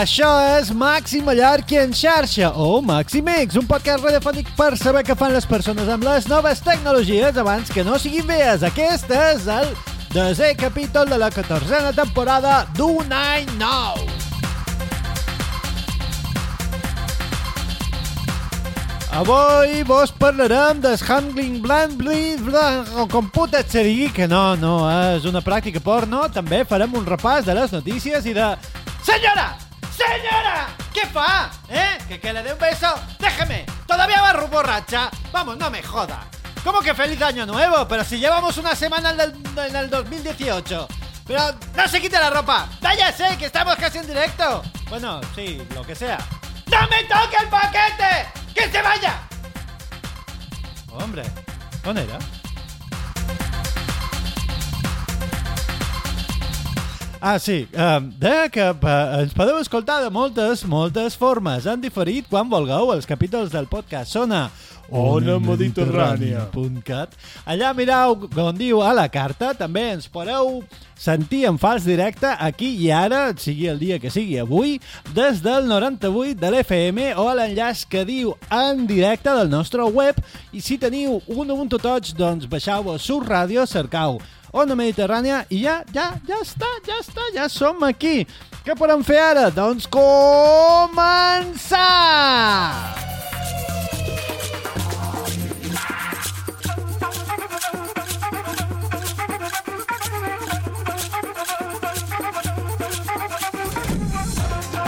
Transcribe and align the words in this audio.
això 0.00 0.28
és 0.56 0.70
Màxim 0.72 1.24
Mallorca 1.26 1.82
en 1.82 1.92
xarxa 1.92 2.52
o 2.56 2.80
Maximix, 2.84 3.56
un 3.60 3.66
podcast 3.68 4.04
radiofònic 4.04 4.48
per 4.56 4.76
saber 4.80 5.02
què 5.04 5.16
fan 5.18 5.34
les 5.34 5.46
persones 5.48 5.88
amb 5.92 6.06
les 6.06 6.28
noves 6.30 6.62
tecnologies 6.64 7.36
abans 7.36 7.70
que 7.70 7.84
no 7.84 7.98
siguin 8.00 8.26
vees. 8.28 8.64
Aquest 8.64 9.10
és 9.12 9.46
el 9.52 9.72
desè 10.14 10.52
capítol 10.56 11.10
de 11.10 11.18
la 11.20 11.28
14a 11.32 11.92
temporada 11.96 12.62
d'un 12.76 13.12
any 13.12 13.48
nou. 13.60 13.98
Avui 19.12 19.82
vos 19.84 20.14
parlarem 20.16 20.80
del 20.80 20.96
handling 21.04 21.58
blanc, 21.60 22.94
o 22.96 23.04
com 23.12 23.28
puta 23.28 23.60
se 23.66 23.84
digui 23.84 24.08
que 24.14 24.28
no, 24.30 24.54
no, 24.56 24.78
és 25.16 25.28
una 25.28 25.44
pràctica 25.44 25.84
porno. 25.84 26.24
També 26.32 26.64
farem 26.64 26.96
un 26.96 27.04
repàs 27.04 27.44
de 27.44 27.58
les 27.60 27.76
notícies 27.76 28.24
i 28.24 28.32
de... 28.38 28.54
Senyora! 29.04 29.61
Senyora! 29.96 30.68
¿Qué 30.92 31.06
fa? 31.06 31.50
¿Eh? 31.68 31.98
¿Que, 32.08 32.20
que 32.20 32.32
le 32.32 32.42
dé 32.42 32.52
un 32.52 32.58
beso? 32.58 32.94
Déjeme. 33.18 33.66
Todavía 33.86 34.20
va 34.22 34.32
borracha. 34.52 35.10
Vamos, 35.32 35.56
no 35.56 35.70
me 35.70 35.82
joda. 35.82 36.26
¿Cómo 36.62 36.80
que 36.80 36.94
feliz 36.94 37.20
año 37.22 37.46
nuevo? 37.46 37.88
Pero 37.88 38.04
si 38.04 38.18
llevamos 38.18 38.56
una 38.58 38.76
semana 38.76 39.10
en 39.10 39.20
el, 39.20 39.34
en 39.58 39.76
el 39.76 39.90
2018. 39.90 40.88
Pero 41.26 41.40
no 41.74 41.88
se 41.88 42.00
quite 42.00 42.18
la 42.18 42.30
ropa. 42.30 42.68
Váyase, 42.80 43.36
que 43.38 43.46
estamos 43.46 43.76
casi 43.76 43.98
en 43.98 44.06
directo. 44.06 44.62
Bueno, 44.88 45.20
sí, 45.34 45.66
lo 45.74 45.84
que 45.84 45.94
sea. 45.94 46.18
¡No 46.66 46.80
me 46.88 47.02
toque 47.04 47.36
el 47.40 47.48
paquete! 47.48 48.28
¡Que 48.54 48.70
se 48.70 48.82
vaya! 48.82 49.20
Hombre, 50.90 51.22
on 51.84 51.98
era? 51.98 52.18
Ah, 57.24 57.38
sí, 57.38 57.68
um, 57.72 58.10
de 58.18 58.50
que 58.50 58.60
uh, 58.60 59.20
ens 59.22 59.30
podeu 59.30 59.60
escoltar 59.62 60.02
de 60.02 60.10
moltes, 60.10 60.66
moltes 60.66 61.14
formes. 61.14 61.70
Han 61.70 61.78
diferit 61.78 62.26
quan 62.26 62.50
vulgueu 62.50 62.90
els 62.90 63.06
capítols 63.06 63.54
del 63.54 63.70
podcast. 63.70 64.10
Sona 64.10 64.50
onamediterrània.cat 64.90 67.14
Allà 67.46 67.70
mireu 67.78 68.26
on 68.42 68.58
diu 68.58 68.82
a 68.82 68.90
la 68.98 69.06
carta. 69.06 69.54
També 69.54 69.92
ens 69.92 70.10
podeu 70.10 70.66
sentir 70.98 71.46
en 71.46 71.62
fals 71.62 71.86
directe 71.86 72.26
aquí 72.26 72.74
i 72.82 72.90
ara, 72.90 73.30
sigui 73.38 73.70
el 73.70 73.78
dia 73.78 74.02
que 74.02 74.10
sigui 74.10 74.42
avui, 74.42 74.82
des 75.14 75.38
del 75.46 75.70
98 75.70 76.34
de 76.42 76.50
l'FM 76.50 77.14
o 77.22 77.30
a 77.30 77.38
l'enllaç 77.38 77.86
que 77.86 78.02
diu 78.02 78.34
en 78.50 78.82
directe 78.90 79.30
del 79.30 79.46
nostre 79.46 79.86
web. 79.86 80.18
I 80.50 80.58
si 80.58 80.74
teniu 80.74 81.22
un 81.30 81.54
Ubuntu 81.54 81.78
Touch, 81.78 82.18
doncs 82.18 82.50
baixau 82.50 82.90
a 82.90 82.98
Sur 82.98 83.22
Ràdio, 83.30 83.62
cercau 83.70 84.18
Ona 84.52 84.74
Mediterrània 84.76 85.46
i 85.48 85.62
ja, 85.64 85.78
ja, 85.96 86.10
ja 86.28 86.36
està, 86.44 86.68
ja 86.84 86.98
està, 87.00 87.22
ja 87.32 87.48
som 87.48 87.80
aquí. 87.88 88.26
Què 88.62 88.76
podem 88.76 89.00
fer 89.02 89.16
ara? 89.24 89.48
Doncs 89.50 89.88
començar! 89.88 90.92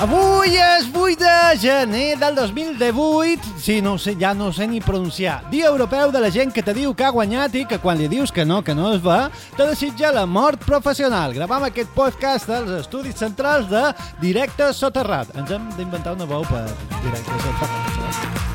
Avui 0.05 0.59
és 0.61 0.85
8 0.93 1.17
de 1.17 1.57
gener 1.65 2.17
del 2.21 2.35
2018. 2.37 3.54
Sí, 3.65 3.81
no 3.81 3.97
sé, 3.97 4.15
ja 4.21 4.35
no 4.35 4.53
sé 4.53 4.67
ni 4.69 4.79
pronunciar. 4.79 5.49
Dia 5.49 5.71
europeu 5.71 6.11
de 6.13 6.21
la 6.21 6.29
gent 6.31 6.53
que 6.53 6.61
te 6.63 6.75
diu 6.77 6.93
que 6.93 7.07
ha 7.07 7.15
guanyat 7.17 7.55
i 7.57 7.63
que 7.65 7.79
quan 7.81 7.97
li 7.97 8.11
dius 8.13 8.29
que 8.29 8.45
no, 8.45 8.61
que 8.61 8.75
no 8.77 8.91
es 8.93 9.01
va, 9.01 9.31
te 9.57 9.65
desitja 9.65 10.13
la 10.13 10.27
mort 10.29 10.61
professional. 10.69 11.33
Gravam 11.33 11.65
aquest 11.65 11.89
podcast 11.97 12.53
dels 12.53 12.83
estudis 12.83 13.17
centrals 13.17 13.71
de 13.73 13.87
Directe 14.21 14.69
Soterrat. 14.77 15.33
Ens 15.33 15.57
hem 15.57 15.71
d'inventar 15.79 16.13
una 16.13 16.29
veu 16.29 16.45
per 16.45 16.67
Directe 16.99 17.41
Soterrat. 17.47 18.54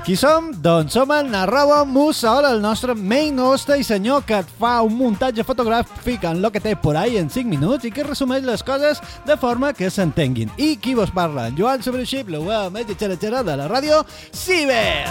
Qui 0.00 0.14
som? 0.16 0.46
Doncs 0.64 0.94
som 0.96 1.10
en 1.12 1.34
arroba 1.36 1.82
Mussol, 1.84 2.46
el 2.48 2.62
nostre 2.64 2.94
main 2.96 3.36
host 3.38 3.68
i 3.76 3.84
senyor 3.84 4.22
que 4.24 4.38
et 4.40 4.54
fa 4.58 4.78
un 4.86 4.94
muntatge 4.96 5.44
fotogràfic 5.44 6.24
en 6.24 6.40
lo 6.40 6.50
que 6.50 6.62
té 6.64 6.72
por 6.74 6.96
ahí 6.96 7.18
en 7.20 7.28
5 7.28 7.44
minuts 7.52 7.84
i 7.84 7.92
que 7.92 8.06
resumeix 8.08 8.46
les 8.48 8.64
coses 8.64 9.02
de 9.28 9.36
forma 9.36 9.74
que 9.76 9.90
s'entenguin. 9.92 10.50
I 10.56 10.78
qui 10.80 10.96
vos 10.96 11.12
parla? 11.12 11.50
En 11.50 11.58
Joan 11.58 11.84
Sobreixip, 11.84 12.32
la 12.32 12.40
web 12.40 12.80
més 12.80 12.96
xera 12.96 13.44
de 13.44 13.60
la 13.60 13.68
ràdio 13.68 14.00
Ciber. 14.32 15.04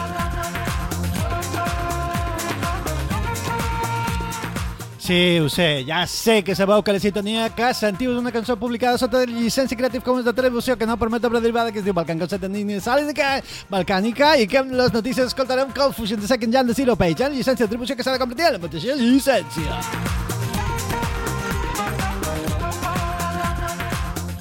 Sí, 5.09 5.39
ho 5.39 5.49
sé, 5.49 5.83
ja 5.87 6.05
sé 6.05 6.43
que 6.43 6.53
sabeu 6.53 6.83
que 6.83 6.93
la 6.93 6.99
sintonia 7.01 7.47
que 7.57 7.71
sentiu 7.73 8.11
és 8.11 8.19
una 8.19 8.29
cançó 8.29 8.53
publicada 8.61 8.99
sota 9.01 9.23
llicència 9.25 9.73
Creative 9.73 10.05
Commons 10.05 10.27
d'atribució 10.27 10.75
que 10.77 10.85
no 10.85 10.99
permet 11.01 11.25
obra 11.25 11.41
derivada 11.41 11.71
que 11.73 11.81
es 11.81 11.87
diu 11.87 11.95
Balcan 11.97 12.21
Concept 12.21 12.45
Sàlica 12.85 13.31
Balcànica 13.73 14.35
i 14.37 14.45
que 14.45 14.59
amb 14.61 14.77
les 14.77 14.93
notícies 14.93 15.33
escoltarem 15.33 15.73
Confusion 15.73 16.21
de 16.21 16.29
Second 16.29 16.53
Jan 16.53 16.67
de 16.67 16.75
Zero 16.77 16.95
Page 16.95 17.25
en 17.25 17.33
llicència 17.33 17.65
d'atribució 17.65 17.95
que 17.95 18.03
s'ha 18.03 18.13
de 18.13 18.21
completar 18.21 18.53
la 18.53 18.61
mateixa 18.61 18.93
llicència. 18.93 20.38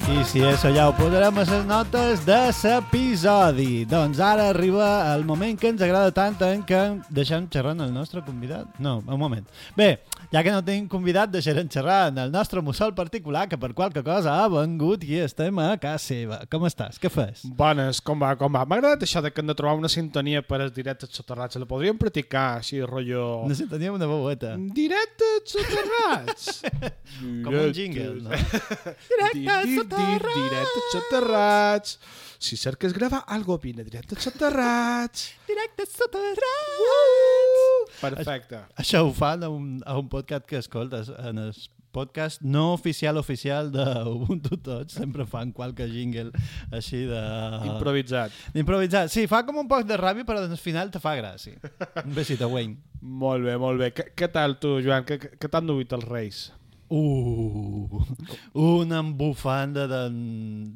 I 0.09 0.23
si 0.25 0.39
això 0.41 0.71
ja 0.73 0.87
ho 0.89 0.93
posarem 0.97 1.37
a 1.37 1.43
les 1.45 1.65
notes 1.69 2.23
de 2.25 2.37
l'episodi. 2.49 3.85
Doncs 3.85 4.17
ara 4.19 4.47
arriba 4.49 4.87
el 5.13 5.21
moment 5.23 5.57
que 5.59 5.69
ens 5.69 5.81
agrada 5.85 6.09
tant 6.15 6.33
en 6.47 6.63
què 6.65 6.79
deixem 7.13 7.45
xerrant 7.53 7.83
el 7.85 7.91
nostre 7.93 8.23
convidat. 8.25 8.79
No, 8.81 9.03
un 9.05 9.19
moment. 9.21 9.45
Bé, 9.77 9.99
ja 10.33 10.41
que 10.41 10.49
no 10.49 10.63
tenim 10.65 10.87
convidat, 10.89 11.29
deixarem 11.29 11.69
xerrar 11.69 12.09
en 12.09 12.17
el 12.23 12.33
nostre 12.33 12.61
mussol 12.65 12.95
particular, 12.97 13.45
que 13.49 13.59
per 13.61 13.69
qualque 13.77 14.01
cosa 14.05 14.33
ha 14.41 14.47
vengut 14.49 15.05
i 15.05 15.19
estem 15.21 15.61
a 15.61 15.75
casa 15.77 16.01
seva. 16.01 16.41
Com 16.49 16.65
estàs? 16.65 16.97
Què 16.97 17.13
fas? 17.13 17.45
Bones, 17.45 18.01
com 18.01 18.17
va, 18.17 18.33
com 18.39 18.49
va? 18.49 18.65
M'ha 18.65 18.79
agradat 18.81 19.05
això 19.05 19.21
de 19.21 19.29
que 19.29 19.43
hem 19.43 19.53
de 19.53 19.57
trobar 19.59 19.77
una 19.77 19.93
sintonia 19.93 20.41
per 20.41 20.61
als 20.63 20.73
directes 20.73 21.13
soterrats. 21.13 21.61
La 21.61 21.69
podríem 21.69 22.01
practicar, 22.01 22.47
així, 22.63 22.81
rotllo... 22.81 23.43
Una 23.45 23.57
sintonia 23.57 23.93
amb 23.93 24.01
una 24.01 24.09
veueta. 24.09 24.55
Directes 24.73 25.53
soterrats! 25.53 26.49
Com 27.45 27.53
un 27.53 27.73
jingle, 27.77 28.23
no? 28.25 28.33
Directes 28.33 29.77
soterrats! 29.77 29.98
Directes 29.99 30.83
soterrats! 30.91 31.99
Si 32.39 32.55
cerques 32.55 32.93
gravar 32.93 33.23
algo, 33.27 33.57
vine 33.59 33.83
directes 33.83 34.23
soterrats! 34.23 35.25
Directes 35.49 35.91
soterrats! 35.97 37.99
Perfecte. 37.99 38.61
Això 38.79 39.03
ho 39.03 39.11
fan 39.15 39.43
a 39.43 39.49
un, 39.51 39.81
a 39.85 39.97
un 39.99 40.07
podcast 40.11 40.47
que 40.47 40.61
escoltes 40.61 41.11
en 41.17 41.41
el 41.43 41.51
podcast 41.91 42.43
no 42.45 42.75
oficial 42.75 43.17
oficial 43.17 43.71
d'Ubuntu 43.73 44.59
Tots 44.61 44.93
sempre 44.99 45.25
fan 45.27 45.51
qualque 45.51 45.87
jingle 45.89 46.29
així 46.71 47.01
de... 47.09 47.23
Improvisat. 47.71 48.35
Improvisat. 48.53 49.11
Sí, 49.11 49.25
fa 49.27 49.41
com 49.47 49.59
un 49.63 49.67
poc 49.67 49.87
de 49.89 49.97
ràbia, 49.99 50.27
però 50.27 50.45
al 50.45 50.55
final 50.61 50.93
te 50.93 51.01
fa 51.03 51.17
gràcia. 51.19 51.59
Un 52.05 52.13
besito, 52.15 52.47
Wayne. 52.53 52.77
Molt 53.01 53.47
bé, 53.47 53.57
molt 53.59 53.81
bé. 53.81 53.91
Què, 53.95 54.31
tal 54.31 54.59
tu, 54.61 54.77
Joan? 54.85 55.03
Què, 55.07 55.19
què 55.39 55.51
t'han 55.51 55.67
duit 55.67 55.91
els 55.97 56.07
Reis? 56.07 56.45
Uh, 56.91 58.01
una 58.53 58.99
embufanda 58.99 59.87
de, 59.87 60.09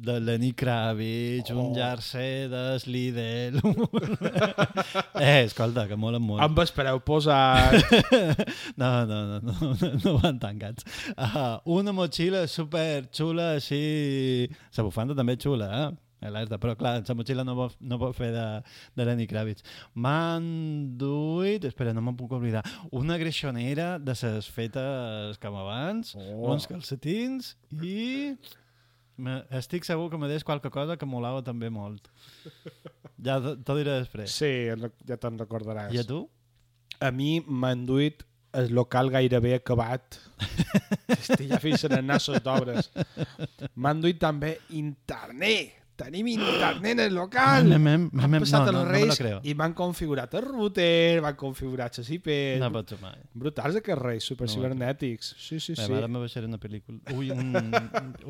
de 0.00 0.20
Lenny 0.20 0.52
Kravitz, 0.52 1.50
oh. 1.50 1.58
un 1.58 1.74
jersey 1.74 2.46
de 2.48 2.78
Slidell. 2.78 3.56
eh, 5.20 5.42
escolta, 5.42 5.88
que 5.88 5.98
molen 5.98 6.22
molt. 6.22 6.44
Em 6.44 6.62
espereu 6.62 7.00
posar... 7.02 7.74
no, 8.78 8.92
no, 9.10 9.18
no, 9.26 9.40
no, 9.40 9.74
no, 9.74 9.92
no 10.04 10.14
van 10.22 10.38
tancats. 10.38 10.86
Uh, 11.18 11.58
una 11.80 11.90
motxilla 11.92 12.46
super 12.46 13.08
xula, 13.10 13.56
així... 13.58 14.46
La 14.78 14.86
bufanda 14.86 15.18
també 15.18 15.34
xula, 15.34 15.70
eh? 15.82 16.03
Alerta, 16.28 16.58
però 16.60 16.74
clar, 16.78 16.96
la 17.06 17.16
motxilla 17.16 17.44
no 17.46 17.54
pot, 17.58 17.76
no 17.80 17.98
pot 18.00 18.16
fer 18.16 18.30
de, 18.34 18.46
de 18.96 19.06
Lenny 19.08 19.26
Kravitz. 19.30 19.64
M'han 19.94 20.48
duit, 21.00 21.66
espera, 21.68 21.94
no 21.96 22.04
me'n 22.04 22.18
puc 22.18 22.34
oblidar, 22.38 22.64
una 22.92 23.18
greixonera 23.20 23.94
de 24.02 24.16
ses 24.18 24.50
fetes 24.50 25.40
com 25.42 25.56
abans, 25.62 26.14
oh. 26.18 26.52
uns 26.52 26.68
calcetins 26.70 27.54
i... 27.80 28.36
Me, 29.14 29.36
estic 29.54 29.84
segur 29.86 30.08
que 30.10 30.18
me 30.18 30.26
des 30.26 30.42
qualque 30.42 30.72
cosa 30.74 30.96
que 30.98 31.06
molava 31.06 31.38
també 31.46 31.68
molt. 31.70 32.08
Ja 33.22 33.36
t'ho 33.38 33.76
diré 33.78 34.00
després. 34.00 34.34
Sí, 34.34 34.48
ja 35.06 35.18
te'n 35.22 35.38
recordaràs. 35.38 35.94
I 35.94 36.00
a 36.02 36.06
tu? 36.08 36.24
A 36.98 37.12
mi 37.14 37.36
m'han 37.46 37.84
duit 37.86 38.24
el 38.54 38.72
local 38.74 39.10
gairebé 39.10 39.54
acabat. 39.58 40.18
Estic 41.16 41.48
ja 41.50 41.60
fins 41.62 41.84
a 41.86 41.94
anar 41.98 42.20
d'obres. 42.42 42.90
M'han 43.74 44.02
duit 44.02 44.20
també 44.22 44.56
internet 44.70 45.83
tenim 45.96 46.26
internet 46.28 46.92
en 46.92 47.00
el 47.00 47.14
local. 47.14 47.68
Mem, 47.68 47.82
mem, 47.82 48.06
mem, 48.10 48.24
han 48.24 48.44
passat 48.44 48.66
no, 48.66 48.72
els 48.72 48.78
no, 48.78 48.84
reis 48.90 49.20
no 49.22 49.40
i 49.44 49.54
m'han 49.58 49.74
configurat 49.76 50.34
el 50.38 50.44
router, 50.46 51.20
van 51.24 51.36
configurar 51.38 51.90
les 51.94 52.10
IPs. 52.16 52.60
No 52.62 52.70
pot 52.74 52.94
ser 52.94 52.98
mai. 53.02 53.20
Brutals 53.44 53.78
aquests 53.80 54.02
reis, 54.02 54.28
super 54.32 54.48
no 54.48 54.54
cibernètics. 54.54 55.34
Sí, 55.38 55.60
sí, 55.60 55.76
sí. 55.78 55.88
Ara 55.94 56.08
me 56.10 56.22
baixaré 56.22 56.48
una 56.50 56.60
pel·lícula. 56.62 56.98
Ui, 57.14 57.30
un, 57.34 57.54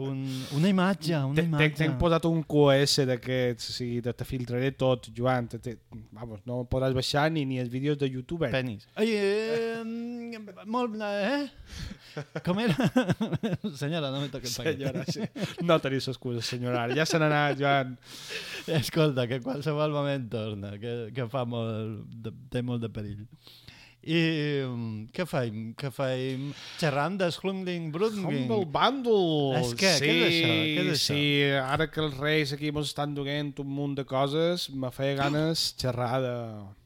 un, 0.06 0.22
una 0.58 0.72
imatge, 0.72 1.16
una 1.30 1.46
imatge. 1.46 1.72
T'hem 1.82 1.96
posat 2.00 2.28
un 2.30 2.42
QoS 2.48 3.00
d'aquests, 3.10 3.70
o 3.70 3.78
sigui, 3.78 4.00
te, 4.04 4.14
te 4.16 4.28
filtraré 4.28 4.72
tot, 4.78 5.10
Joan. 5.16 5.48
Te, 5.52 5.60
te, 5.64 5.76
vamos, 6.14 6.44
no 6.48 6.62
podràs 6.70 6.96
baixar 6.96 7.28
ni, 7.34 7.46
ni 7.48 7.60
els 7.62 7.72
vídeos 7.72 7.98
de 8.00 8.10
youtuber. 8.12 8.52
Penis. 8.54 8.88
Ai, 9.00 9.10
eh, 9.16 10.38
molt... 10.66 11.00
Eh? 11.04 11.44
Com 12.46 12.60
era? 12.62 12.88
senyora, 13.82 14.10
no 14.14 14.20
me 14.22 14.30
toques 14.30 14.54
Senyora, 14.54 15.02
sí. 15.10 15.26
No 15.66 15.80
teniu 15.82 15.98
excusa, 15.98 16.44
senyora. 16.46 16.86
Ja 16.94 17.06
se 17.08 17.18
n'ha 17.18 17.30
anat, 17.30 17.58
Joan. 17.60 17.96
Escolta, 18.78 19.26
que 19.30 19.40
qualsevol 19.44 19.94
moment 19.94 20.30
torna, 20.32 20.76
que, 20.78 20.94
que 21.16 21.28
fa 21.32 21.44
molt... 21.48 22.04
De, 22.24 22.34
té 22.52 22.62
molt 22.62 22.84
de 22.84 22.92
perill. 22.94 23.26
I 24.04 24.20
um, 24.66 25.06
què 25.16 25.24
faim? 25.24 25.70
Què 25.80 25.88
faim? 25.94 26.50
Xerrant 26.80 27.16
d'Slumding 27.20 27.88
Brundling. 27.94 28.44
Humble 28.44 28.68
Bundle. 28.68 29.62
És 29.62 29.72
que, 29.80 29.92
sí, 29.96 30.04
què 30.04 30.14
és 30.14 30.24
això? 30.28 30.52
Què 30.52 30.84
és 30.84 30.90
això? 30.92 31.16
Sí, 31.16 31.26
ara 31.62 31.88
que 31.88 32.02
els 32.04 32.18
reis 32.20 32.52
aquí 32.56 32.72
ens 32.74 32.92
estan 32.92 33.16
duent 33.16 33.54
un 33.64 33.70
munt 33.78 33.96
de 33.96 34.04
coses, 34.08 34.68
me 34.70 34.92
feia 34.94 35.16
ganes 35.24 35.70
xerrar 35.80 36.18
de... 36.24 36.34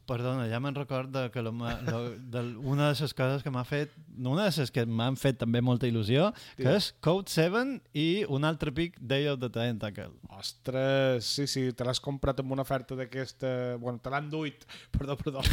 Perdona, 0.08 0.46
ja 0.48 0.56
me'n 0.62 0.76
recordo 0.76 1.26
que 1.30 1.42
lo, 1.44 1.52
lo, 1.52 1.98
de, 2.16 2.40
una 2.64 2.88
de 2.88 3.00
les 3.02 3.12
coses 3.12 3.42
que 3.44 3.50
m'ha 3.52 3.64
fet, 3.68 3.92
una 4.16 4.46
de 4.46 4.62
les 4.62 4.72
que 4.72 4.86
m'han 4.88 5.18
fet 5.20 5.36
també 5.42 5.60
molta 5.60 5.84
il·lusió, 5.90 6.30
que 6.56 6.72
és 6.78 6.94
Code 7.04 7.28
7 7.28 7.64
i 7.92 8.24
un 8.32 8.48
altre 8.48 8.72
pic 8.72 8.96
Day 9.00 9.28
of 9.28 9.42
the 9.42 9.50
Tentacle. 9.52 10.14
Ostres, 10.38 11.28
sí, 11.28 11.44
sí, 11.50 11.66
te 11.76 11.84
l'has 11.84 12.00
comprat 12.00 12.40
amb 12.40 12.56
una 12.56 12.64
oferta 12.64 12.96
d'aquesta... 12.96 13.76
Bueno, 13.82 14.00
te 14.00 14.12
l'han 14.14 14.30
duit. 14.32 14.64
Perdó, 14.96 15.18
perdó. 15.20 15.44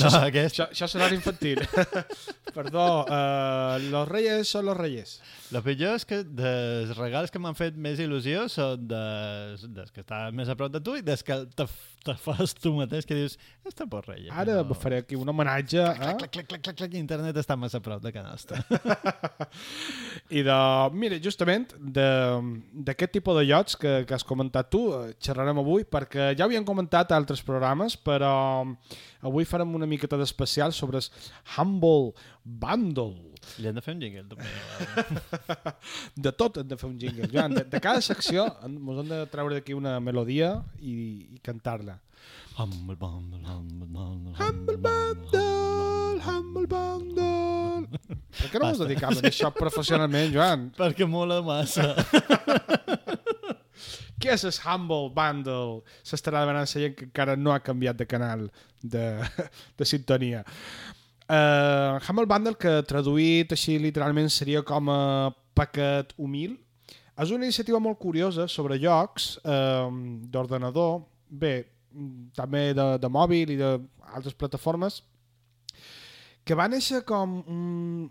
No, 0.00 0.08
aquest, 0.18 0.50
això, 0.50 0.64
això 0.72 0.88
serà 0.90 1.08
infantil. 1.14 1.60
perdó, 2.56 3.04
uh, 3.04 3.76
los 3.92 4.08
reyes 4.08 4.50
són 4.50 4.66
los 4.66 4.76
reyes. 4.76 5.18
el 5.52 5.62
pitjor 5.62 5.94
és 5.96 6.06
que 6.08 6.22
dels 6.24 6.96
regals 6.98 7.30
que 7.30 7.40
m'han 7.42 7.56
fet 7.56 7.76
més 7.78 8.00
il·lusió 8.02 8.46
són 8.50 8.86
des, 8.90 9.62
des 9.76 9.92
que 9.94 10.02
està 10.02 10.26
més 10.34 10.48
a 10.50 10.56
prop 10.58 10.72
de 10.72 10.80
tu 10.82 10.96
i 10.98 11.04
des 11.06 11.22
que 11.22 11.38
te, 11.56 11.68
te 12.06 12.16
fas 12.24 12.54
tu 12.58 12.72
mateix 12.76 13.06
que 13.06 13.18
dius, 13.18 13.36
està 13.66 13.86
por 13.90 14.06
rei. 14.06 14.28
Ara 14.30 14.60
no. 14.62 14.74
faré 14.78 15.00
aquí 15.02 15.16
un 15.18 15.28
homenatge 15.28 15.80
eh? 15.82 15.94
Clac, 15.96 16.30
clac, 16.32 16.46
clac, 16.48 16.62
clac, 16.62 16.76
clac, 16.78 16.94
internet 16.98 17.36
està 17.40 17.56
massa 17.58 17.80
a 17.80 17.84
prop 17.84 18.02
de 18.02 18.12
nostra. 18.22 18.60
i 20.38 20.42
de... 20.46 20.58
Mira, 20.94 21.18
justament 21.22 21.74
de- 21.78 22.62
d'aquest 22.86 23.16
tipus 23.18 23.38
de 23.40 23.46
llocs 23.48 23.76
que, 23.80 23.98
que 24.06 24.16
has 24.16 24.24
comentat 24.26 24.70
tu, 24.70 24.86
eh, 24.94 25.14
xerrarem 25.22 25.58
avui, 25.62 25.84
perquè 25.84 26.32
ja 26.36 26.46
ho 26.46 26.48
havíem 26.50 26.66
comentat 26.68 27.12
a 27.12 27.18
altres 27.18 27.42
programes, 27.46 27.98
però 27.98 28.32
avui 29.26 29.48
farem 29.48 29.74
una 29.74 29.88
miqueta 29.90 30.18
d'especial 30.20 30.72
sobre 30.72 31.02
el 31.02 31.10
Humble 31.56 32.14
Bundle. 32.44 33.34
Li 33.62 33.70
hem 33.70 33.76
de 33.78 33.82
fer 33.84 33.94
un 33.94 34.00
jingle, 34.02 34.24
també. 34.30 34.46
De 36.26 36.32
tot 36.34 36.58
hem 36.62 36.66
de 36.70 36.78
fer 36.78 36.88
un 36.88 36.96
jingle. 36.98 37.28
Joan, 37.32 37.54
de, 37.54 37.66
de 37.70 37.80
cada 37.82 38.02
secció 38.02 38.46
ens 38.66 39.02
hem 39.02 39.10
de 39.12 39.20
treure 39.30 39.58
d'aquí 39.58 39.76
una 39.76 39.98
melodia 40.02 40.56
i, 40.80 40.96
i 41.36 41.40
cantar-la. 41.44 42.00
Humble 42.56 42.96
bundle, 42.96 43.40
humble 43.44 43.86
bundle, 43.86 44.34
Humble 44.38 44.76
Bundle, 44.78 46.20
Humble 46.24 46.66
Bundle... 46.66 47.86
Per 48.36 48.48
què 48.48 48.60
no 48.60 48.70
ens 48.70 48.80
dedicam 48.80 49.12
a 49.12 49.28
això 49.28 49.50
professionalment, 49.52 50.32
Joan? 50.32 50.70
Perquè 50.80 51.04
mola 51.08 51.42
massa. 51.44 51.92
Què 54.16 54.32
és 54.32 54.46
el 54.48 54.56
Humble 54.64 55.10
Bundle? 55.12 55.82
S'estarà 56.00 56.46
demanant 56.46 56.64
la 56.64 56.70
gent 56.70 56.96
que 56.96 57.10
encara 57.10 57.36
no 57.36 57.52
ha 57.52 57.60
canviat 57.60 58.00
de 58.00 58.08
canal 58.08 58.48
de, 58.80 59.04
de 59.76 59.88
sintonia. 59.88 60.40
Uh, 61.28 62.00
Humble 62.08 62.24
Bundle, 62.30 62.56
que 62.56 62.78
traduït 62.88 63.52
així 63.52 63.76
literalment 63.82 64.32
seria 64.32 64.64
com 64.64 64.88
a 64.88 65.28
paquet 65.58 66.16
humil, 66.16 66.56
és 67.16 67.32
una 67.32 67.48
iniciativa 67.48 67.80
molt 67.80 68.00
curiosa 68.00 68.48
sobre 68.48 68.80
jocs 68.80 69.34
uh, 69.44 69.88
d'ordenador, 70.32 71.02
bé, 71.28 71.75
també 72.36 72.70
de, 72.76 72.86
de 73.02 73.10
mòbil 73.12 73.52
i 73.54 73.58
d'altres 73.60 74.36
plataformes, 74.38 75.02
que 76.46 76.54
va 76.54 76.68
néixer 76.70 77.02
com 77.06 77.40
un, 77.42 78.06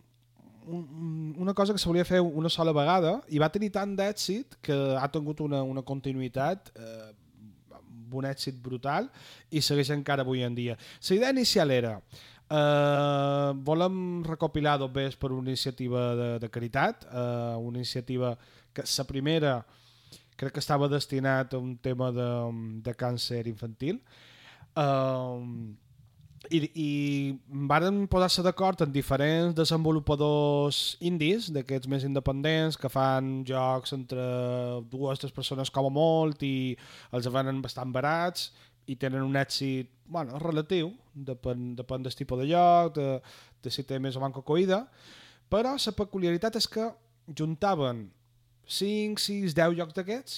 un, 0.68 1.36
una 1.40 1.54
cosa 1.54 1.74
que 1.74 1.84
volia 1.88 2.06
fer 2.06 2.20
una 2.22 2.50
sola 2.50 2.74
vegada 2.76 3.20
i 3.32 3.40
va 3.40 3.52
tenir 3.54 3.72
tant 3.76 3.96
d'èxit 3.96 4.58
que 4.66 4.76
ha 5.00 5.08
tingut 5.14 5.44
una, 5.46 5.62
una 5.64 5.84
continuïtat 5.86 6.72
eh, 6.76 7.12
amb 7.78 8.18
un 8.20 8.28
èxit 8.28 8.58
brutal 8.62 9.08
i 9.52 9.62
segueix 9.62 9.94
encara 9.96 10.26
avui 10.26 10.44
en 10.44 10.56
dia. 10.56 10.76
La 11.10 11.16
idea 11.16 11.36
inicial 11.38 11.72
era 11.72 11.96
eh, 12.50 13.52
volem 13.70 14.24
recopilar 14.26 14.78
dos 14.80 14.92
bés 14.92 15.16
per 15.16 15.32
una 15.32 15.50
iniciativa 15.50 16.14
de, 16.16 16.30
de 16.40 16.50
caritat, 16.50 17.06
eh, 17.06 17.56
una 17.56 17.80
iniciativa 17.80 18.36
que 18.74 18.84
la 18.98 19.08
primera 19.08 19.56
crec 20.36 20.56
que 20.56 20.64
estava 20.64 20.90
destinat 20.92 21.54
a 21.54 21.62
un 21.62 21.78
tema 21.78 22.12
de, 22.12 22.30
de 22.84 22.94
càncer 22.98 23.46
infantil. 23.48 24.02
Eh, 24.76 25.76
i, 26.54 26.60
i 26.78 26.90
varen 27.70 28.04
posar-se 28.12 28.44
d'acord 28.46 28.82
en 28.86 28.92
diferents 28.94 29.56
desenvolupadors 29.58 30.98
indis, 31.06 31.50
d'aquests 31.54 31.90
més 31.90 32.06
independents, 32.08 32.78
que 32.78 32.92
fan 32.92 33.40
jocs 33.48 33.96
entre 33.98 34.26
dues 34.92 35.18
o 35.18 35.24
tres 35.24 35.34
persones 35.36 35.72
com 35.74 35.90
a 35.90 35.94
molt 35.94 36.44
i 36.46 36.76
els 37.16 37.30
venen 37.34 37.64
bastant 37.64 37.94
barats 37.96 38.52
i 38.86 38.98
tenen 39.02 39.26
un 39.26 39.38
èxit 39.40 39.90
bueno, 40.06 40.38
relatiu, 40.42 40.92
depèn, 41.16 41.74
depèn 41.80 42.06
del 42.06 42.14
tipus 42.14 42.42
de 42.42 42.50
lloc, 42.52 42.94
de, 42.98 43.08
de 43.64 43.74
si 43.74 43.86
té 43.88 43.98
més 44.00 44.18
o 44.18 44.22
manco 44.22 44.46
coïda, 44.46 44.84
però 45.50 45.74
la 45.74 45.96
peculiaritat 45.98 46.60
és 46.62 46.70
que 46.70 46.92
juntaven 47.34 48.06
5, 48.66 49.22
6, 49.22 49.54
10 49.54 49.78
jocs 49.78 49.96
d'aquests, 49.98 50.38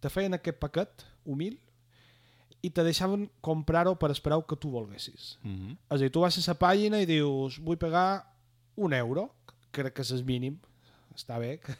te 0.00 0.10
feien 0.12 0.36
aquest 0.36 0.58
paquet 0.60 1.04
humil 1.24 1.56
i 2.64 2.70
te 2.72 2.84
deixaven 2.84 3.26
comprar-ho 3.44 3.94
per 4.00 4.10
esperar 4.12 4.40
que 4.48 4.56
tu 4.56 4.70
volguessis. 4.70 5.38
Mm 5.42 5.56
-hmm. 5.56 5.72
És 5.72 5.96
a 5.96 5.96
dir, 5.98 6.10
tu 6.10 6.20
vas 6.20 6.36
a 6.36 6.50
la 6.52 6.58
pàgina 6.58 7.00
i 7.00 7.06
dius 7.06 7.58
vull 7.58 7.76
pagar 7.76 8.26
un 8.76 8.92
euro, 8.92 9.30
crec 9.70 9.94
que 9.94 10.02
és 10.02 10.10
el 10.10 10.24
mínim, 10.24 10.58
està 11.14 11.38
bé 11.38 11.58
que, 11.58 11.74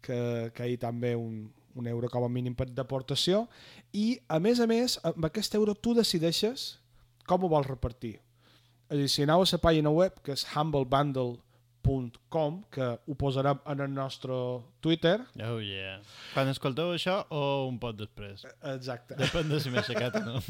que, 0.00 0.50
que 0.54 0.68
hi 0.68 0.76
també 0.76 1.14
un, 1.16 1.52
un 1.74 1.86
euro 1.86 2.08
com 2.08 2.24
a 2.24 2.28
mínim 2.28 2.54
per 2.54 2.66
d'aportació 2.66 3.48
i 3.92 4.18
a 4.28 4.38
més 4.38 4.60
a 4.60 4.66
més 4.66 4.98
amb 5.04 5.24
aquest 5.24 5.54
euro 5.54 5.74
tu 5.74 5.94
decideixes 5.94 6.78
com 7.26 7.44
ho 7.44 7.48
vols 7.48 7.68
repartir. 7.68 8.18
És 8.90 8.96
a 8.96 8.98
dir, 8.98 9.08
si 9.08 9.22
aneu 9.22 9.42
a 9.42 9.46
la 9.46 9.58
pàgina 9.62 9.90
web 9.90 10.18
que 10.24 10.32
és 10.32 10.44
humblebundle.com 11.80 12.62
que 12.70 12.98
ho 13.06 13.14
posarem 13.14 13.58
en 13.66 13.80
el 13.80 13.92
nostre 13.92 14.32
Twitter 14.80 15.20
Oh 15.42 15.58
yeah. 15.60 16.00
Quan 16.34 16.48
escolteu 16.48 16.92
això 16.94 17.24
o 17.30 17.68
un 17.68 17.78
pot 17.78 17.96
després? 17.96 18.46
exacte 18.74 19.16
Depèn 19.18 19.48
de 19.48 19.60
si 19.60 19.70
m'he 19.70 19.80
aixecat 19.82 20.20
o 20.20 20.24
no. 20.26 20.40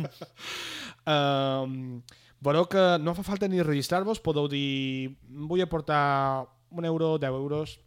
Um, 1.11 2.03
veureu 2.45 2.67
que 2.69 2.83
no 3.01 3.15
fa 3.17 3.23
falta 3.25 3.49
ni 3.49 3.63
registrar-vos, 3.65 4.21
podeu 4.21 4.47
dir 4.53 5.17
vull 5.49 5.63
aportar 5.65 6.45
un 6.71 6.85
euro, 6.85 7.17
10 7.19 7.39
euros, 7.39 7.79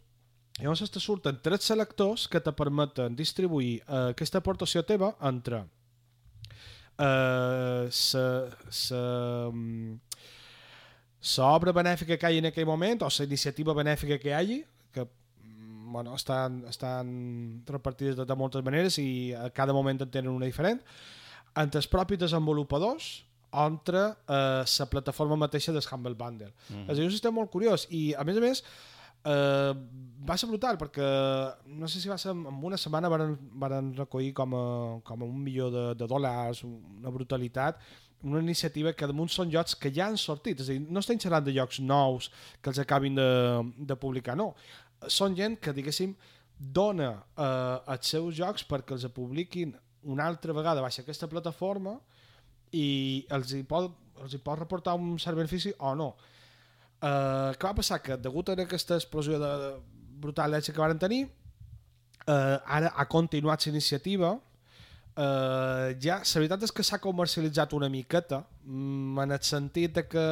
llavors 0.58 0.90
te 0.90 1.00
surten 1.00 1.38
tres 1.40 1.62
selectors 1.70 2.26
que 2.28 2.40
te 2.42 2.52
permeten 2.52 3.14
distribuir 3.16 3.78
uh, 3.86 4.10
aquesta 4.10 4.42
aportació 4.42 4.82
teva 4.82 5.12
entre 5.22 5.62
uh, 6.98 7.86
sa, 7.90 8.24
sa, 8.68 9.02
um, 11.24 11.28
sa 11.32 11.48
obra 11.56 11.72
benèfica 11.72 12.18
que 12.20 12.30
hi 12.30 12.38
en 12.38 12.46
aquell 12.50 12.66
moment 12.68 13.02
o 13.02 13.08
la 13.08 13.24
iniciativa 13.24 13.74
benèfica 13.74 14.18
que 14.18 14.28
hi 14.28 14.36
hagi 14.36 14.64
que 14.92 15.04
mm, 15.04 15.92
bueno, 15.92 16.14
estan, 16.14 16.64
estan 16.68 17.64
repartides 17.66 18.16
de, 18.16 18.24
de 18.24 18.36
moltes 18.36 18.64
maneres 18.64 18.98
i 18.98 19.32
a 19.32 19.48
cada 19.50 19.72
moment 19.72 20.02
en 20.02 20.10
tenen 20.10 20.32
una 20.32 20.46
diferent 20.46 20.80
entre 21.56 21.80
els 21.80 21.88
propis 21.88 22.18
desenvolupadors 22.18 23.24
entre 23.54 24.00
eh, 24.28 24.64
la 24.66 24.86
plataforma 24.90 25.36
mateixa 25.36 25.72
del 25.72 25.84
Humble 25.90 26.14
Bundle. 26.14 26.52
Mm 26.68 26.74
-hmm. 26.74 26.84
És 26.84 26.90
a 26.90 26.94
dir, 26.94 27.04
un 27.04 27.10
sistema 27.10 27.34
molt 27.40 27.50
curiós 27.50 27.86
i 27.90 28.12
a 28.14 28.24
més 28.24 28.36
a 28.36 28.40
més 28.40 28.64
eh, 29.24 29.72
va 30.28 30.36
ser 30.36 30.48
brutal 30.48 30.78
perquè 30.78 31.06
no 31.66 31.88
sé 31.88 32.00
si 32.00 32.08
va 32.08 32.18
ser 32.18 32.32
en 32.32 32.44
una 32.46 32.76
setmana 32.76 33.08
varen, 33.08 33.38
varen 33.52 33.94
recollir 33.96 34.32
com 34.34 34.54
a, 34.54 34.64
com 35.04 35.22
a 35.22 35.24
un 35.24 35.42
milió 35.42 35.70
de, 35.70 35.94
de 35.94 36.06
dòlars, 36.06 36.64
una 36.64 37.10
brutalitat 37.10 37.78
una 38.24 38.40
iniciativa 38.40 38.92
que 38.96 39.08
damunt 39.08 39.30
són 39.32 39.52
jocs 39.52 39.76
que 39.78 39.92
ja 39.94 40.08
han 40.08 40.18
sortit, 40.20 40.60
és 40.60 40.70
a 40.70 40.74
dir, 40.74 40.82
no 40.88 41.02
estem 41.02 41.20
xerrant 41.20 41.44
de 41.44 41.54
jocs 41.56 41.80
nous 41.84 42.30
que 42.60 42.72
els 42.72 42.80
acabin 42.82 43.18
de, 43.18 43.28
de 43.90 43.96
publicar, 44.00 44.36
no. 44.38 44.52
Són 45.12 45.36
gent 45.36 45.58
que, 45.60 45.74
diguéssim, 45.76 46.14
dona 46.58 47.10
eh, 47.36 47.94
els 47.94 48.12
seus 48.14 48.36
jocs 48.38 48.64
perquè 48.68 48.96
els 48.96 49.06
publiquin 49.12 49.74
una 50.04 50.26
altra 50.28 50.52
vegada 50.56 50.82
baixa 50.84 51.02
aquesta 51.02 51.28
plataforma 51.28 51.98
i 52.74 53.24
els 53.34 53.52
hi 53.54 53.62
pot, 53.68 53.92
els 54.22 54.34
hi 54.34 54.40
pot 54.44 54.58
reportar 54.60 54.96
un 54.98 55.18
cert 55.22 55.38
benefici 55.38 55.72
o 55.78 55.94
no. 55.98 56.14
Uh, 57.04 57.52
què 57.60 57.68
va 57.68 57.76
passar? 57.76 57.98
Que 58.00 58.16
degut 58.16 58.48
a 58.48 58.54
aquesta 58.62 58.96
explosió 58.96 59.36
de, 59.40 59.50
de 59.60 59.70
brutal 60.22 60.56
que 60.64 60.80
van 60.80 60.98
tenir, 60.98 61.26
uh, 62.24 62.56
ara 62.64 62.92
ha 62.96 63.04
continuat 63.10 63.66
la 63.66 63.72
iniciativa, 63.74 64.30
uh, 65.16 65.92
ja, 66.00 66.18
la 66.20 66.40
veritat 66.40 66.62
és 66.66 66.72
que 66.72 66.82
s'ha 66.86 66.98
comercialitzat 67.02 67.72
una 67.76 67.88
miqueta, 67.88 68.42
mm, 68.64 69.18
en 69.24 69.32
el 69.32 69.42
sentit 69.42 69.94
de 69.94 70.06
que 70.08 70.24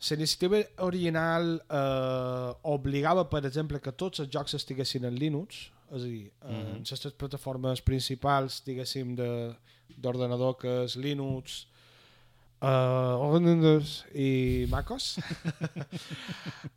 la 0.00 0.14
iniciativa 0.14 0.60
original 0.86 1.56
eh, 1.68 2.52
obligava, 2.70 3.24
per 3.28 3.44
exemple, 3.46 3.80
que 3.80 3.90
tots 3.92 4.20
els 4.20 4.28
jocs 4.30 4.54
estiguessin 4.54 5.04
en 5.08 5.16
Linux, 5.18 5.72
és 5.90 6.02
a 6.02 6.04
dir, 6.04 6.30
eh, 6.42 6.52
Mhm. 6.52 6.76
en 6.76 6.84
les 6.90 7.00
tres 7.00 7.12
plataformes 7.14 7.80
principals, 7.82 8.62
diguéssim, 8.64 9.16
de- 9.16 9.56
d'ordenador, 9.96 10.56
que 10.56 10.84
és 10.84 10.94
Linux, 10.96 11.66
uh, 12.62 13.16
Windows 13.32 14.04
i 14.14 14.66
MacOS. 14.70 15.18
uh, 15.18 15.22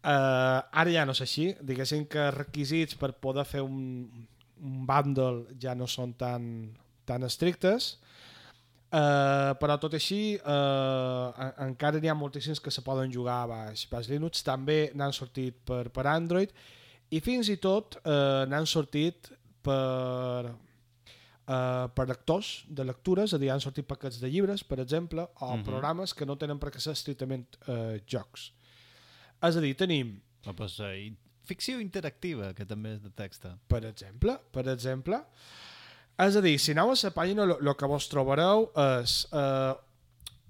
ara 0.82 0.90
ja 0.92 1.06
no 1.06 1.12
és 1.12 1.22
així. 1.22 1.52
Diguéssim 1.62 2.08
que 2.08 2.32
requisits 2.32 2.96
per 2.96 3.14
poder 3.14 3.46
fer 3.46 3.62
un, 3.62 4.28
un 4.62 4.86
bundle 4.86 5.56
ja 5.62 5.74
no 5.75 5.88
són 5.89 6.13
tan, 6.18 6.72
tan 7.06 7.24
estrictes. 7.27 7.98
Uh, 8.91 9.53
però 9.56 9.77
tot 9.80 9.94
així 9.96 10.36
uh, 10.36 11.30
encara 11.63 12.01
n'hi 12.03 12.10
ha 12.12 12.15
moltíssims 12.18 12.60
que 12.60 12.74
se 12.75 12.82
poden 12.84 13.12
jugar 13.13 13.38
a 13.46 13.48
baix. 13.48 13.86
Baix 13.88 14.10
Linux 14.12 14.44
també 14.44 14.89
n'han 15.00 15.13
sortit 15.15 15.62
per, 15.63 15.86
per 15.96 16.03
Android 16.12 16.51
i 17.15 17.22
fins 17.24 17.48
i 17.53 17.56
tot 17.63 17.96
uh, 18.03 18.44
n'han 18.51 18.68
sortit 18.68 19.30
per, 19.63 20.51
uh, 20.51 21.88
per 21.96 22.08
lectors 22.10 22.65
de 22.68 22.84
lectures, 22.84 23.32
és 23.32 23.38
a 23.38 23.39
dir, 23.39 23.53
han 23.53 23.63
sortit 23.63 23.88
paquets 23.88 24.20
de 24.20 24.27
llibres, 24.27 24.63
per 24.68 24.82
exemple, 24.84 25.24
o 25.24 25.46
uh 25.46 25.53
Mhm. 25.53 25.62
-huh. 25.62 25.65
programes 25.72 26.13
que 26.13 26.25
no 26.25 26.36
tenen 26.36 26.60
per 26.60 26.72
què 26.72 26.80
ser 26.80 26.91
estrictament 26.91 27.48
uh, 27.70 27.96
jocs. 28.06 28.51
És 29.41 29.56
a 29.56 29.62
dir, 29.62 29.75
tenim 29.75 30.20
Oh, 30.48 30.53
pues, 30.53 30.80
eh, 30.80 31.13
ficció 31.48 31.80
interactiva, 31.82 32.54
que 32.58 32.66
també 32.66 32.96
és 32.96 33.02
de 33.04 33.10
texta. 33.10 33.58
per 33.68 33.84
exemple, 33.86 34.38
per 34.52 34.68
exemple, 34.68 35.22
és 36.22 36.36
a 36.36 36.42
dir, 36.42 36.58
si 36.60 36.72
aneu 36.72 36.92
a 36.92 36.98
la 36.98 37.12
pàgina, 37.16 37.48
el 37.56 37.74
que 37.78 37.88
vos 37.90 38.08
trobareu 38.12 38.68
és 39.02 39.26
uh, 39.34 39.74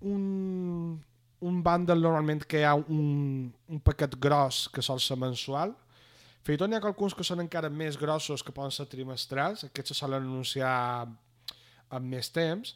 un, 0.01 0.99
un 1.39 1.61
bundle 1.63 1.99
normalment 2.01 2.43
que 2.43 2.59
hi 2.59 2.65
ha 2.67 2.75
un, 2.75 3.51
un 3.69 3.79
paquet 3.79 4.17
gros 4.19 4.67
que 4.73 4.81
sol 4.81 4.99
ser 4.99 5.17
mensual. 5.17 5.73
Fins 6.43 6.57
i 6.57 6.59
tot 6.59 6.69
n'hi 6.69 6.79
ha 6.79 6.83
alguns 6.83 7.13
que 7.13 7.23
són 7.23 7.43
encara 7.43 7.69
més 7.69 7.97
grossos 8.01 8.43
que 8.43 8.53
poden 8.53 8.73
ser 8.73 8.87
trimestrals, 8.89 9.63
aquests 9.67 9.93
se 9.93 9.99
solen 10.01 10.25
anunciar 10.25 11.05
amb 11.91 12.07
més 12.09 12.31
temps. 12.33 12.75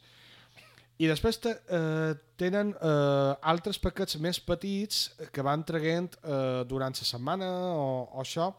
I 0.95 1.09
després 1.11 1.37
te, 1.43 1.51
eh, 1.75 2.13
tenen 2.39 2.71
eh, 2.71 3.31
altres 3.51 3.79
paquets 3.83 4.15
més 4.23 4.39
petits 4.39 5.09
que 5.35 5.43
van 5.43 5.65
traient 5.67 6.13
eh, 6.23 6.63
durant 6.69 6.95
la 6.95 7.07
setmana 7.07 7.49
o, 7.75 7.87
o 8.15 8.23
això, 8.23 8.53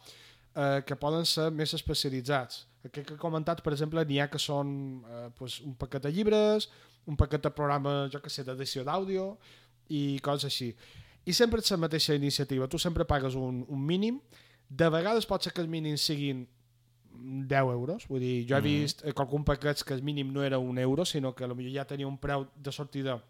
eh, 0.53 0.83
que 0.85 0.99
poden 1.01 1.25
ser 1.25 1.49
més 1.51 1.73
especialitzats. 1.79 2.67
Aquest 2.85 3.09
que 3.09 3.17
he 3.17 3.21
comentat, 3.21 3.63
per 3.65 3.73
exemple, 3.73 4.05
n'hi 4.05 4.21
ha 4.21 4.29
que 4.29 4.41
són 4.43 4.69
eh, 5.09 5.29
pues, 5.39 5.63
un 5.65 5.75
paquet 5.81 6.05
de 6.05 6.13
llibres, 6.13 6.69
un 7.09 7.17
paquet 7.17 7.43
de 7.43 7.55
programa, 7.55 8.03
jo 8.13 8.21
que 8.21 8.33
sé, 8.33 8.45
d'edició 8.45 8.85
d'àudio 8.85 9.31
i 9.89 10.19
coses 10.23 10.51
així. 10.51 10.75
I 11.27 11.35
sempre 11.35 11.63
és 11.65 11.73
la 11.73 11.81
mateixa 11.83 12.15
iniciativa. 12.15 12.69
Tu 12.69 12.79
sempre 12.79 13.07
pagues 13.09 13.35
un, 13.35 13.65
un 13.67 13.81
mínim. 13.83 14.21
De 14.69 14.91
vegades 14.93 15.27
pot 15.27 15.43
ser 15.43 15.55
que 15.55 15.63
els 15.65 15.71
mínims 15.71 16.05
siguin 16.05 16.45
10 17.21 17.73
euros. 17.73 18.07
Vull 18.09 18.21
dir, 18.21 18.47
jo 18.49 18.57
he 18.57 18.61
Mhm. 18.61 18.65
vist 18.65 19.05
eh, 19.05 19.13
que 19.13 19.23
algun 19.23 19.45
paquets 19.45 19.85
que 19.85 19.95
el 19.95 20.03
mínim 20.03 20.33
no 20.33 20.43
era 20.43 20.59
un 20.59 20.79
euro, 20.79 21.05
sinó 21.05 21.35
que 21.35 21.47
potser 21.49 21.73
ja 21.73 21.85
tenia 21.85 22.07
un 22.07 22.19
preu 22.19 22.47
de 22.57 22.73
sortida 22.73 23.23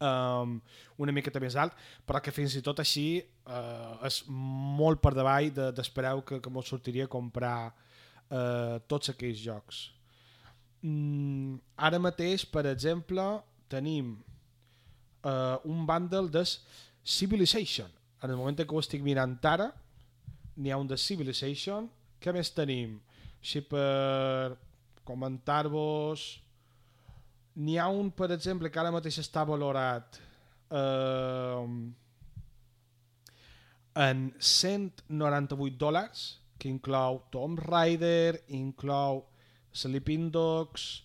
um, 0.00 0.60
una 0.98 1.12
miqueta 1.12 1.40
més 1.40 1.54
alt, 1.56 1.72
però 2.06 2.20
que 2.20 2.32
fins 2.34 2.54
i 2.56 2.62
tot 2.62 2.80
així 2.82 3.22
uh, 3.46 4.04
és 4.06 4.22
molt 4.28 5.00
per 5.00 5.14
davall 5.14 5.50
de, 5.54 5.70
d'espereu 5.72 6.22
que, 6.26 6.40
que 6.40 6.50
mos 6.50 6.68
sortiria 6.68 7.04
a 7.04 7.08
comprar 7.12 7.70
uh, 7.70 8.80
tots 8.88 9.12
aquells 9.12 9.38
jocs. 9.38 9.90
Mm, 10.82 11.60
ara 11.76 11.98
mateix, 12.02 12.44
per 12.50 12.66
exemple, 12.66 13.22
tenim 13.70 14.16
uh, 15.24 15.58
un 15.64 15.86
bundle 15.86 16.28
de 16.30 16.44
Civilization. 17.04 17.88
En 18.22 18.30
el 18.30 18.36
moment 18.36 18.58
en 18.60 18.66
què 18.66 18.74
ho 18.76 18.82
estic 18.82 19.02
mirant 19.02 19.38
ara, 19.42 19.72
n'hi 20.56 20.70
ha 20.70 20.78
un 20.78 20.86
de 20.86 20.98
Civilization. 20.98 21.88
Què 22.22 22.34
més 22.34 22.52
tenim? 22.54 23.00
Així 23.40 23.64
per 23.66 24.54
comentar-vos... 25.08 26.28
N'hi 27.52 27.74
ha 27.76 27.88
un, 27.92 28.08
per 28.16 28.30
exemple, 28.32 28.70
que 28.72 28.80
ara 28.80 28.92
mateix 28.94 29.18
està 29.20 29.42
valorat 29.44 30.16
eh, 30.72 31.66
en 34.04 34.22
198 34.38 35.76
dòlars, 35.76 36.22
que 36.56 36.70
inclou 36.70 37.20
Tomb 37.34 37.60
Raider, 37.60 38.40
inclou 38.56 39.26
Sleeping 39.74 40.30
Dogs, 40.32 41.02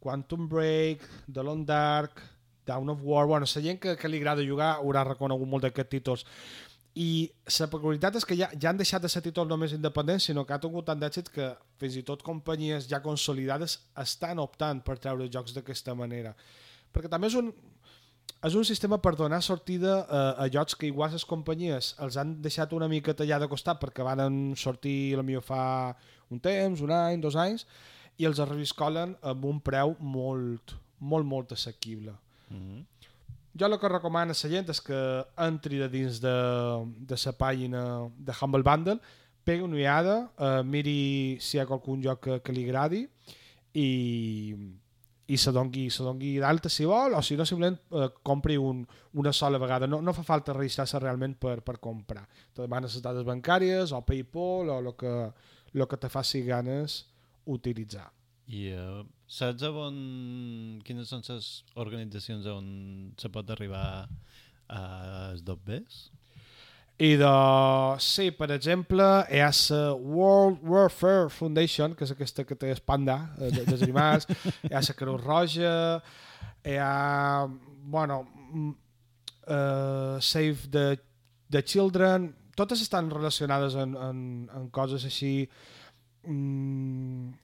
Quantum 0.00 0.48
Break, 0.48 1.06
The 1.30 1.44
Long 1.46 1.62
Dark, 1.68 2.22
Dawn 2.66 2.90
of 2.90 2.98
War... 3.02 3.26
Bueno, 3.26 3.46
la 3.46 3.62
gent 3.62 3.78
que, 3.78 3.96
que 3.96 4.08
li 4.08 4.18
agrada 4.18 4.42
jugar 4.42 4.74
haurà 4.80 5.04
reconegut 5.06 5.48
molt 5.48 5.68
d'aquests 5.68 5.92
títols. 5.92 6.26
I 6.96 7.28
la 7.58 7.66
peculiaritat 7.68 8.16
és 8.16 8.24
que 8.24 8.36
ja, 8.38 8.48
ja 8.56 8.70
han 8.70 8.78
deixat 8.80 9.02
de 9.04 9.10
ser 9.12 9.20
títols 9.20 9.50
només 9.50 9.74
independents, 9.76 10.30
sinó 10.30 10.46
que 10.48 10.54
ha 10.56 10.60
tingut 10.62 10.86
tant 10.88 11.00
d'èxit 11.00 11.28
que 11.34 11.50
fins 11.80 11.98
i 12.00 12.04
tot 12.08 12.22
companyies 12.24 12.88
ja 12.88 13.02
consolidades 13.04 13.78
estan 14.00 14.40
optant 14.40 14.80
per 14.84 14.96
treure 14.96 15.28
jocs 15.28 15.52
d'aquesta 15.52 15.94
manera. 15.94 16.32
Perquè 16.96 17.10
també 17.12 17.28
és 17.28 17.36
un, 17.36 17.52
és 18.48 18.56
un 18.56 18.64
sistema 18.64 18.96
per 19.02 19.12
donar 19.18 19.42
sortida 19.44 19.98
a, 20.08 20.22
a 20.40 20.48
jocs 20.48 20.78
que 20.80 20.88
igual 20.88 21.12
les 21.12 21.28
companyies 21.28 21.92
els 22.00 22.16
han 22.16 22.38
deixat 22.40 22.72
una 22.72 22.88
mica 22.88 23.14
tallar 23.14 23.42
de 23.44 23.50
costat 23.52 23.80
perquè 23.82 24.06
van 24.06 24.54
sortir 24.56 25.16
potser 25.20 25.44
fa 25.44 25.62
un 26.32 26.40
temps, 26.40 26.80
un 26.80 26.96
any, 26.96 27.20
dos 27.20 27.36
anys, 27.36 27.66
i 28.16 28.24
els 28.24 28.40
reviscolen 28.40 29.14
amb 29.20 29.44
un 29.44 29.60
preu 29.60 29.96
molt, 30.00 30.78
molt, 30.98 31.26
molt 31.26 31.52
assequible. 31.52 32.16
Mm 32.48 32.56
-hmm. 32.56 32.84
Jo 33.58 33.66
el 33.66 33.78
que 33.80 33.88
recomano 33.88 34.34
a 34.34 34.36
la 34.36 34.48
gent 34.50 34.68
és 34.68 34.80
que 34.84 34.96
entri 35.40 35.78
de 35.80 35.88
dins 35.88 36.18
de, 36.20 36.34
de 37.08 37.16
la 37.24 37.32
pàgina 37.32 37.82
de 38.18 38.34
Humble 38.36 38.62
Bundle, 38.66 38.98
pegui 39.46 39.64
una 39.64 39.78
ullada, 39.78 40.16
eh, 40.36 40.62
miri 40.62 41.38
si 41.40 41.56
hi 41.56 41.60
ha 41.62 41.64
algun 41.64 42.02
joc 42.04 42.20
que, 42.26 42.40
que 42.44 42.52
li 42.52 42.66
agradi 42.66 43.06
i, 43.72 43.88
i 45.26 45.38
se 45.40 45.54
dongui, 45.54 45.86
se 45.90 46.04
dongui 46.04 46.34
d'alta 46.42 46.68
si 46.68 46.84
vol, 46.84 47.14
o 47.16 47.22
si 47.22 47.38
no 47.38 47.46
simplement 47.48 47.78
eh, 47.94 48.10
compri 48.26 48.58
un, 48.60 48.82
una 49.14 49.32
sola 49.32 49.60
vegada. 49.62 49.86
No, 49.86 50.02
no 50.02 50.12
fa 50.12 50.26
falta 50.26 50.56
registrar-se 50.56 51.00
realment 51.00 51.38
per, 51.40 51.60
per 51.64 51.78
comprar. 51.80 52.26
Te 52.52 52.66
demanes 52.66 52.98
les 52.98 53.06
dades 53.06 53.24
bancàries 53.24 53.94
o 53.96 54.02
Paypal 54.04 54.74
o 54.74 54.80
el 54.82 54.92
que, 54.98 55.14
lo 55.72 55.88
que 55.88 55.96
te 56.02 56.12
faci 56.12 56.44
ganes 56.44 57.06
utilitzar. 57.46 58.10
I 58.46 58.68
uh, 58.78 59.02
saps 59.26 59.64
on... 59.66 59.96
quines 60.86 61.08
són 61.10 61.24
les 61.26 61.48
organitzacions 61.82 62.46
on 62.50 62.68
se 63.18 63.30
pot 63.34 63.48
arribar 63.50 64.06
a 64.70 64.82
esdobbers? 65.34 66.06
I 67.02 67.16
de... 67.20 67.32
Sí, 68.00 68.30
per 68.32 68.48
exemple, 68.54 69.04
hi 69.28 69.42
ha 69.44 69.50
la 69.50 69.80
World 69.98 70.62
Warfare 70.64 71.28
Foundation, 71.28 71.92
que 71.98 72.06
és 72.06 72.14
aquesta 72.14 72.46
que 72.48 72.56
té 72.56 72.70
el 72.72 72.80
panda 72.86 73.18
eh, 73.36 73.50
de- 73.52 73.66
dels 73.66 73.82
animals, 73.84 74.28
hi 74.64 74.72
ha 74.72 74.80
la 74.80 74.96
Creu 74.96 75.18
Roja, 75.20 75.74
hi 76.64 76.78
ha... 76.80 77.46
Bueno, 77.86 78.22
uh, 79.46 80.16
Save 80.20 80.70
the, 80.70 80.86
the 81.50 81.62
Children... 81.62 82.34
Totes 82.56 82.80
estan 82.80 83.10
relacionades 83.12 83.74
en, 83.76 83.92
en, 84.00 84.48
en 84.56 84.70
coses 84.72 85.04
així... 85.04 85.50
Mm, 86.24 87.34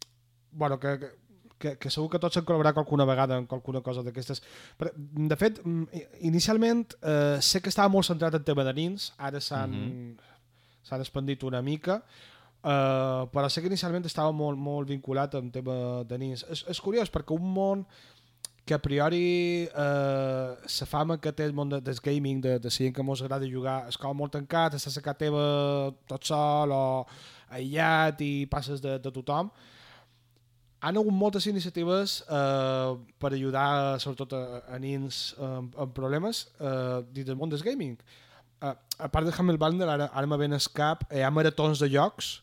bueno, 0.53 0.79
que, 0.79 0.99
que, 0.99 1.11
que, 1.59 1.77
que 1.79 1.91
segur 1.91 2.11
que 2.11 2.19
tots 2.19 2.37
han 2.37 2.45
col·laborat 2.45 2.77
alguna 2.81 3.05
vegada 3.07 3.37
en 3.39 3.47
alguna 3.51 3.81
cosa 3.81 4.03
d'aquestes. 4.03 4.43
De 4.79 5.37
fet, 5.39 5.61
mm, 5.65 6.03
inicialment 6.29 6.97
eh, 7.03 7.39
sé 7.41 7.61
que 7.63 7.71
estava 7.71 7.89
molt 7.89 8.07
centrat 8.09 8.35
en 8.35 8.45
tema 8.45 8.65
de 8.65 8.75
nins, 8.75 9.13
ara 9.19 9.41
s'han 9.41 9.71
Mhm. 9.71 10.17
s'han 10.83 11.01
expandit 11.01 11.43
una 11.45 11.63
mica, 11.63 12.03
eh, 12.65 13.23
però 13.33 13.49
sé 13.49 13.61
que 13.63 13.69
inicialment 13.69 14.05
estava 14.07 14.33
molt, 14.33 14.59
molt 14.59 14.89
vinculat 14.89 15.35
en 15.35 15.51
tema 15.53 16.03
de 16.05 16.19
nins. 16.19 16.45
És, 16.51 16.65
és 16.69 16.81
curiós 16.81 17.11
perquè 17.11 17.35
un 17.35 17.47
món 17.55 17.87
que 18.65 18.75
a 18.75 18.79
priori 18.79 19.69
eh, 19.75 20.57
la 20.57 20.87
fama 20.87 21.21
que 21.21 21.33
té 21.33 21.45
el 21.45 21.53
món 21.53 21.69
de, 21.69 21.81
del 21.81 21.99
gaming, 22.03 22.41
de, 22.41 22.59
de 22.59 22.71
gent 22.71 22.95
que 22.95 23.03
mos 23.03 23.23
agrada 23.23 23.47
jugar, 23.51 23.89
és 23.89 23.97
com 23.99 24.17
molt 24.17 24.33
tancat, 24.33 24.75
estàs 24.75 24.99
a 24.99 25.03
casa 25.03 25.19
teva 25.19 25.93
tot 26.07 26.25
sol 26.25 26.71
o 26.71 27.07
aïllat 27.51 28.21
i 28.23 28.47
passes 28.51 28.81
de, 28.83 28.99
de 28.99 29.11
tothom. 29.11 29.51
Han 30.83 30.99
hagut 30.99 31.15
moltes 31.15 31.47
iniciatives 31.47 32.21
eh, 32.27 32.95
per 33.23 33.33
ajudar 33.33 34.01
sobretot 34.03 34.35
a, 34.35 34.43
a 34.75 34.79
nins 34.83 35.29
eh, 35.39 35.47
amb, 35.47 35.77
amb 35.85 35.95
problemes 35.95 36.47
eh, 36.59 37.03
dins 37.15 37.29
del 37.29 37.39
món 37.39 37.53
del 37.53 37.63
gaming. 37.63 37.95
Eh, 38.63 38.73
a 38.75 39.09
part 39.09 39.27
de 39.27 39.35
Hamel 39.37 39.61
Bundle, 39.63 39.91
ara, 39.91 40.11
ara 40.11 40.27
me 40.27 40.41
ven 40.41 40.59
cap, 40.75 41.07
hi 41.13 41.23
ha 41.23 41.31
maratons 41.31 41.79
de 41.79 41.91
jocs 41.93 42.41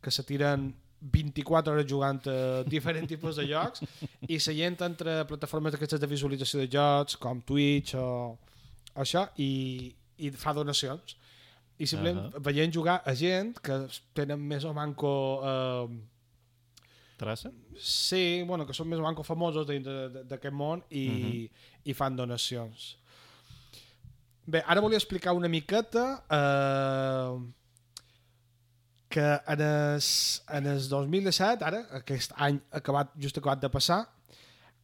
que 0.00 0.10
se 0.10 0.22
tiren 0.22 0.70
24 1.00 1.72
hores 1.72 1.86
jugant 1.88 2.20
a 2.28 2.62
diferents 2.68 3.08
tipus 3.14 3.36
de 3.40 3.46
jocs 3.48 3.82
i 4.28 4.36
la 4.36 4.54
gent 4.54 4.82
entre 4.84 5.24
plataformes 5.26 5.72
d'aquestes 5.72 6.00
de 6.00 6.06
visualització 6.06 6.60
de 6.60 6.68
jocs 6.68 7.16
com 7.16 7.40
Twitch 7.40 7.94
o, 7.96 8.36
o 8.36 9.00
això 9.00 9.26
i, 9.40 9.94
i 10.18 10.30
fa 10.30 10.52
donacions 10.52 11.16
i 11.80 11.86
simplement 11.86 12.26
uh. 12.26 12.32
-huh. 12.34 12.44
veient 12.44 12.74
jugar 12.74 13.00
a 13.04 13.14
gent 13.14 13.58
que 13.60 13.86
tenen 14.12 14.38
més 14.38 14.64
o 14.64 14.74
manco 14.74 15.40
eh, 15.42 15.88
Traça? 17.20 17.50
sí, 17.76 18.42
bueno, 18.48 18.64
que 18.66 18.72
són 18.76 18.88
més 18.88 18.98
o 19.00 19.04
manco 19.04 19.22
famosos 19.26 19.66
dins 19.68 19.84
de- 19.84 20.08
de- 20.14 20.24
d'aquest 20.30 20.54
món 20.56 20.80
i, 20.88 21.04
uh 21.06 21.14
-huh. 21.14 21.50
i 21.84 21.92
fan 21.94 22.16
donacions 22.16 22.96
bé, 24.46 24.62
ara 24.66 24.80
volia 24.80 24.96
explicar 24.98 25.32
una 25.36 25.48
miqueta 25.48 26.24
eh, 26.30 27.38
que 29.08 29.40
en 29.46 29.60
el, 29.60 30.00
en 30.48 30.66
el 30.66 30.88
2017, 30.88 31.64
ara, 31.64 31.80
aquest 31.98 32.32
any 32.36 32.60
acabat, 32.70 33.10
just 33.18 33.36
acabat 33.38 33.60
de 33.60 33.68
passar, 33.68 34.04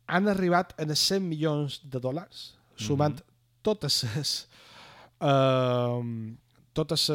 han 0.06 0.26
arribat 0.28 0.74
a 0.78 0.82
els 0.82 0.98
100 0.98 1.22
milions 1.22 1.80
de 1.84 2.00
dòlars 2.00 2.54
sumant 2.76 3.16
totes 3.62 4.02
les 4.16 4.32
uh, 5.20 6.02
totes 6.74 7.08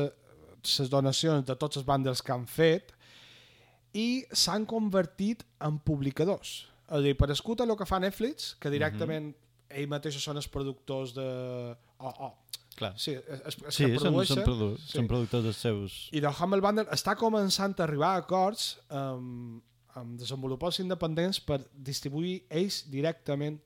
les 0.79 0.89
donacions 0.89 1.45
de 1.45 1.55
tots 1.55 1.77
els 1.77 1.85
bundles 1.85 2.21
que 2.21 2.33
han 2.33 2.45
fet 2.47 2.91
i 3.98 4.24
s'han 4.31 4.65
convertit 4.69 5.43
en 5.63 5.79
publicadors. 5.83 6.62
És 6.88 6.98
a 6.98 7.01
dir, 7.03 7.15
per 7.19 7.29
escut 7.31 7.62
a 7.62 7.67
el 7.67 7.75
que 7.79 7.88
fa 7.88 8.00
Netflix, 8.03 8.55
que 8.60 8.69
directament 8.69 9.25
mm 9.25 9.33
-hmm. 9.33 9.77
ells 9.79 9.89
mateixos 9.89 10.24
són 10.24 10.38
els 10.38 10.48
productors 10.48 11.13
de... 11.13 11.27
Oh, 12.00 12.13
oh. 12.19 12.33
Clar. 12.75 12.93
Sí, 12.98 13.12
es, 13.12 13.41
es, 13.45 13.57
Sí, 13.69 13.83
són, 13.98 14.25
són, 14.25 14.43
produ 14.43 14.77
Sí. 14.77 14.98
són 14.98 15.07
productors 15.07 15.43
dels 15.43 15.57
seus... 15.57 16.10
I 16.12 16.19
de 16.19 16.27
Humble 16.27 16.62
Bundle 16.62 16.88
està 16.91 17.15
començant 17.15 17.75
a 17.79 17.83
arribar 17.83 18.15
a 18.15 18.17
acords 18.24 18.79
amb, 18.89 19.62
amb 19.93 20.19
desenvolupants 20.19 20.79
independents 20.79 21.39
per 21.39 21.60
distribuir 21.74 22.45
ells 22.50 22.89
directament 22.89 23.60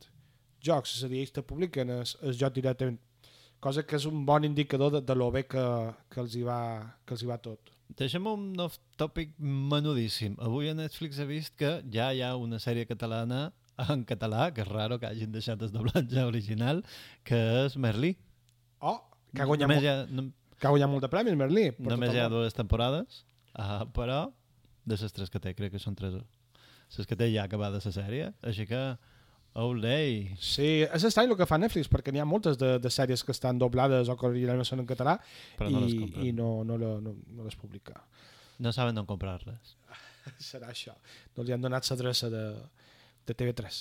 jocs, 0.59 0.95
és 0.97 1.03
a 1.03 1.07
dir, 1.07 1.19
ells 1.19 1.31
te 1.31 1.41
publiquen 1.41 1.89
el, 1.89 2.03
el 2.21 2.33
joc 2.33 2.53
directament 2.53 2.99
cosa 3.65 3.81
que 3.81 3.97
és 3.97 4.05
un 4.05 4.25
bon 4.25 4.45
indicador 4.45 4.91
de, 4.93 5.01
de 5.01 5.15
lo 5.17 5.31
bé 5.33 5.45
que, 5.49 5.63
que, 6.09 6.19
els 6.21 6.35
hi 6.37 6.43
va, 6.45 6.59
que 7.05 7.15
els 7.15 7.23
hi 7.23 7.29
va 7.29 7.39
tot. 7.41 7.71
Deixem 7.95 8.25
un 8.27 8.47
off 8.59 8.79
topic 8.97 9.35
menudíssim. 9.37 10.35
Avui 10.41 10.69
a 10.71 10.75
Netflix 10.75 11.19
he 11.21 11.27
vist 11.29 11.53
que 11.59 11.77
ja 11.93 12.09
hi 12.11 12.23
ha 12.25 12.33
una 12.35 12.59
sèrie 12.59 12.87
catalana 12.89 13.51
en 13.91 14.03
català, 14.07 14.49
que 14.55 14.63
és 14.63 14.69
raro 14.71 14.97
que 14.99 15.07
hagin 15.07 15.31
deixat 15.31 15.61
el 15.61 15.71
doblatge 15.73 16.25
original, 16.25 16.81
que 17.27 17.39
és 17.65 17.77
Merlí. 17.77 18.15
Oh, 18.81 18.97
que 19.33 19.43
ha 19.43 19.49
guanyat, 19.49 19.71
molt, 19.71 19.87
ha, 19.91 19.95
no, 20.09 20.27
que 20.57 20.67
ha 20.67 20.73
guanyat 20.73 20.91
molt 20.91 21.05
de 21.05 21.11
premis, 21.11 21.37
Merlí. 21.39 21.67
només 21.79 22.13
hi 22.15 22.23
ha 22.23 22.29
dues 22.31 22.55
temporades, 22.57 23.23
uh, 23.53 23.83
però 23.95 24.25
de 24.85 24.97
les 25.01 25.15
tres 25.15 25.31
que 25.33 25.41
té, 25.41 25.53
crec 25.57 25.75
que 25.75 25.81
són 25.81 25.97
tres. 25.97 26.17
Les 26.97 27.09
que 27.09 27.17
té 27.17 27.29
ja 27.33 27.45
acabada 27.45 27.81
la 27.83 27.99
sèrie, 27.99 28.31
així 28.41 28.67
que... 28.69 28.81
Olé! 29.55 30.35
Sí, 30.43 30.83
és 30.83 31.03
estrany 31.07 31.29
el 31.31 31.37
que 31.39 31.47
fa 31.47 31.55
Netflix, 31.61 31.87
perquè 31.91 32.11
n'hi 32.11 32.19
ha 32.19 32.27
moltes 32.27 32.57
de, 32.59 32.73
de 32.83 32.89
sèries 32.91 33.23
que 33.23 33.31
estan 33.31 33.59
doblades 33.61 34.09
o 34.11 34.15
que 34.19 34.27
originalment 34.27 34.67
són 34.67 34.83
en 34.83 34.89
català 34.89 35.13
Però 35.55 35.69
no 35.71 35.85
les 35.85 35.93
i, 35.95 36.09
i 36.27 36.33
no, 36.35 36.49
no, 36.67 36.75
no, 36.81 36.97
no, 37.03 37.13
no 37.37 37.45
les 37.47 37.55
publica. 37.55 37.95
No 38.59 38.73
saben 38.75 38.99
on 38.99 39.07
comprar-les. 39.07 39.75
Serà 40.49 40.73
això. 40.73 40.95
No 41.37 41.45
li 41.47 41.55
han 41.55 41.63
donat 41.63 41.87
l'adreça 41.87 42.27
de, 42.33 42.43
de 43.27 43.37
TV3. 43.37 43.79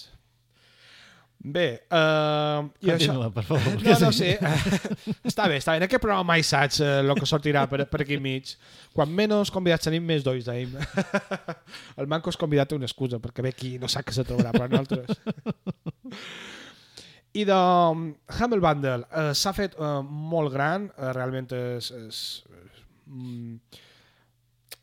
Bé, 1.45 1.65
uh, 1.93 2.65
i 2.81 2.89
això... 2.89 3.13
Continua, 3.13 3.27
per 3.29 3.43
favor. 3.45 3.75
No, 3.85 3.97
no, 4.01 4.09
sí. 4.17 4.31
està 5.29 5.45
bé, 5.51 5.59
està 5.61 5.75
bé. 5.75 5.83
En 5.83 5.85
aquest 5.85 6.01
programa 6.01 6.25
mai 6.31 6.45
saps 6.47 6.81
eh, 6.81 6.93
el 7.03 7.13
que 7.19 7.29
sortirà 7.29 7.67
per, 7.69 7.83
per 7.91 8.01
aquí 8.01 8.17
mig. 8.17 8.55
Quan 8.97 9.13
menys 9.13 9.53
convidats 9.53 9.85
tenim, 9.85 10.07
més 10.09 10.25
dois 10.25 10.49
tenim. 10.49 10.73
El 12.01 12.09
manco 12.09 12.33
és 12.33 12.41
convidat 12.41 12.73
té 12.73 12.79
una 12.79 12.89
excusa, 12.89 13.21
perquè 13.21 13.45
ve 13.45 13.53
aquí 13.53 13.75
no 13.83 13.93
sap 13.93 14.09
que 14.09 14.17
se 14.17 14.25
trobarà, 14.25 14.55
però 14.57 14.71
nosaltres... 14.73 15.21
I 17.35 17.43
de 17.45 17.55
um, 17.59 18.07
Humble 18.39 18.63
Bundle 18.63 19.03
eh, 19.11 19.33
s'ha 19.35 19.53
fet 19.53 19.75
eh, 19.75 19.95
molt 20.07 20.55
gran, 20.55 20.89
eh, 20.95 21.13
realment 21.13 21.51
és... 21.59 21.91
és, 22.07 22.21
és 22.57 22.85
mm, 23.11 23.83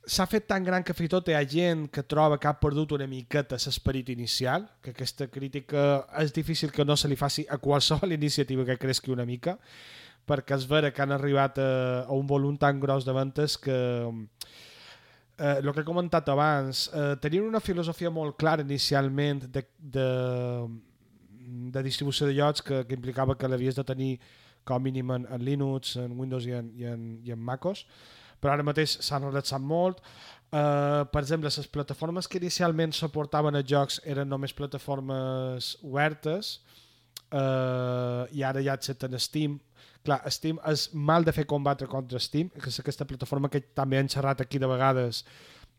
s'ha 0.06 0.26
fet 0.26 0.48
tan 0.50 0.64
gran 0.66 0.84
que 0.84 0.96
fins 0.98 1.10
i 1.10 1.14
tot 1.14 1.30
hi 1.30 1.36
ha 1.38 1.44
gent 1.46 1.86
que 1.94 2.04
troba 2.04 2.40
que 2.42 2.50
ha 2.50 2.58
perdut 2.58 2.96
una 2.98 3.08
miqueta 3.08 3.60
l'esperit 3.62 4.10
inicial, 4.10 4.66
que 4.82 4.96
aquesta 4.96 5.28
crítica 5.28 6.06
és 6.18 6.34
difícil 6.34 6.72
que 6.72 6.86
no 6.86 6.98
se 6.98 7.08
li 7.08 7.16
faci 7.16 7.46
a 7.50 7.58
qualsevol 7.58 8.12
iniciativa 8.20 8.66
que 8.66 8.80
cresqui 8.82 9.12
una 9.14 9.26
mica, 9.26 9.58
perquè 10.26 10.58
és 10.58 10.68
vera 10.70 10.92
que 10.92 11.02
han 11.02 11.14
arribat 11.14 11.60
a, 11.62 11.72
a 12.08 12.14
un 12.18 12.28
volum 12.28 12.58
tan 12.58 12.80
gros 12.80 13.06
de 13.06 13.14
ventes 13.14 13.58
que 13.58 13.78
eh, 15.38 15.58
el 15.58 15.74
que 15.74 15.82
he 15.82 15.88
comentat 15.88 16.30
abans, 16.30 16.88
eh, 16.94 17.16
tenien 17.22 17.46
una 17.46 17.60
filosofia 17.60 18.10
molt 18.10 18.38
clara 18.38 18.66
inicialment 18.66 19.46
de, 19.50 19.66
de, 19.78 20.08
de 21.78 21.84
distribució 21.84 22.28
de 22.28 22.38
llocs 22.38 22.62
que, 22.62 22.86
que 22.88 22.98
implicava 22.98 23.38
que 23.38 23.50
l'havies 23.50 23.78
de 23.78 23.86
tenir 23.86 24.16
com 24.64 24.78
a 24.78 24.84
mínim 24.84 25.12
en, 25.14 25.26
en 25.30 25.46
Linux, 25.46 25.96
en 25.98 26.18
Windows 26.18 26.46
i 26.46 26.54
en, 26.58 26.74
i 26.78 26.86
en, 26.90 27.06
i 27.26 27.34
en 27.34 27.42
MacOS, 27.42 27.86
però 28.42 28.56
ara 28.56 28.66
mateix 28.66 28.98
s'han 29.06 29.28
relaxat 29.30 29.62
molt. 29.62 30.02
Uh, 30.52 31.08
per 31.14 31.22
exemple, 31.22 31.48
les 31.48 31.72
plataformes 31.72 32.28
que 32.28 32.42
inicialment 32.42 32.92
suportaven 32.92 33.56
els 33.56 33.70
jocs 33.70 34.02
eren 34.04 34.28
només 34.28 34.52
plataformes 34.58 35.76
obertes 35.80 36.58
uh, 37.32 38.28
i 38.36 38.44
ara 38.44 38.64
ja 38.66 38.76
accepten 38.76 39.16
Steam. 39.20 39.60
Clar, 40.04 40.20
Steam 40.34 40.60
és 40.68 40.90
mal 40.94 41.24
de 41.24 41.32
fer 41.32 41.46
combatre 41.48 41.88
contra 41.88 42.20
Steam, 42.20 42.50
que 42.50 42.68
és 42.68 42.82
aquesta 42.82 43.08
plataforma 43.08 43.52
que 43.54 43.62
també 43.78 44.02
han 44.02 44.10
xerrat 44.12 44.42
aquí 44.42 44.60
de 44.60 44.68
vegades 44.68 45.24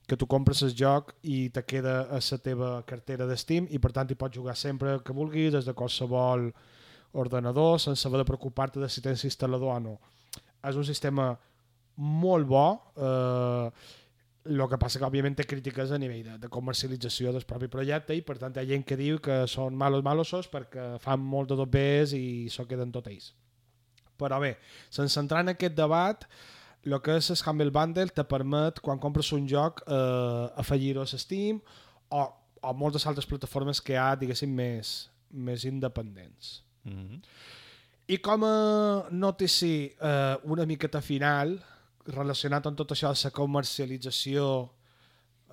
que 0.06 0.16
tu 0.16 0.26
compres 0.26 0.62
el 0.66 0.72
joc 0.74 1.12
i 1.22 1.48
te 1.54 1.62
queda 1.64 2.06
a 2.10 2.18
la 2.18 2.38
teva 2.42 2.70
cartera 2.86 3.26
de 3.26 3.36
Steam 3.38 3.68
i 3.70 3.78
per 3.78 3.92
tant 3.92 4.10
hi 4.10 4.18
pots 4.18 4.34
jugar 4.36 4.56
sempre 4.56 4.98
que 5.04 5.14
vulguis 5.14 5.52
des 5.52 5.68
de 5.68 5.74
qualsevol 5.74 6.48
ordenador 7.12 7.78
sense 7.80 8.08
haver 8.08 8.22
de 8.22 8.30
preocupar-te 8.30 8.80
de 8.80 8.88
si 8.88 9.02
tens 9.04 9.24
instal·lador 9.24 9.76
o 9.76 9.80
no. 9.80 9.94
És 10.64 10.76
un 10.76 10.84
sistema 10.84 11.32
molt 11.96 12.48
bo 12.48 12.66
eh, 12.96 13.68
el 14.44 14.62
que 14.66 14.78
passa 14.80 14.98
que 14.98 15.06
òbviament 15.06 15.36
té 15.38 15.46
crítiques 15.46 15.92
a 15.92 15.98
nivell 16.02 16.24
de, 16.26 16.38
de 16.42 16.50
comercialització 16.50 17.32
del 17.32 17.46
propi 17.46 17.68
projecte 17.70 18.16
i 18.16 18.24
per 18.26 18.38
tant 18.40 18.56
hi 18.56 18.62
ha 18.62 18.70
gent 18.72 18.84
que 18.86 18.98
diu 18.98 19.20
que 19.22 19.44
són 19.50 19.76
malos 19.78 20.02
malosos 20.02 20.48
perquè 20.50 20.96
fan 21.02 21.22
molt 21.22 21.52
de 21.52 21.60
dobbers 21.60 22.16
i 22.18 22.48
s'ho 22.50 22.66
queden 22.66 22.90
tot 22.94 23.06
ells 23.12 23.30
però 24.18 24.40
bé, 24.42 24.56
sense 24.90 25.18
entrar 25.20 25.42
en 25.42 25.54
aquest 25.54 25.78
debat 25.78 26.26
el 26.82 26.98
que 26.98 27.14
és 27.20 27.30
el 27.30 27.38
Humble 27.46 27.70
Bundle 27.70 28.10
te 28.10 28.24
permet 28.26 28.80
quan 28.82 28.98
compres 28.98 29.30
un 29.32 29.46
joc 29.46 29.84
eh, 29.86 30.46
afegir-ho 30.58 31.06
a 31.06 31.06
Steam 31.06 31.62
o, 32.10 32.26
o 32.62 32.74
moltes 32.74 33.06
altres 33.06 33.28
plataformes 33.30 33.80
que 33.80 33.94
hi 33.94 34.02
ha 34.02 34.10
diguéssim 34.18 34.50
més, 34.50 35.10
més 35.30 35.64
independents 35.64 36.60
Mm 36.84 36.92
-hmm. 36.92 37.20
i 38.06 38.18
com 38.18 38.44
a 38.44 39.06
notici 39.10 39.94
eh, 40.00 40.36
una 40.42 40.66
miqueta 40.66 41.00
final, 41.00 41.62
relacionat 42.10 42.66
amb 42.66 42.78
tot 42.78 42.94
això 42.94 43.12
de 43.12 43.20
la 43.24 43.34
comercialització, 43.36 44.46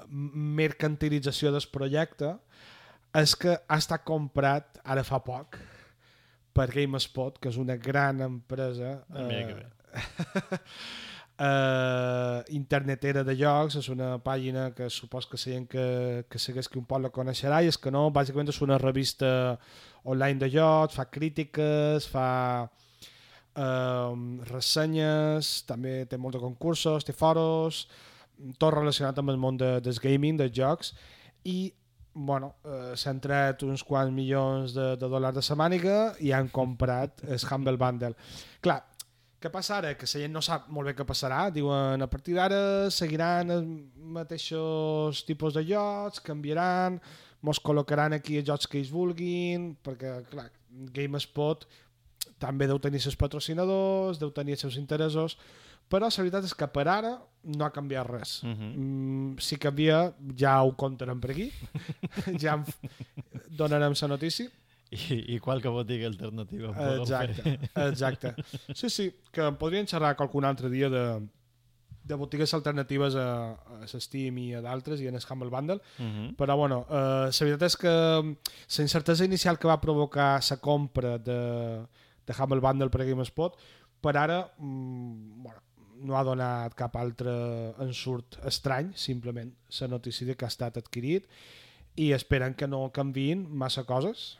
mercantilització 0.09 1.51
del 1.53 1.67
projecte, 1.71 2.35
és 3.19 3.35
que 3.35 3.57
ha 3.57 3.77
estat 3.77 4.05
comprat 4.05 4.79
ara 4.85 5.03
fa 5.03 5.19
poc 5.25 5.57
per 6.53 6.69
GameSpot, 6.73 7.39
que 7.39 7.49
és 7.49 7.57
una 7.57 7.77
gran 7.77 8.21
empresa 8.21 8.99
bé. 9.09 9.65
eh, 11.39 12.43
internetera 12.57 13.23
de 13.23 13.35
jocs, 13.39 13.79
és 13.79 13.89
una 13.89 14.17
pàgina 14.23 14.69
que 14.75 14.89
supos 14.93 15.25
que 15.29 15.39
la 15.39 15.43
gent 15.43 15.69
que, 15.71 16.25
que 16.29 16.41
segueix 16.41 16.67
que 16.67 16.79
un 16.79 16.85
poc 16.89 17.01
la 17.05 17.13
coneixerà 17.15 17.63
i 17.63 17.71
és 17.71 17.77
que 17.77 17.91
no, 17.91 18.09
bàsicament 18.13 18.51
és 18.51 18.61
una 18.65 18.77
revista 18.77 19.31
online 20.03 20.39
de 20.39 20.51
jocs, 20.53 20.99
fa 20.99 21.09
crítiques, 21.09 22.07
fa 22.11 22.29
eh, 22.67 22.88
ressenyes, 24.49 25.59
també 25.67 26.03
té 26.09 26.17
molts 26.17 26.37
de 26.37 26.43
concursos, 26.43 27.05
té 27.05 27.15
foros, 27.15 27.87
tot 28.59 28.73
relacionat 28.75 29.19
amb 29.19 29.33
el 29.33 29.39
món 29.41 29.57
de, 29.59 29.77
del 29.83 29.99
gaming, 30.03 30.37
dels 30.39 30.55
jocs, 30.55 30.93
i 31.49 31.71
bueno, 32.13 32.55
eh, 32.65 32.93
s'han 32.99 33.19
tret 33.23 33.63
uns 33.63 33.83
quants 33.85 34.11
milions 34.13 34.73
de, 34.75 34.93
de 34.99 35.09
dòlars 35.11 35.37
de 35.37 35.43
sa 35.45 35.55
màniga 35.59 36.13
i 36.19 36.33
han 36.35 36.49
comprat 36.51 37.23
el 37.27 37.39
Humble 37.39 37.77
Bundle. 37.79 38.15
Clar, 38.65 38.81
què 39.39 39.51
passa 39.53 39.77
ara? 39.77 39.93
Que 39.95 40.07
la 40.09 40.21
gent 40.25 40.33
no 40.35 40.41
sap 40.43 40.67
molt 40.73 40.89
bé 40.89 40.95
què 40.97 41.05
passarà. 41.07 41.45
Diuen, 41.55 42.01
a 42.03 42.09
partir 42.11 42.35
d'ara 42.35 42.89
seguiran 42.91 43.53
els 43.55 43.69
mateixos 44.19 45.23
tipus 45.27 45.55
de 45.55 45.63
jocs, 45.69 46.19
canviaran, 46.25 46.99
mos 47.45 47.61
col·locaran 47.63 48.17
aquí 48.17 48.39
els 48.41 48.49
jocs 48.49 48.67
que 48.67 48.81
ells 48.81 48.91
vulguin, 48.91 49.71
perquè, 49.85 50.17
clar, 50.31 50.49
GameSpot 50.95 51.63
també 52.39 52.67
deu 52.67 52.79
tenir 52.79 53.01
els 53.05 53.15
patrocinadors, 53.19 54.19
deu 54.19 54.31
tenir 54.31 54.55
els 54.57 54.61
seus 54.65 54.77
interessos, 54.77 55.37
però 55.89 56.07
la 56.07 56.23
veritat 56.23 56.45
és 56.45 56.53
que 56.53 56.67
per 56.67 56.87
ara 56.87 57.15
no 57.43 57.65
ha 57.65 57.71
canviat 57.73 58.07
res. 58.07 58.39
Mm 58.43 58.53
-hmm. 58.53 58.75
Mm, 58.77 59.37
si 59.39 59.57
canvia, 59.57 60.13
ja 60.37 60.61
ho 60.63 60.75
contarem 60.75 61.19
per 61.19 61.31
aquí. 61.31 61.51
ja 62.41 62.53
en 62.53 62.65
donarem 63.49 63.93
la 64.01 64.07
notícia. 64.07 64.49
I, 64.91 65.35
I 65.35 65.39
qualque 65.39 65.69
botiga 65.69 66.07
alternativa. 66.07 66.73
Exacte, 66.97 67.59
exacte. 67.75 68.33
Sí, 68.73 68.89
sí, 68.89 69.11
que 69.31 69.41
en 69.41 69.55
podrien 69.55 69.85
xerrar 69.87 70.15
qualcun 70.15 70.45
altre 70.45 70.69
dia 70.69 70.89
de, 70.89 71.27
de 72.03 72.15
botigues 72.15 72.53
alternatives 72.55 73.15
a, 73.15 73.53
a 73.53 73.87
Steam 73.87 74.37
i 74.41 74.53
a 74.55 74.61
d'altres 74.61 74.99
i 75.01 75.07
en 75.07 75.15
el 75.15 75.21
Humble 75.29 75.49
Bundle, 75.49 75.79
Mhm. 75.99 76.35
però 76.35 76.57
bueno, 76.57 76.85
eh, 76.89 77.29
la 77.29 77.45
veritat 77.45 77.63
és 77.63 77.77
que 77.77 77.87
la 77.87 78.81
incertesa 78.83 79.25
inicial 79.25 79.59
que 79.59 79.67
va 79.67 79.79
provocar 79.79 80.41
la 80.49 80.57
compra 80.57 81.17
de, 81.19 81.85
de 82.29 82.35
Humble 82.37 82.61
Bundle 82.63 82.93
per 82.93 83.01
a 83.01 83.09
GameSpot, 83.09 83.57
per 83.99 84.15
ara 84.21 84.43
mm, 84.57 85.43
bueno, 85.43 85.63
no 85.99 86.15
ha 86.15 86.23
donat 86.23 86.75
cap 86.79 86.95
altre 86.99 87.33
ensurt 87.83 88.39
estrany, 88.47 88.93
simplement 88.95 89.51
la 89.81 89.89
notícia 89.91 90.27
de 90.27 90.37
que 90.37 90.47
ha 90.47 90.53
estat 90.53 90.77
adquirit 90.79 91.27
i 91.99 92.11
esperen 92.15 92.55
que 92.55 92.69
no 92.69 92.85
canviïn 92.95 93.43
massa 93.49 93.83
coses. 93.83 94.37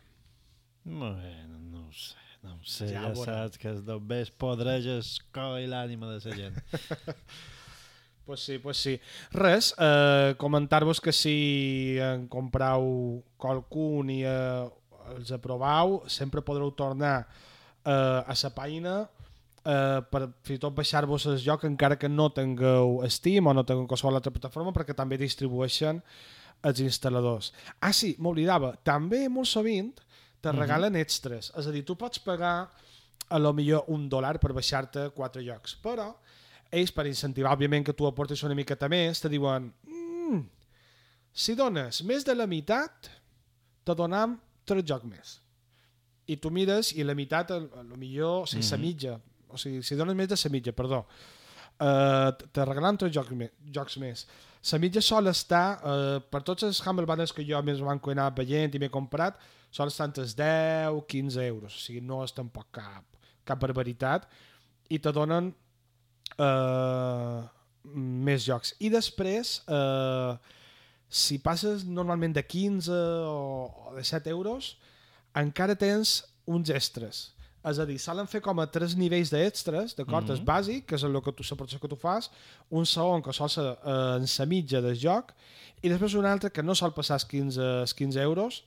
Bueno, 0.86 1.60
no 1.60 1.88
ho 1.88 1.92
sé, 1.92 2.24
no 2.46 2.56
ho 2.56 2.64
sé. 2.64 2.92
Ja 2.94 3.10
Ja, 3.10 3.14
saps 3.18 3.60
que 3.60 3.72
els 3.74 3.84
dobbers 3.86 4.32
podreja 4.32 5.00
el 5.02 5.08
cor 5.36 5.60
i 5.60 5.68
l'ànima 5.68 6.14
de 6.14 6.22
la 6.24 6.44
gent. 6.44 6.62
Pues 8.30 8.42
sí, 8.42 8.60
pues 8.60 8.78
sí. 8.78 8.92
Res, 9.32 9.74
eh, 9.80 10.36
comentar-vos 10.38 11.00
que 11.02 11.10
si 11.12 11.98
en 11.98 12.28
comprau 12.30 13.24
qualcun 13.42 14.12
i 14.14 14.20
eh, 14.22 14.68
els 15.16 15.32
aprovau, 15.34 16.04
sempre 16.06 16.44
podreu 16.46 16.70
tornar 16.78 17.24
eh, 17.86 18.34
a 18.34 18.36
la 18.44 18.52
pàgina 18.56 18.96
eh, 19.64 20.02
per 20.12 20.26
fins 20.44 20.58
i 20.58 20.62
tot 20.62 20.76
baixar-vos 20.76 21.28
el 21.32 21.40
joc 21.44 21.66
encara 21.70 21.98
que 22.00 22.10
no 22.10 22.30
tingueu 22.34 23.00
Steam 23.10 23.48
o 23.48 23.54
no 23.54 23.66
tingueu 23.66 23.88
qualsevol 23.88 24.20
altra 24.20 24.34
plataforma 24.34 24.74
perquè 24.76 24.96
també 24.98 25.18
distribueixen 25.18 26.02
els 26.64 26.82
instal·ladors. 26.84 27.54
Ah, 27.80 27.94
sí, 27.96 28.16
m'oblidava. 28.20 28.74
També, 28.84 29.28
molt 29.32 29.48
sovint, 29.48 29.94
te 30.44 30.52
regalen 30.52 30.98
extras. 31.00 31.54
És 31.56 31.68
a 31.68 31.72
dir, 31.72 31.86
tu 31.88 31.96
pots 31.96 32.20
pagar 32.20 32.70
a 33.30 33.40
lo 33.40 33.54
millor 33.54 33.88
un 33.94 34.08
dòlar 34.10 34.38
per 34.42 34.52
baixar-te 34.58 35.10
quatre 35.16 35.44
jocs, 35.46 35.78
però 35.84 36.10
ells, 36.72 36.92
per 36.94 37.08
incentivar, 37.08 37.54
òbviament, 37.56 37.86
que 37.86 37.96
tu 37.96 38.08
aportis 38.10 38.44
una 38.44 38.58
miqueta 38.58 38.90
més, 38.92 39.22
te 39.22 39.32
diuen 39.32 39.70
mm, 39.88 40.42
si 41.34 41.56
dones 41.58 42.04
més 42.04 42.26
de 42.26 42.36
la 42.36 42.48
meitat, 42.50 43.10
te 43.86 43.96
donam 43.96 44.38
tres 44.68 44.86
jocs 44.86 45.08
més. 45.10 45.38
I 46.30 46.38
tu 46.38 46.52
mires 46.54 46.94
i 46.94 47.06
la 47.06 47.16
meitat, 47.18 47.52
a 47.52 47.84
lo 47.84 47.98
millor, 47.98 48.48
sigui, 48.48 48.64
mm 48.64 48.70
-hmm. 48.70 48.80
mitja, 48.80 49.20
o 49.50 49.58
sigui, 49.58 49.84
si 49.84 49.96
dones 49.96 50.16
més 50.16 50.28
de 50.28 50.36
la 50.36 50.52
mitja, 50.52 50.72
perdó, 50.72 51.06
uh, 51.80 52.32
te 52.52 52.66
regalam 52.66 52.98
tres 52.98 53.14
jocs, 53.14 53.32
me 53.32 53.50
jocs 53.74 53.98
més. 53.98 54.26
La 54.72 54.80
mitja 54.80 55.02
sol 55.02 55.28
estar, 55.28 55.80
uh, 55.84 56.20
per 56.30 56.42
tots 56.44 56.64
els 56.64 56.82
Humble 56.86 57.06
Bundles 57.06 57.34
que 57.34 57.46
jo 57.48 57.62
més 57.64 57.80
van 57.80 58.02
anar 58.12 58.34
veient 58.36 58.76
i 58.76 58.80
m'he 58.80 58.90
comprat, 58.90 59.40
sol 59.72 59.88
estar 59.88 60.06
entre 60.10 60.24
els 60.24 60.36
10, 60.36 61.06
15 61.08 61.48
euros, 61.48 61.76
o 61.76 61.80
sigui, 61.80 62.02
no 62.02 62.24
és 62.24 62.34
tampoc 62.34 62.68
cap, 62.72 63.06
cap 63.46 63.60
barbaritat, 63.60 64.28
i 64.90 65.00
te 65.00 65.12
donen 65.12 65.54
uh, 66.38 67.42
més 67.94 68.46
jocs. 68.46 68.76
I 68.80 68.90
després, 68.90 69.60
uh, 69.70 70.38
si 71.10 71.40
passes 71.42 71.86
normalment 71.86 72.36
de 72.36 72.44
15 72.46 72.94
o, 72.94 73.90
o 73.90 73.96
de 73.96 74.04
7 74.04 74.30
euros, 74.30 74.76
encara 75.36 75.76
tens 75.76 76.24
uns 76.50 76.70
extras. 76.70 77.30
És 77.70 77.80
a 77.80 77.86
dir, 77.86 77.98
solen 78.00 78.28
fer 78.32 78.40
com 78.42 78.60
a 78.64 78.68
tres 78.72 78.96
nivells 78.96 79.32
d'extras, 79.34 79.94
d'acord? 79.96 80.24
Mm 80.26 80.30
-hmm. 80.30 80.40
És 80.40 80.46
bàsic, 80.46 80.86
que 80.86 80.96
és 80.96 81.04
el 81.04 81.22
que 81.22 81.32
tu, 81.32 81.44
la 81.44 81.80
que 81.80 81.88
tu 81.88 81.96
fas, 81.96 82.32
un 82.70 82.86
segon 82.86 83.22
que 83.22 83.34
sol 83.34 83.50
ser 83.50 83.78
eh, 83.84 84.16
en 84.18 84.26
la 84.40 84.46
mitja 84.46 84.82
del 84.82 84.96
joc, 84.96 85.34
i 85.82 85.90
després 85.90 86.14
un 86.14 86.26
altre 86.26 86.52
que 86.52 86.64
no 86.64 86.74
sol 86.76 86.94
passar 86.94 87.16
els 87.16 87.26
15, 87.26 87.62
els 87.82 87.94
15 87.94 88.22
euros, 88.22 88.64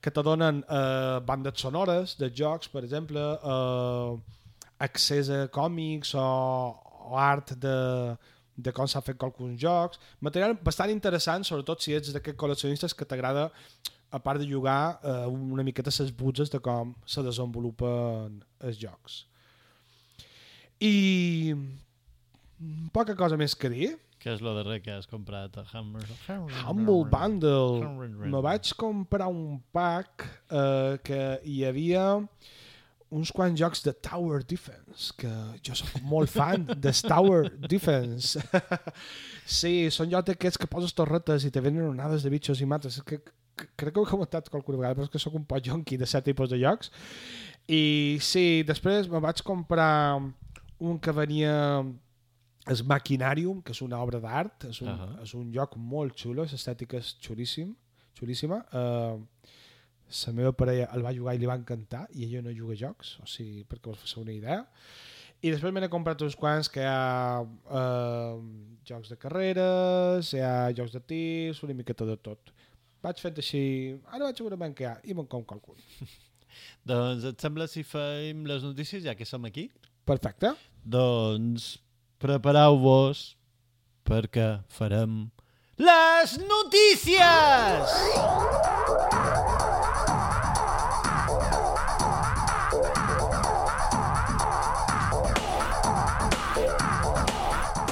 que 0.00 0.10
te 0.10 0.22
donen 0.22 0.64
eh, 0.68 1.20
bandes 1.26 1.60
sonores 1.60 2.16
de 2.18 2.30
jocs, 2.30 2.68
per 2.68 2.84
exemple, 2.84 3.20
eh, 3.20 4.18
accés 4.78 5.28
a 5.30 5.48
còmics 5.48 6.14
o, 6.14 6.26
o 7.10 7.16
art 7.18 7.52
de, 7.58 8.16
de 8.56 8.72
com 8.72 8.86
s'ha 8.86 9.00
fet 9.00 9.22
alguns 9.22 9.60
jocs. 9.60 9.98
Material 10.20 10.56
bastant 10.62 10.90
interessant, 10.90 11.44
sobretot 11.44 11.82
si 11.82 11.94
ets 11.94 12.12
d'aquests 12.14 12.38
col·leccionistes 12.38 12.94
que 12.94 13.04
t'agrada 13.04 13.50
a 14.10 14.18
part 14.22 14.40
de 14.40 14.48
jugar 14.48 14.98
eh, 15.02 15.26
una 15.26 15.64
miqueta 15.64 15.92
les 15.98 16.12
butzes 16.12 16.50
de 16.50 16.60
com 16.60 16.94
se 17.06 17.22
desenvolupen 17.22 18.42
els 18.60 18.78
jocs. 18.80 19.24
I 20.80 21.54
poca 22.94 23.16
cosa 23.18 23.36
més 23.36 23.54
que 23.54 23.70
dir. 23.72 23.88
Què 24.18 24.32
és 24.34 24.40
lo 24.42 24.54
darrer 24.56 24.80
que 24.82 24.90
has 24.90 25.06
comprat? 25.06 25.54
A 25.60 25.64
Humble, 25.78 26.06
Humble 26.66 27.04
Bundle. 27.10 28.08
Me 28.26 28.40
vaig 28.42 28.72
comprar 28.78 29.28
un 29.30 29.60
pack 29.72 30.26
eh, 30.50 30.98
que 31.06 31.20
hi 31.46 31.60
havia 31.68 32.08
uns 33.14 33.30
quants 33.32 33.56
jocs 33.56 33.80
de 33.86 33.94
Tower 34.04 34.42
Defense, 34.44 35.14
que 35.16 35.30
jo 35.64 35.76
sóc 35.78 36.02
molt 36.04 36.28
fan 36.32 36.66
de 36.68 36.92
Tower 37.06 37.46
Defense. 37.70 38.42
sí, 39.60 39.88
són 39.94 40.10
jocs 40.12 40.32
d'aquests 40.32 40.60
que 40.60 40.68
poses 40.70 40.92
torretes 40.96 41.46
i 41.46 41.52
te 41.54 41.62
venen 41.64 41.86
onades 41.88 42.26
de 42.26 42.32
bitxos 42.34 42.60
i 42.60 42.68
mates. 42.68 43.00
Que, 43.06 43.20
crec 43.76 43.94
que 43.94 44.00
ho 44.00 44.06
he 44.06 44.10
comentat 44.10 44.50
qualsevol 44.50 44.78
vegada, 44.80 44.96
però 44.98 45.06
és 45.06 45.12
que 45.12 45.22
sóc 45.22 45.36
un 45.38 45.46
pot 45.48 45.64
jonqui 45.64 45.98
de 46.00 46.08
set 46.08 46.26
tipus 46.28 46.50
de 46.52 46.58
jocs. 46.60 46.92
I 47.68 48.18
sí, 48.24 48.62
després 48.68 49.10
me 49.12 49.20
vaig 49.20 49.42
comprar 49.44 50.18
un 50.78 51.00
que 51.02 51.12
venia 51.12 51.54
és 52.68 52.82
Maquinarium, 52.84 53.62
que 53.64 53.72
és 53.72 53.82
una 53.84 54.00
obra 54.04 54.20
d'art, 54.20 54.68
és, 54.68 54.80
un, 54.84 54.88
uh 54.88 54.94
-huh. 55.00 55.22
és 55.22 55.34
un 55.34 55.52
joc 55.52 55.76
molt 55.76 56.16
xulo, 56.16 56.42
l'estètica 56.42 56.98
és 56.98 57.16
xulíssim, 57.20 57.74
xulíssima. 58.14 58.64
Uh, 58.72 59.24
la 60.26 60.32
meva 60.32 60.52
parella 60.52 60.88
el 60.94 61.04
va 61.04 61.12
jugar 61.12 61.34
i 61.34 61.38
li 61.38 61.46
va 61.46 61.56
encantar 61.58 62.06
i 62.16 62.24
ella 62.24 62.42
no 62.42 62.50
juga 62.50 62.74
jocs, 62.74 63.18
o 63.20 63.26
sigui, 63.26 63.64
perquè 63.68 63.90
vos 63.90 63.98
faci 63.98 64.20
una 64.20 64.32
idea. 64.32 64.66
I 65.40 65.52
després 65.52 65.72
me 65.72 65.80
n'he 65.80 65.90
comprat 65.92 66.22
uns 66.22 66.34
quants 66.34 66.68
que 66.72 66.80
hi 66.80 66.88
ha 66.88 67.44
eh, 67.78 68.38
jocs 68.88 69.12
de 69.12 69.18
carreres, 69.22 70.32
hi 70.34 70.40
ha 70.42 70.72
jocs 70.74 70.96
de 70.96 71.00
tirs, 71.12 71.62
una 71.62 71.76
miqueta 71.78 72.08
de 72.08 72.16
tot. 72.16 72.50
Vaig 73.08 73.20
fent 73.24 73.38
així, 73.40 73.60
ara 74.12 74.26
vaig 74.26 74.36
segurament 74.36 74.74
que 74.76 74.84
hi 74.84 74.88
ha, 74.90 74.98
i 75.08 75.14
me'n 75.16 75.24
com 75.32 75.40
qualcun. 75.48 75.78
doncs 76.90 77.24
et 77.30 77.40
sembla 77.40 77.64
si 77.72 77.80
fem 77.86 78.42
les 78.50 78.66
notícies 78.66 79.06
ja 79.06 79.14
que 79.16 79.24
som 79.24 79.48
aquí? 79.48 79.70
Perfecte. 80.08 80.52
Doncs 80.84 81.70
prepareu-vos 82.20 83.24
perquè 84.08 84.50
farem 84.76 85.22
les 85.80 86.36
notícies! 86.52 87.96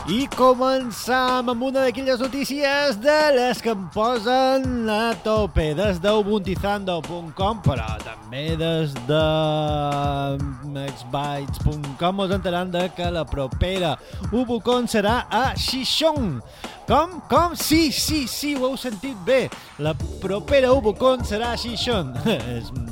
I 0.07 0.29
començam 0.31 1.49
amb 1.51 1.65
una 1.67 1.81
d'aquelles 1.83 2.21
notícies 2.23 2.95
de 3.03 3.15
les 3.35 3.59
que 3.59 3.73
em 3.75 3.81
posen 3.91 4.87
a 4.87 5.17
tope 5.25 5.73
des 5.75 5.99
d'ubuntizando.com 5.99 7.59
però 7.65 7.89
també 8.05 8.55
des 8.61 8.95
de 9.09 9.25
xbytes.com 11.01 12.23
us 12.23 12.37
enteraran 12.39 12.71
de 12.71 12.85
que 12.95 13.11
la 13.11 13.27
propera 13.27 13.97
Ubucon 14.31 14.87
serà 14.87 15.25
a 15.27 15.57
Xixón 15.59 16.39
com? 16.87 17.21
Com? 17.31 17.57
Sí, 17.59 17.91
sí, 17.93 18.27
sí, 18.31 18.55
ho 18.55 18.71
heu 18.71 18.77
sentit 18.81 19.19
bé. 19.27 19.47
La 19.83 19.93
propera 20.23 20.73
Ubucon 20.73 21.25
serà 21.27 21.53
a 21.55 21.61
Xixón. 21.61 22.15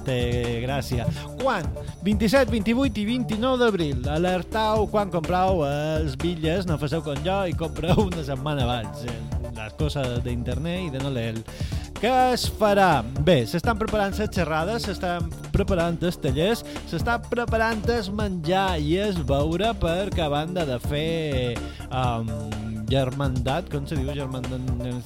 De 0.05 0.19
gràcia. 0.65 1.07
Quan? 1.41 1.65
27, 2.05 2.51
28 2.53 3.01
i 3.01 3.07
29 3.09 3.61
d'abril. 3.63 4.03
Alertau 4.13 4.89
quan 4.93 5.13
comprau 5.15 5.63
els 5.69 6.19
bitlles, 6.21 6.67
no 6.69 6.77
faceu 6.83 7.05
com 7.07 7.23
jo 7.25 7.39
i 7.49 7.57
compreu 7.57 8.05
una 8.09 8.27
setmana 8.27 8.67
abans. 8.67 9.07
Les 9.55 9.79
coses 9.81 10.21
d'internet 10.27 10.91
i 10.91 10.93
de 10.93 11.01
no 11.01 11.15
leer. 11.15 11.39
Què 12.05 12.11
es 12.35 12.43
farà? 12.59 12.99
Bé, 13.25 13.47
s'estan 13.49 13.79
preparant 13.81 14.13
les 14.19 14.29
xerrades, 14.35 14.85
s'estan 14.85 15.31
preparant 15.55 15.97
els 16.05 16.19
tallers, 16.21 16.61
s'està 16.91 17.15
preparant 17.31 17.81
el 17.95 18.11
menjar 18.13 18.75
i 18.77 18.99
es 19.07 19.17
beure 19.25 19.71
perquè 19.81 20.27
a 20.27 20.29
banda 20.35 20.67
de 20.69 20.77
fer 20.85 21.57
um, 21.89 22.29
germandat, 22.91 23.71
com 23.73 23.87
se 23.87 23.99
diu 23.99 24.13
germandat? 24.15 24.61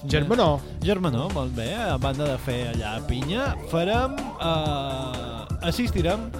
Germanó. 0.08 0.50
Germanó, 0.84 1.28
molt 1.34 1.54
bé. 1.56 1.72
A 1.76 1.98
banda 2.00 2.26
de 2.32 2.38
fer 2.46 2.60
allà 2.74 2.96
a 2.98 3.04
pinya, 3.06 3.52
farem... 3.72 4.16
Uh, 4.38 5.48
assistirem 5.62 6.30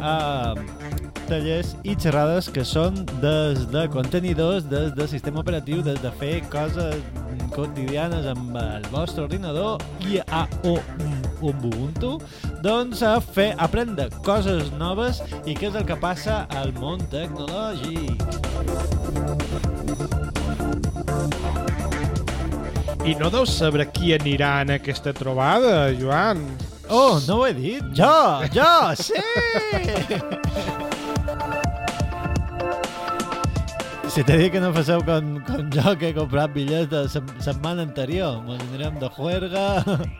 a 0.00 0.54
tallers 1.28 1.74
i 1.86 1.94
xerrades 1.94 2.48
que 2.52 2.64
són 2.66 2.96
des 3.22 3.66
de 3.72 3.86
contenidors, 3.92 4.64
des 4.68 4.92
de 4.96 5.06
sistema 5.08 5.42
operatiu, 5.44 5.82
des 5.84 6.00
de 6.02 6.10
fer 6.20 6.40
coses 6.52 6.96
quotidianes 7.52 8.26
amb 8.32 8.56
el 8.56 8.86
vostre 8.92 9.26
ordinador 9.26 9.82
i 10.08 10.18
a 10.24 10.46
Ubuntu, 11.42 12.16
doncs 12.64 13.02
a 13.04 13.16
fer 13.20 13.52
aprendre 13.58 14.08
coses 14.24 14.72
noves 14.80 15.20
i 15.44 15.56
què 15.58 15.68
és 15.68 15.78
el 15.78 15.86
que 15.88 15.98
passa 16.00 16.44
al 16.62 16.72
món 16.80 17.02
tecnològic. 17.12 18.16
I 23.02 23.16
no 23.18 23.28
deus 23.34 23.50
saber 23.58 23.88
qui 23.90 24.12
anirà 24.14 24.52
en 24.62 24.70
aquesta 24.76 25.10
trobada, 25.16 25.90
Joan? 25.98 26.44
Oh, 26.88 27.18
no 27.26 27.40
ho 27.40 27.46
he 27.48 27.54
dit? 27.56 27.92
Jo, 27.98 28.46
jo, 28.54 28.72
sí! 28.94 29.18
Si 34.12 34.20
t'he 34.28 34.34
dit 34.36 34.50
que 34.52 34.60
no 34.60 34.68
faceu 34.76 35.00
com, 35.08 35.38
com 35.46 35.70
jo, 35.72 35.92
que 35.96 36.10
he 36.10 36.12
comprat 36.12 36.50
bitllets 36.52 36.90
de 36.90 37.22
setmana 37.40 37.86
anterior. 37.86 38.42
Ens 38.44 38.64
anirem 38.66 38.98
de 39.00 39.08
juerga... 39.16 39.62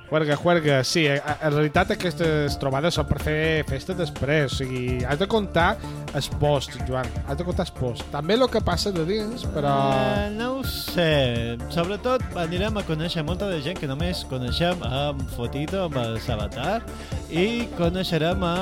Juerga, 0.09 0.37
juerga, 0.41 0.79
sí. 0.85 1.03
En 1.09 1.53
realitat 1.53 1.93
aquestes 1.93 2.57
trobades 2.61 2.97
són 2.97 3.05
per 3.09 3.19
fer 3.21 3.37
festa 3.69 3.93
després. 3.97 4.55
O 4.55 4.63
sigui, 4.63 5.03
has 5.05 5.21
de 5.21 5.29
comptar 5.29 5.75
el 6.17 6.29
post, 6.41 6.79
Joan. 6.89 7.09
Has 7.27 7.37
de 7.37 7.45
comptar 7.45 7.67
el 7.69 7.75
post. 7.77 8.07
També 8.15 8.39
el 8.39 8.47
que 8.53 8.65
passa 8.65 8.95
de 8.97 9.05
dins, 9.09 9.45
però... 9.53 9.75
Eh, 9.93 10.31
no 10.39 10.49
ho 10.55 10.65
sé. 10.69 11.59
Sobretot 11.73 12.25
anirem 12.41 12.81
a 12.81 12.87
conèixer 12.89 13.27
molta 13.29 13.51
de 13.53 13.61
gent 13.65 13.77
que 13.81 13.93
només 13.93 14.25
coneixem 14.33 14.85
amb 14.89 15.21
Fotito, 15.37 15.85
amb 15.91 16.01
el 16.01 16.17
Sabatar, 16.25 16.81
i 17.29 17.69
coneixerem 17.77 18.41
a... 18.49 18.55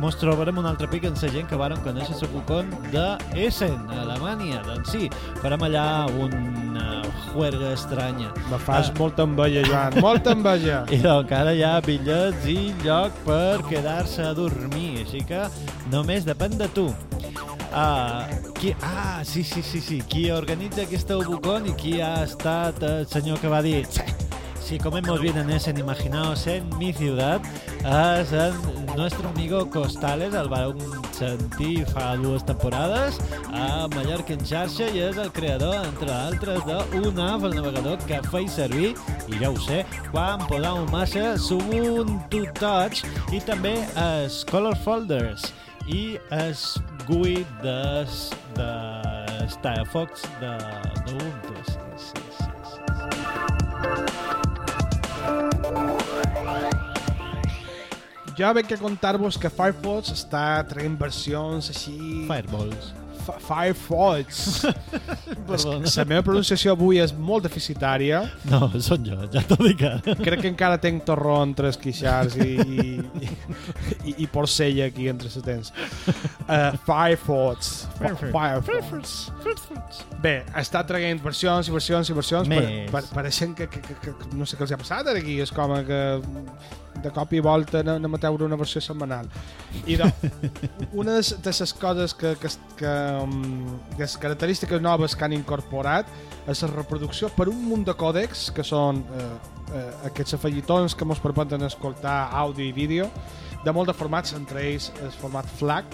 Mos 0.00 0.16
trobarem 0.20 0.64
un 0.64 0.68
altre 0.68 0.88
pic 0.92 1.04
en 1.08 1.20
la 1.20 1.32
gent 1.36 1.48
que 1.48 1.60
varen 1.60 1.80
conèixer 1.84 2.16
el 2.20 2.32
Cucón 2.38 2.72
de 2.92 3.06
Essen, 3.48 3.76
a 3.92 4.02
Alemanya 4.06 4.61
doncs 4.66 4.90
sí, 4.92 5.08
farem 5.42 5.62
allà 5.68 5.84
un 6.08 6.76
uh, 6.76 7.02
juerga 7.32 7.72
estranya. 7.72 8.32
Me 8.50 8.58
fas 8.58 8.90
Ah. 8.90 8.98
molta 8.98 9.22
enveja, 9.22 9.62
Joan, 9.68 10.00
molta 10.00 10.32
enveja. 10.32 10.84
I 10.94 10.98
doncs 11.04 11.24
encara 11.24 11.52
hi 11.54 11.62
ha 11.62 11.80
bitllets 11.80 12.46
i 12.46 12.72
lloc 12.84 13.12
per 13.26 13.62
quedar-se 13.68 14.22
a 14.26 14.34
dormir, 14.34 15.04
així 15.06 15.24
que 15.26 15.44
només 15.90 16.24
depèn 16.24 16.56
de 16.58 16.68
tu. 16.68 16.88
Uh, 17.72 18.52
qui, 18.60 18.74
ah, 18.84 19.22
sí, 19.24 19.42
sí, 19.42 19.62
sí, 19.64 19.80
sí. 19.80 20.02
Qui 20.06 20.26
organitza 20.30 20.82
aquesta 20.82 21.16
Ubucon 21.16 21.70
i 21.70 21.72
qui 21.72 22.00
ha 22.04 22.22
estat 22.26 22.82
el 22.84 23.06
senyor 23.08 23.38
que 23.40 23.48
va 23.48 23.62
dir 23.64 23.86
"Che, 23.88 24.04
si 24.64 24.78
comemos 24.78 25.20
bien 25.20 25.36
en 25.38 25.50
ese, 25.50 25.70
imaginaos 25.70 26.46
en 26.46 26.68
mi 26.78 26.92
ciudad, 26.92 27.40
és 27.84 28.32
el 28.32 28.54
nuestro 28.96 29.28
amigo 29.28 29.68
Costales, 29.70 30.34
el 30.34 30.48
vau 30.48 30.74
sentir 31.12 31.84
fa 31.86 32.14
dues 32.16 32.44
temporades 32.44 33.18
a 33.52 33.88
Mallorca 33.94 34.34
en 34.34 34.44
xarxa 34.46 34.88
i 34.94 35.02
és 35.02 35.18
el 35.18 35.32
creador, 35.32 35.74
entre 35.86 36.12
altres, 36.12 36.62
d'un 36.66 37.18
app, 37.20 37.44
el 37.48 37.56
navegador 37.56 37.98
que 38.06 38.20
feia 38.30 38.48
servir, 38.48 38.92
i 39.28 39.40
ja 39.40 39.50
ho 39.50 39.58
sé, 39.66 39.82
quan 40.10 40.44
posàvem 40.48 40.88
massa 40.92 41.34
Ubuntu 41.52 42.46
Touch 42.60 43.02
i 43.32 43.42
també 43.44 43.74
els 43.98 44.42
Color 44.50 44.78
Folders 44.84 45.50
i 45.90 46.18
els 46.30 46.78
GUI 47.08 47.42
des, 47.64 48.30
de 48.54 48.72
Firefox 49.62 50.22
de 50.40 50.56
d'Ubuntu. 51.06 51.54
Sí, 51.66 51.78
sí, 51.96 52.22
sí, 52.38 52.50
sí. 52.74 54.41
Jo 58.38 58.48
veig 58.56 58.66
que 58.70 58.80
contar-vos 58.80 59.36
que 59.38 59.50
Firefox 59.52 60.14
està 60.14 60.42
traient 60.70 60.96
versions 60.98 61.68
així... 61.74 61.96
Fireballs. 62.30 62.92
Firefox. 63.22 64.64
La 65.52 66.04
meva 66.08 66.22
pronunciació 66.24 66.74
avui 66.76 67.00
és 67.02 67.12
molt 67.12 67.46
deficitària. 67.46 68.22
No, 68.48 68.68
són 68.82 69.04
jo, 69.06 69.18
ja 69.32 69.42
t'ho 69.48 69.58
dic 69.62 69.82
ara. 69.88 70.16
Crec 70.20 70.44
que 70.44 70.50
encara 70.52 70.78
tenc 70.82 71.04
torró 71.08 71.38
entre 71.44 71.72
esquixars 71.72 72.36
i, 72.40 72.50
i, 72.62 72.92
i, 73.22 74.14
i 74.24 74.28
porcella 74.32 74.88
aquí 74.90 75.08
entre 75.12 75.30
les 75.32 75.46
dents. 75.46 75.72
Uh, 76.46 76.72
Firefox. 76.86 77.72
Firefox. 77.98 79.16
Bé, 80.22 80.36
està 80.58 80.84
traient 80.88 81.20
versions 81.22 81.68
i 81.68 81.74
versions 81.74 82.12
i 82.12 82.16
versions. 82.16 82.50
Més. 82.50 82.70
Pa, 82.90 83.00
pa, 83.00 83.18
pareixen 83.20 83.56
que, 83.58 83.68
que, 83.70 83.82
que, 83.82 83.98
que, 84.04 84.14
no 84.38 84.46
sé 84.48 84.58
què 84.58 84.66
els 84.66 84.74
ha 84.74 84.80
passat 84.80 85.12
aquí. 85.14 85.40
És 85.42 85.52
com 85.54 85.74
que 85.86 86.02
de 87.02 87.10
cop 87.10 87.32
i 87.34 87.40
volta 87.42 87.80
anem 87.82 88.14
a 88.14 88.20
treure 88.20 88.46
una 88.46 88.58
versió 88.60 88.82
setmanal. 88.84 89.28
I 89.86 89.96
de, 90.00 90.08
una 91.00 91.18
de 91.18 91.54
les 91.58 91.74
coses 91.80 92.14
que, 92.14 92.34
que, 92.40 92.50
que, 92.78 92.92
um, 93.20 93.78
les 93.98 94.16
característiques 94.18 94.80
noves 94.82 95.14
que 95.16 95.24
han 95.24 95.32
incorporat 95.36 96.06
és 96.48 96.62
la 96.64 96.70
reproducció 96.72 97.28
per 97.36 97.48
un 97.52 97.60
munt 97.68 97.84
de 97.86 97.94
còdecs 97.94 98.48
que 98.56 98.64
són 98.66 99.04
eh, 99.14 99.26
eh, 99.74 99.90
aquests 100.08 100.34
afegitons 100.38 100.94
que 100.96 101.04
ens 101.06 101.20
permeten 101.22 101.62
escoltar 101.68 102.30
àudio 102.32 102.64
i 102.66 102.72
vídeo 102.72 103.10
de 103.64 103.70
molt 103.72 103.86
de 103.86 103.94
formats, 103.94 104.32
entre 104.34 104.64
ells 104.72 104.90
el 105.04 105.12
format 105.20 105.46
FLAC 105.58 105.84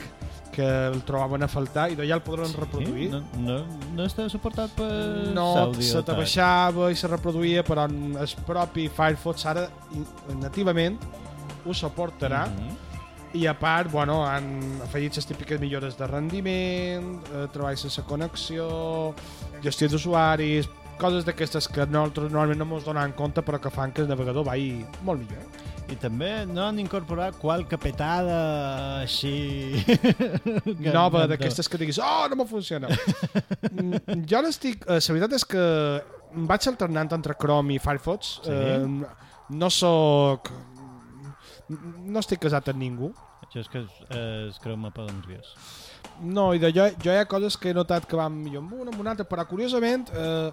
que 0.59 0.64
el 0.88 1.02
trobaven 1.07 1.44
a 1.44 1.48
faltar 1.48 1.90
i 1.92 1.94
ja 2.00 2.16
el 2.16 2.22
podran 2.24 2.50
reproduir. 2.57 3.11
No, 3.12 3.20
no, 3.38 3.59
no 3.94 4.07
està 4.09 4.24
suportat 4.33 4.72
per 4.74 4.88
No, 5.37 5.70
se 5.78 6.00
te 6.00 6.09
tal. 6.09 6.16
baixava 6.22 6.88
i 6.90 6.96
se 6.98 7.07
reproduïa, 7.07 7.62
però 7.62 7.85
en 7.87 8.16
el 8.18 8.33
propi 8.46 8.88
Firefox 8.88 9.44
ara 9.46 9.68
nativament 10.40 10.98
ho 11.66 11.74
suportarà 11.74 12.46
Mhm. 12.48 12.76
I 13.34 13.46
a 13.46 13.52
part, 13.58 13.90
bueno, 13.92 14.22
han 14.26 14.80
afegit 14.84 15.16
les 15.18 15.26
típiques 15.28 15.60
millores 15.60 15.96
de 15.98 16.06
rendiment, 16.08 17.10
eh, 17.34 17.46
treballs 17.52 17.82
sense 17.84 18.02
connexió, 18.08 18.68
gestió 19.62 19.88
d'usuaris, 19.92 20.68
coses 20.98 21.24
d'aquestes 21.26 21.68
que 21.70 21.84
nosaltres 21.86 22.32
normalment 22.32 22.58
no 22.64 22.76
ens 22.78 22.86
donem 22.88 23.12
compte 23.14 23.42
però 23.46 23.60
que 23.62 23.70
fan 23.70 23.92
que 23.94 24.02
el 24.02 24.08
navegador 24.10 24.44
vagi 24.48 24.84
molt 25.06 25.20
millor. 25.22 25.44
I 25.88 25.96
també 25.96 26.44
no 26.44 26.66
han 26.66 26.78
incorporat 26.82 27.38
qualque 27.40 27.78
petada 27.80 28.38
així... 29.04 29.84
Nova, 30.84 31.22
que- 31.22 31.28
d'aquestes 31.34 31.68
que 31.70 31.78
diguis, 31.80 32.00
oh, 32.02 32.26
no 32.28 32.36
me 32.42 32.46
funciona. 32.50 32.90
Mm, 33.72 34.24
jo 34.28 34.42
n'estic... 34.44 34.84
Eh, 34.88 34.98
la 35.00 35.14
veritat 35.16 35.36
és 35.38 35.46
que 35.48 35.64
vaig 36.50 36.68
alternant 36.68 37.14
entre 37.16 37.36
Chrome 37.40 37.78
i 37.78 37.80
Firefox. 37.80 38.34
Sí? 38.44 38.52
Eh, 38.52 38.82
no 39.56 39.70
sóc... 39.72 40.50
No 41.68 42.22
estic 42.22 42.40
casat 42.46 42.70
amb 42.72 42.81
ningú. 42.81 43.12
Això 43.44 43.62
és 43.62 43.70
que 43.70 43.83
es, 43.85 43.96
es 44.18 44.61
creu 44.62 44.76
mapa 44.81 45.07
d'un 45.07 45.22
rius. 45.26 45.54
No, 46.20 46.50
i 46.54 46.61
de 46.62 46.70
jo, 46.74 46.88
jo 47.02 47.14
hi 47.14 47.20
ha 47.20 47.26
coses 47.31 47.57
que 47.57 47.70
he 47.70 47.76
notat 47.76 48.07
que 48.09 48.18
van 48.18 48.35
millor 48.35 48.64
amb 48.64 48.78
una, 48.81 48.92
amb 48.92 49.02
una 49.04 49.12
altra, 49.14 49.26
però 49.28 49.44
curiosament, 49.46 50.09
eh, 50.11 50.50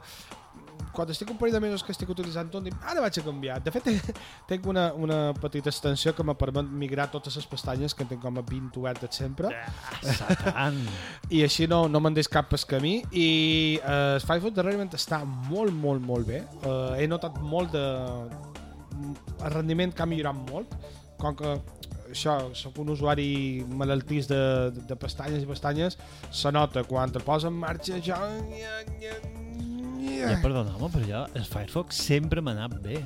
quan 0.96 1.10
estic 1.12 1.30
un 1.32 1.38
parell 1.40 1.56
de 1.58 1.62
mesos 1.64 1.84
que 1.84 1.92
estic 1.92 2.10
utilitzant 2.14 2.50
tot, 2.52 2.64
dic, 2.66 2.76
ara 2.88 3.04
vaig 3.04 3.18
a 3.20 3.24
canviar. 3.26 3.58
De 3.64 3.74
fet, 3.74 3.90
tinc 4.50 4.68
una, 4.72 4.86
una 4.94 5.20
petita 5.38 5.72
extensió 5.74 6.14
que 6.16 6.24
me 6.24 6.36
permet 6.40 6.70
migrar 6.84 7.10
totes 7.14 7.36
les 7.40 7.48
pestanyes, 7.52 7.96
que 7.96 8.06
en 8.06 8.12
tinc 8.14 8.24
com 8.24 8.40
a 8.40 8.44
20 8.46 8.80
obertes 8.82 9.22
sempre, 9.22 9.52
Satan! 10.06 10.80
i 11.36 11.44
així 11.46 11.68
no, 11.72 11.86
no 11.92 12.02
me'n 12.04 12.16
deix 12.16 12.30
cap 12.32 12.50
pel 12.52 12.64
camí. 12.70 12.98
I 13.12 13.30
eh, 13.82 13.96
el 14.16 14.26
Firefox 14.26 14.56
darrerament 14.56 14.94
està 14.96 15.24
molt, 15.26 15.74
molt, 15.74 16.04
molt 16.06 16.30
bé. 16.30 16.44
Eh, 16.62 16.92
he 17.02 17.10
notat 17.12 17.42
molt 17.44 17.76
de... 17.76 17.88
El 18.96 19.52
rendiment 19.52 19.92
que 19.92 20.06
ha 20.06 20.08
millorat 20.08 20.38
molt, 20.48 20.72
com 21.22 21.36
que 21.38 21.56
això, 22.12 22.38
sóc 22.58 22.78
un 22.84 22.94
usuari 22.94 23.64
malaltís 23.68 24.30
de, 24.32 24.42
de, 24.76 24.86
de 24.90 25.00
pestanyes 25.00 25.44
i 25.44 25.50
pestanyes, 25.50 25.98
se 26.32 26.52
nota 26.54 26.86
quan 26.88 27.12
te 27.14 27.24
posa 27.24 27.52
en 27.52 27.58
marxa 27.60 28.02
ja... 28.04 28.20
Ja, 30.06 30.38
perdona, 30.40 30.76
home, 30.78 30.92
però 30.94 31.08
jo, 31.10 31.26
el 31.36 31.46
Firefox 31.50 31.98
sempre 32.08 32.42
m'ha 32.42 32.54
anat 32.56 32.78
bé. 32.84 33.02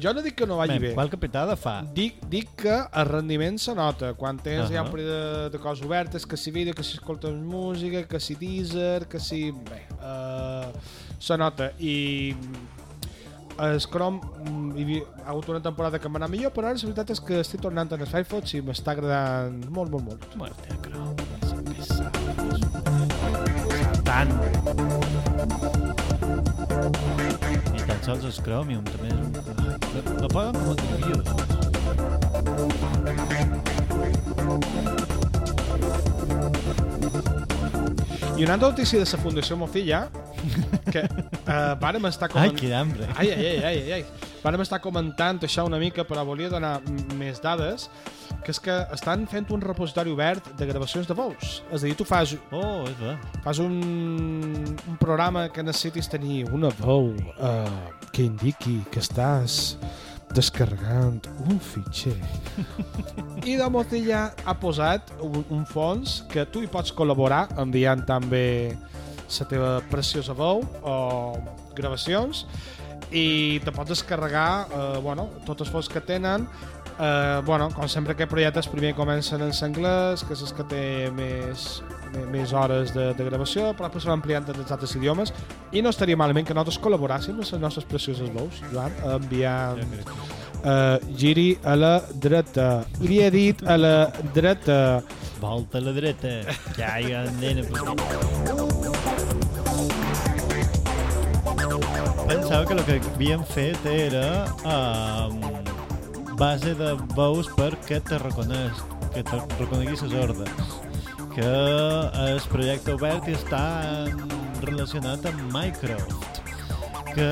Jo 0.00 0.14
no 0.16 0.22
dic 0.24 0.36
que 0.38 0.46
no 0.48 0.56
vagi 0.56 0.78
Ben, 0.78 0.82
bé. 0.82 0.90
qualque 0.96 1.18
petada 1.20 1.56
fa. 1.60 1.80
Dic, 1.96 2.22
dic 2.32 2.54
que 2.62 2.72
el 2.72 3.08
rendiment 3.08 3.58
se 3.60 3.74
nota 3.76 4.14
quan 4.14 4.38
tens 4.38 4.64
uh 4.64 4.70
-huh. 4.70 4.74
ja 4.74 4.82
un 4.82 4.90
parell 4.90 5.08
de, 5.08 5.50
de 5.50 5.58
coses 5.58 5.84
obertes, 5.84 6.26
que 6.26 6.36
si 6.36 6.50
vídeo, 6.50 6.72
que 6.74 6.82
si 6.82 6.94
escoltes 6.94 7.34
música, 7.34 8.06
que 8.06 8.20
si 8.20 8.36
teaser, 8.36 9.06
que 9.06 9.20
si... 9.20 9.50
Bé, 9.50 9.86
uh, 10.00 10.72
se 11.18 11.36
nota. 11.36 11.72
I 11.78 12.34
el 13.60 13.80
Chrome 13.90 14.20
mm, 14.44 14.76
hi 14.78 15.00
ha 15.24 15.30
hagut 15.30 15.48
una 15.52 15.60
temporada 15.62 15.98
que 15.98 16.08
m'ha 16.08 16.28
millor, 16.28 16.52
però 16.56 16.70
ara 16.70 16.78
la 16.78 16.86
veritat 16.88 17.10
és 17.14 17.20
que 17.20 17.40
estic 17.44 17.60
tornant 17.66 17.92
el 17.96 18.06
Firefox 18.06 18.54
i 18.56 18.62
m'està 18.64 18.96
agradant 18.96 19.60
molt, 19.68 19.90
molt, 19.92 20.04
molt. 20.08 20.36
Muerte, 20.40 20.68
creu. 20.86 21.14
Satan! 24.10 24.28
Ni 27.72 27.80
tan 27.84 28.00
sols 28.06 28.24
el 28.24 28.32
Chromium, 28.44 28.84
també 28.88 29.08
és 29.12 29.18
un... 29.20 29.30
No, 29.90 30.00
no 30.22 30.28
poden 30.32 30.54
com 30.64 30.76
virus. 31.06 31.28
I 38.40 38.44
una 38.44 38.54
altra 38.54 38.70
notícia 38.70 38.98
de 38.98 39.04
la 39.04 39.18
Fundació 39.20 39.56
Mozilla, 39.60 39.98
que 40.88 41.02
uh, 41.04 41.74
vàrem 41.76 42.06
estar 42.08 42.30
Ai, 42.30 42.32
comentant... 42.32 42.56
quin 42.62 42.72
hambre. 42.72 43.08
Ai, 43.20 43.28
ai, 43.34 43.46
ai, 43.50 43.58
ai, 43.60 43.80
ai, 43.82 43.92
ai. 43.98 44.30
Vàrem 44.40 44.62
estar 44.64 44.78
comentant 44.80 45.42
això 45.44 45.66
una 45.68 45.76
mica, 45.76 46.06
però 46.08 46.22
volia 46.24 46.48
donar 46.48 46.78
més 47.20 47.42
dades, 47.44 47.90
que 48.40 48.54
és 48.54 48.60
que 48.64 48.78
estan 48.96 49.26
fent 49.28 49.50
un 49.52 49.60
repositori 49.60 50.14
obert 50.16 50.48
de 50.56 50.68
gravacions 50.70 51.04
de 51.10 51.16
veus. 51.18 51.58
És 51.68 51.82
a 51.82 51.84
dir, 51.84 51.92
tu 51.98 52.06
fas, 52.08 52.32
Oh, 52.48 52.86
és 52.88 52.96
bé. 52.96 53.12
fas 53.44 53.60
un, 53.60 53.76
un 54.88 54.96
programa 54.96 55.50
que 55.52 55.60
necessitis 55.66 56.08
tenir 56.08 56.46
una 56.48 56.72
veu 56.80 57.12
uh, 57.12 57.68
que 58.08 58.24
indiqui 58.24 58.78
que 58.90 59.04
estàs 59.04 59.76
descarregant 60.34 61.26
un 61.48 61.58
fitxer. 61.58 62.16
I 63.46 63.56
de 63.58 63.68
Mozilla 63.72 64.28
ha 64.44 64.54
posat 64.60 65.12
un, 65.24 65.42
un 65.50 65.64
fons 65.68 66.20
que 66.30 66.46
tu 66.46 66.62
hi 66.62 66.70
pots 66.70 66.94
col·laborar 66.96 67.46
enviant 67.60 68.04
també 68.06 68.76
la 69.30 69.46
teva 69.46 69.70
preciosa 69.90 70.34
veu 70.34 70.64
o 70.82 70.94
gravacions 71.78 72.44
i 73.10 73.60
te 73.64 73.72
pots 73.74 73.90
descarregar 73.90 74.50
eh, 74.66 74.98
bueno, 75.02 75.28
tots 75.46 75.64
els 75.64 75.70
fons 75.72 75.88
que 75.90 76.02
tenen 76.02 76.46
eh, 76.98 77.42
bueno, 77.46 77.70
com 77.74 77.88
sempre 77.88 78.16
que 78.16 78.26
projectes 78.26 78.68
primer 78.68 78.94
comencen 78.98 79.42
en 79.44 79.52
anglès 79.52 80.24
que 80.26 80.34
és 80.34 80.42
el 80.46 80.52
que 80.56 80.66
té 80.72 80.84
més, 81.14 81.68
més, 82.14 82.26
més 82.34 82.52
hores 82.52 82.94
de, 82.96 83.12
de 83.14 83.28
gravació 83.28 83.70
però 83.76 83.88
després 83.88 84.06
se 84.06 84.12
va 84.12 84.18
ampliant 84.18 84.50
en 84.50 84.60
els 84.64 84.74
altres 84.74 84.96
idiomes 84.98 85.34
i 85.72 85.82
no 85.82 85.94
estaria 85.94 86.18
malament 86.18 86.46
que 86.48 86.56
nosaltres 86.56 86.80
col·laboràssim 86.82 87.38
amb 87.38 87.44
les 87.44 87.54
nostres 87.60 87.88
precioses 87.88 88.32
veus 88.34 88.62
Joan, 88.72 88.94
enviant 89.16 89.80
Ja 89.80 89.88
uh, 90.64 90.98
giri 91.16 91.54
a 91.64 91.76
la 91.76 91.94
dreta 92.14 92.84
li 93.00 93.22
he 93.24 93.30
dit 93.34 93.64
a 93.66 93.78
la 93.80 93.96
dreta 94.34 95.00
Volta 95.40 95.78
a 95.78 95.80
la 95.80 95.92
dreta. 95.96 96.28
Ja 96.76 96.98
hi 97.00 97.14
ha 97.16 97.22
nena. 97.40 97.64
Pensava 102.28 102.66
que 102.66 102.74
el 102.76 102.84
que 102.84 103.00
havien 103.14 103.46
fet 103.48 103.86
era 103.88 104.26
um, 104.68 105.40
base 106.40 106.72
de 106.74 106.94
veus 107.16 107.50
perquè 107.56 108.00
te 108.02 108.18
reconeix, 108.22 108.80
que 109.14 109.22
te 109.26 109.40
reconeguis 109.58 110.02
les 110.06 110.14
ordres. 110.24 110.76
Que 111.34 111.46
el 112.26 112.40
projecte 112.50 112.94
obert 112.96 113.28
i 113.30 113.36
està 113.36 113.62
relacionat 114.64 115.26
amb 115.30 115.46
Minecraft. 115.52 116.28
que 117.10 117.26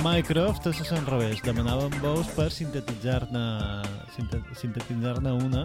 Minecraft 0.00 0.70
és 0.70 0.92
al 0.96 1.04
revés. 1.04 1.42
Demanaven 1.44 1.92
veus 2.00 2.26
per 2.32 2.46
sintetitzar-ne 2.50 3.42
sinte- 4.16 4.40
sintetitzar-ne 4.56 5.34
una 5.36 5.62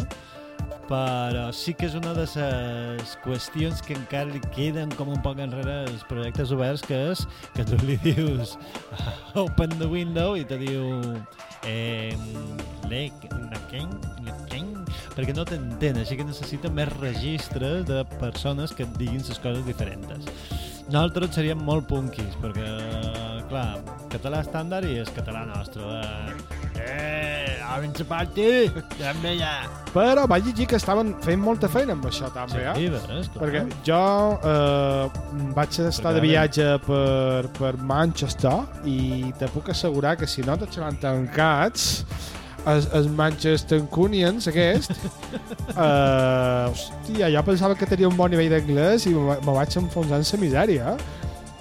però 0.90 1.48
sí 1.56 1.74
que 1.78 1.88
és 1.88 1.96
una 1.96 2.14
de 2.18 2.26
les 2.26 3.14
qüestions 3.24 3.82
que 3.86 3.96
encara 3.96 4.32
li 4.32 4.42
queden 4.56 4.92
com 4.98 5.12
un 5.14 5.22
poc 5.24 5.40
enrere 5.44 5.86
els 5.88 6.04
projectes 6.10 6.52
oberts, 6.52 6.84
que 6.88 6.98
és 7.12 7.26
que 7.56 7.66
tu 7.68 7.80
li 7.86 7.98
dius 8.04 8.58
open 9.40 9.78
the 9.80 9.88
window 9.88 10.36
i 10.36 10.44
te 10.48 10.60
diu 10.62 10.90
eh, 11.68 12.12
le, 12.90 13.04
la 13.52 13.62
ken, 13.72 13.94
la 14.26 14.36
ken, 14.52 14.74
perquè 15.16 15.36
no 15.38 15.46
t'entén, 15.48 16.02
així 16.02 16.18
que 16.20 16.28
necessita 16.28 16.72
més 16.74 16.92
registres 16.98 17.86
de 17.88 18.04
persones 18.18 18.76
que 18.76 18.88
et 18.88 19.00
diguin 19.00 19.24
les 19.28 19.40
coses 19.40 19.64
diferents. 19.68 20.28
Nosaltres 20.92 21.38
seríem 21.38 21.62
molt 21.64 21.88
punkis, 21.88 22.36
perquè, 22.42 22.68
clar, 23.48 23.70
català 24.12 24.42
estàndard 24.44 24.90
i 24.90 25.00
és 25.00 25.14
català 25.16 25.46
nostre. 25.48 25.88
Eh, 26.02 26.61
eh 26.88 27.12
the 28.02 28.06
party, 28.06 28.70
també 29.00 29.36
ja. 29.40 29.52
Però 29.92 30.26
vaig 30.30 30.46
llegir 30.48 30.68
que 30.72 30.80
estaven 30.80 31.14
fent 31.24 31.42
molta 31.42 31.70
feina 31.72 31.96
amb 31.98 32.08
això, 32.08 32.30
també, 32.34 32.64
eh? 32.64 32.76
Sí, 32.78 32.90
clar. 32.92 33.42
Perquè 33.42 33.64
jo 33.88 34.02
eh, 34.52 35.22
vaig 35.58 35.80
estar 35.88 36.14
de 36.16 36.24
viatge 36.24 36.68
per, 36.86 37.48
per 37.58 37.74
Manchester 37.78 38.58
i 38.88 39.32
te 39.40 39.50
puc 39.52 39.72
assegurar 39.74 40.18
que 40.20 40.30
si 40.30 40.46
no 40.48 40.58
te 40.60 40.70
xaran 40.72 41.00
tancats 41.02 42.06
els, 42.70 42.88
els 42.94 43.10
Manchester 43.18 43.82
Cunians 43.92 44.48
aquest 44.52 44.94
eh, 44.96 46.70
hòstia, 46.70 47.32
jo 47.34 47.44
pensava 47.48 47.78
que 47.78 47.90
tenia 47.90 48.12
un 48.12 48.18
bon 48.20 48.32
nivell 48.32 48.54
d'anglès 48.54 49.10
i 49.10 49.16
me, 49.18 49.40
me 49.42 49.58
vaig 49.58 49.76
enfonsar 49.82 50.22
en 50.22 50.28
la 50.30 50.42
misèria 50.46 50.96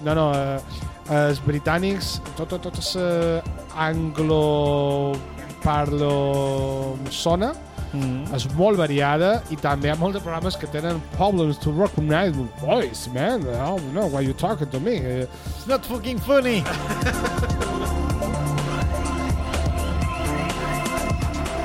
no, 0.05 0.15
no, 0.15 0.31
eh, 0.37 0.90
els 1.11 1.41
britànics 1.43 2.21
tota, 2.39 2.59
tota 2.63 2.83
la 2.95 3.43
anglo 3.89 5.17
parlo 5.65 6.97
zona 7.11 7.53
Mm. 7.91 8.29
és 8.37 8.45
molt 8.55 8.79
variada 8.79 9.43
i 9.51 9.57
també 9.59 9.89
hi 9.89 9.91
ha 9.91 9.97
molts 9.99 10.15
de 10.15 10.21
programes 10.23 10.55
que 10.55 10.69
tenen 10.71 11.01
problems 11.17 11.59
to 11.59 11.73
recognize 11.75 12.37
my 12.37 12.47
voice, 12.61 13.11
man. 13.11 13.43
I 13.43 13.57
don't 13.67 13.91
know 13.93 14.07
why 14.07 14.21
you 14.23 14.33
talking 14.33 14.71
to 14.71 14.79
me. 14.79 14.99
Eh, 15.03 15.27
It's 15.57 15.67
not 15.67 15.85
fucking 15.85 16.21
funny. 16.21 16.63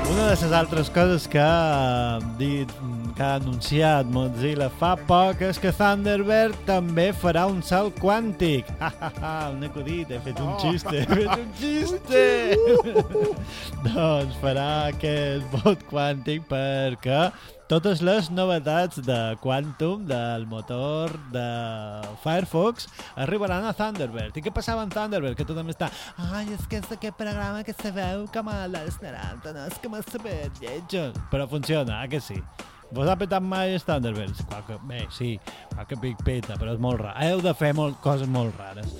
Una 0.10 0.30
de 0.30 0.36
les 0.42 0.52
altres 0.52 0.90
coses 0.90 1.28
que 1.28 1.40
ha 1.40 2.18
dit, 2.40 2.70
que 3.16 3.24
ha 3.24 3.36
anunciat 3.40 4.10
Mozilla 4.12 4.68
fa 4.80 4.94
poc 5.08 5.40
és 5.48 5.60
que 5.62 5.72
Thunderbird 5.76 6.58
també 6.68 7.10
farà 7.16 7.46
un 7.48 7.62
salt 7.64 7.96
quàntic. 8.04 8.68
Ha, 8.84 8.92
ha, 9.00 9.12
ha, 9.22 9.34
un 9.56 9.64
acudit, 9.64 10.12
he 10.12 10.20
fet 10.26 10.40
un 10.44 10.52
Oh. 10.56 10.60
xiste, 10.60 11.02
he 11.02 11.06
fet 11.08 11.32
un 11.32 11.52
xiste! 11.60 12.24
doncs 13.88 14.36
farà 14.44 14.68
aquest 14.92 15.48
vot 15.56 15.84
quàntic 15.90 16.44
perquè 16.50 17.30
totes 17.72 18.04
les 18.06 18.28
novetats 18.30 19.00
de 19.08 19.18
Quantum, 19.42 20.04
del 20.06 20.46
motor 20.46 21.16
de 21.34 21.46
Firefox, 22.22 22.86
arribaran 23.16 23.66
a 23.66 23.74
Thunderbird. 23.74 24.38
I 24.38 24.44
què 24.46 24.54
passava 24.54 24.84
en 24.86 24.92
Thunderbird? 24.94 25.34
Que 25.40 25.48
tothom 25.50 25.72
està... 25.74 25.90
Ai, 26.30 26.46
és 26.54 26.68
que 26.70 26.78
és 26.84 26.92
aquest 26.94 27.18
programa 27.18 27.64
que 27.66 27.74
se 27.74 27.90
veu 27.96 28.28
com 28.36 28.52
a 28.54 28.60
les 28.70 29.00
90, 29.02 29.56
no? 29.58 29.66
És 29.72 29.82
com 29.82 29.98
a 29.98 30.04
super 30.06 30.38
lletjo. 30.62 31.08
Però 31.34 31.50
funciona, 31.50 32.04
ah 32.04 32.08
que 32.12 32.22
sí? 32.22 32.38
Vos 32.94 33.10
ha 33.10 33.16
petat 33.18 33.44
mai 33.44 33.74
els 33.74 33.86
Thunderbirds? 33.88 34.44
Qualque, 34.50 34.78
bé, 34.88 35.02
sí, 35.14 35.34
qualque 35.74 35.98
pic 36.02 36.22
peta, 36.26 36.58
però 36.60 36.76
és 36.76 36.82
molt 36.82 37.02
rar. 37.02 37.16
Heu 37.26 37.42
de 37.44 37.54
fer 37.58 37.72
molt, 37.78 37.98
coses 38.04 38.30
molt 38.32 38.56
rares. 38.60 38.94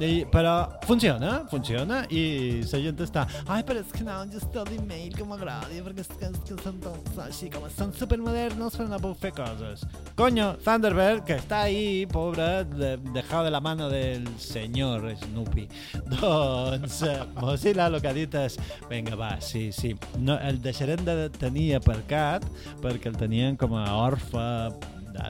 I, 0.00 0.24
però 0.30 0.54
funciona, 0.86 1.40
funciona, 1.50 2.02
i 2.12 2.60
la 2.62 2.80
gent 2.84 3.02
està... 3.04 3.26
Ai, 3.50 3.64
però 3.66 3.82
és 3.82 3.90
que 3.94 4.04
no, 4.06 4.18
jo 4.30 4.40
estic 4.40 4.58
d'email 4.70 5.16
que 5.16 5.26
m'agrada, 5.26 5.68
perquè 5.86 6.04
és 6.04 6.10
que, 6.12 6.30
és 6.30 6.38
que 6.46 6.58
són 6.62 6.78
tots 6.84 7.18
així, 7.24 7.50
com 7.52 7.66
són 7.74 7.94
supermodernos, 7.96 8.76
però 8.78 8.88
no 8.92 9.00
puc 9.02 9.18
fer 9.24 9.32
coses. 9.36 9.84
Coño, 10.18 10.52
Thunderbird, 10.64 11.24
que 11.28 11.38
està 11.40 11.64
ahí, 11.66 12.06
pobre, 12.10 12.64
de, 12.70 12.96
dejado 13.14 13.44
de 13.48 13.54
la 13.54 13.60
mano 13.60 13.88
del 13.90 14.26
senyor 14.38 15.08
Snoopy. 15.24 15.66
Doncs, 16.14 17.02
eh, 17.08 17.18
Mozilla 17.40 17.88
el 17.90 18.00
que 18.00 18.10
ha 18.10 18.16
dit 18.16 18.34
és, 18.40 18.58
vinga, 18.90 19.16
va, 19.18 19.32
sí, 19.44 19.70
sí, 19.72 19.94
no, 20.18 20.38
el 20.38 20.60
deixarem 20.62 21.02
de 21.06 21.28
tenir 21.40 21.74
aparcat 21.78 22.46
perquè 22.82 23.10
el 23.10 23.18
tenien 23.30 23.54
com 23.54 23.76
a 23.78 23.84
orfe, 23.94 24.44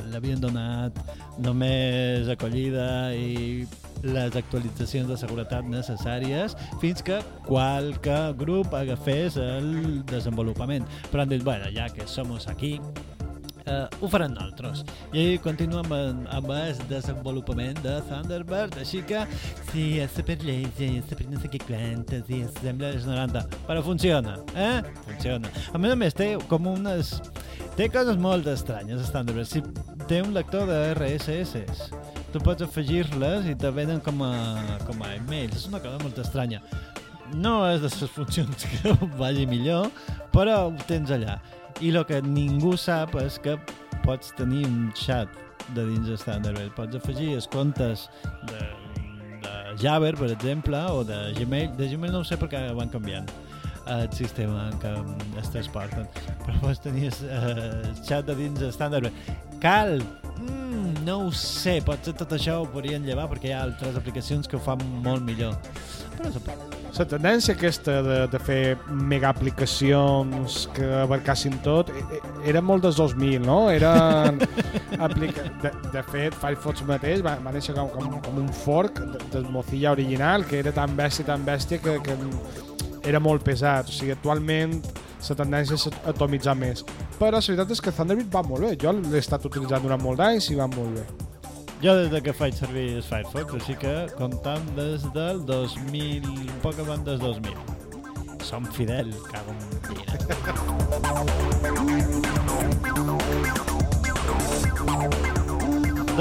l'havien 0.09 0.41
donat 0.41 0.97
només 1.45 2.31
acollida 2.33 3.13
i 3.13 3.67
les 4.01 4.39
actualitzacions 4.41 5.11
de 5.11 5.19
seguretat 5.21 5.69
necessàries 5.69 6.57
fins 6.81 7.05
que 7.05 7.21
qualque 7.45 8.17
grup 8.41 8.73
agafés 8.73 9.37
el 9.37 10.01
desenvolupament. 10.09 10.89
Però 11.13 11.27
han 11.27 11.35
dit, 11.35 11.45
bueno, 11.45 11.69
ja 11.77 11.91
que 11.93 12.09
som 12.09 12.33
aquí, 12.49 12.79
eh, 13.67 13.87
ho 14.01 14.09
faran 14.09 14.35
nosaltres. 14.35 14.85
I 15.13 15.39
continuem 15.45 15.93
amb, 15.93 16.27
amb 16.33 16.53
el 16.55 16.81
desenvolupament 16.91 17.81
de 17.85 17.97
Thunderbird, 18.09 18.79
així 18.81 19.03
que 19.07 19.25
sí, 19.71 19.85
és 20.03 20.13
super 20.17 20.39
lazy, 20.45 20.91
és 21.01 21.09
super 21.11 21.29
no 21.31 21.41
sé 21.41 21.51
què 21.53 21.63
quantes, 21.67 22.29
es 22.41 22.57
sembla 22.61 22.95
als 22.95 23.07
90, 23.09 23.45
però 23.69 23.85
funciona, 23.87 24.39
eh? 24.55 24.81
Funciona. 25.07 25.53
A 25.73 25.83
més 25.83 25.97
a 25.97 26.01
més, 26.05 26.17
té 26.17 26.35
com 26.51 26.73
unes... 26.75 27.19
Té 27.81 27.87
coses 27.89 28.19
molt 28.21 28.45
estranyes, 28.45 29.07
Thunderbird. 29.09 29.49
Si 29.49 29.63
té 30.05 30.19
un 30.21 30.35
lector 30.37 30.67
de 30.69 30.75
RSS, 30.93 31.87
tu 32.29 32.43
pots 32.45 32.61
afegir-les 32.67 33.47
i 33.49 33.55
te 33.57 33.71
venen 33.73 34.03
com 34.05 34.21
a, 34.21 34.35
com 34.85 35.01
a 35.01 35.15
emails. 35.17 35.57
És 35.57 35.65
una 35.71 35.81
cosa 35.81 35.97
molt 36.03 36.21
estranya. 36.21 36.61
No 37.41 37.55
és 37.71 37.81
de 37.81 37.89
les 37.89 38.13
funcions 38.13 38.67
que 38.69 38.93
vagi 39.23 39.47
millor, 39.49 39.89
però 40.35 40.59
ho 40.67 40.75
tens 40.91 41.09
allà. 41.17 41.39
I 41.81 41.95
el 41.95 42.05
que 42.05 42.21
ningú 42.21 42.75
sap 42.77 43.17
és 43.23 43.41
que 43.41 43.57
pots 44.05 44.37
tenir 44.37 44.67
un 44.69 44.91
xat 44.93 45.33
de 45.73 45.89
dins 45.89 46.05
de 46.05 46.21
Thunderbird. 46.21 46.77
Pots 46.77 47.01
afegir 47.01 47.31
els 47.39 47.49
comptes 47.49 48.11
de, 48.51 48.61
de 49.47 49.57
Jabber, 49.81 50.19
per 50.21 50.29
exemple, 50.35 50.85
o 50.93 51.01
de 51.01 51.31
Gmail. 51.41 51.73
De 51.81 51.89
Gmail 51.95 52.13
no 52.13 52.21
ho 52.21 52.29
sé 52.29 52.37
perquè 52.37 52.67
van 52.77 52.93
canviant 52.93 53.33
el 53.97 54.09
sistema 54.17 54.69
en 54.71 54.79
què 54.83 54.95
es 55.43 55.51
transporten. 55.53 56.09
Però 56.47 56.57
pots 56.63 56.83
tenir 56.85 57.11
el 57.11 57.95
xat 58.05 58.27
de 58.31 58.37
dins 58.39 58.63
Thunderbird. 58.79 59.15
Cal! 59.61 59.99
Mm, 60.41 61.03
no 61.05 61.19
ho 61.27 61.33
sé, 61.37 61.81
potser 61.85 62.15
tot 62.17 62.31
això 62.33 62.63
ho 62.63 62.69
podrien 62.73 63.05
llevar 63.05 63.27
perquè 63.29 63.51
hi 63.51 63.57
ha 63.57 63.63
altres 63.67 63.97
aplicacions 63.99 64.49
que 64.49 64.57
ho 64.57 64.63
fan 64.65 64.81
molt 65.05 65.25
millor. 65.27 65.57
Però 66.17 66.31
se 66.33 66.41
pot. 66.45 66.67
La 66.97 67.05
tendència 67.07 67.55
aquesta 67.55 68.01
de, 68.03 68.15
de 68.33 68.39
fer 68.43 68.63
mega 68.91 69.29
aplicacions 69.31 70.65
que 70.75 70.85
abarcassin 71.05 71.55
tot 71.65 71.89
e- 71.95 72.03
e- 72.17 72.21
era 72.51 72.61
molt 72.61 72.83
dels 72.83 72.97
2000, 72.99 73.39
no? 73.47 73.71
Era 73.71 73.93
aplica... 75.07 75.45
de, 75.63 75.71
de 75.95 76.03
fet, 76.11 76.35
Firefox 76.43 76.83
mateix 76.89 77.23
va, 77.25 77.37
va 77.45 77.53
néixer 77.55 77.77
com, 77.79 77.89
com, 77.95 78.19
com 78.27 78.41
un 78.43 78.51
fork 78.65 78.99
de- 79.15 79.23
del 79.37 79.47
Mozilla 79.55 79.93
original 79.95 80.45
que 80.51 80.59
era 80.65 80.73
tan 80.77 80.97
bèstia, 80.99 81.29
tan 81.31 81.47
bèstia 81.47 81.79
que, 81.85 81.97
que 82.05 82.19
era 83.11 83.21
molt 83.23 83.45
pesat. 83.47 83.89
O 83.91 83.95
sigui, 83.95 84.13
actualment 84.15 84.79
la 85.21 85.37
tendència 85.37 85.77
és 85.77 85.89
atomitzar 86.09 86.55
més. 86.57 86.85
Però 87.19 87.31
la 87.35 87.43
veritat 87.45 87.75
és 87.75 87.83
que 87.85 87.93
Thunderbird 87.93 88.31
va 88.33 88.43
molt 88.47 88.63
bé. 88.65 88.77
Jo 88.81 88.95
l'he 88.97 89.21
estat 89.21 89.45
utilitzant 89.47 89.83
durant 89.85 90.03
molt 90.03 90.19
d'anys 90.23 90.51
i 90.51 90.57
va 90.59 90.69
molt 90.71 90.97
bé. 90.97 91.05
Jo 91.81 91.95
des 91.97 92.11
de 92.13 92.21
que 92.21 92.33
faig 92.37 92.55
servir 92.57 92.97
el 92.99 93.05
Firefox, 93.05 93.55
així 93.57 93.75
que 93.81 93.95
comptant 94.19 94.67
des 94.77 95.07
del 95.15 95.41
2000, 95.49 96.27
un 96.29 96.59
poc 96.65 96.77
abans 96.85 97.05
del 97.09 97.19
2000. 97.21 97.57
Som 98.45 98.65
fidel, 98.77 99.15
cago 99.31 99.53
en 99.53 99.59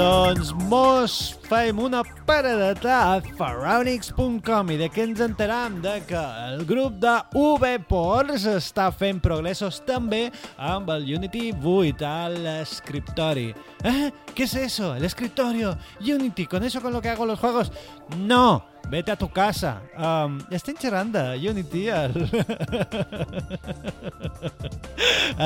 Doncs 0.00 0.54
mos 0.70 1.14
fem 1.44 1.76
una 1.84 2.00
paradeta 2.24 2.94
a 3.10 3.16
Pharaonics.com 3.36 4.70
i 4.72 4.78
de 4.80 4.86
què 4.88 5.02
ens 5.04 5.20
enteram 5.20 5.76
de 5.84 5.98
que 6.08 6.22
el 6.46 6.62
grup 6.64 6.96
de 7.02 7.12
VPorts 7.34 8.46
està 8.48 8.86
fent 8.96 9.20
progressos 9.20 9.82
també 9.84 10.22
amb 10.56 10.88
el 10.94 11.04
Unity 11.18 11.50
8 11.52 12.08
a 12.08 12.30
l'escriptori. 12.32 13.50
¿Eh? 13.84 14.08
¿Qué 14.34 14.44
es 14.44 14.54
eso? 14.54 14.94
¿El 14.94 15.04
escritorio? 15.04 15.76
Unity, 16.00 16.46
¿con 16.46 16.64
eso 16.64 16.80
con 16.80 16.94
lo 16.94 17.02
que 17.02 17.10
hago 17.10 17.26
los 17.26 17.38
juegos? 17.38 17.70
No, 18.16 18.69
vete 18.88 19.12
a 19.12 19.16
tu 19.16 19.28
casa. 19.28 19.82
Um, 19.94 20.38
estem 20.50 20.76
xerrant 20.78 21.12
de 21.12 21.50
Unity, 21.50 21.88
el... 21.88 22.12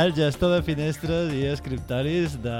el 0.03 0.15
gestor 0.15 0.57
de 0.57 0.63
finestres 0.67 1.33
i 1.35 1.47
escriptoris 1.51 2.39
de... 2.43 2.59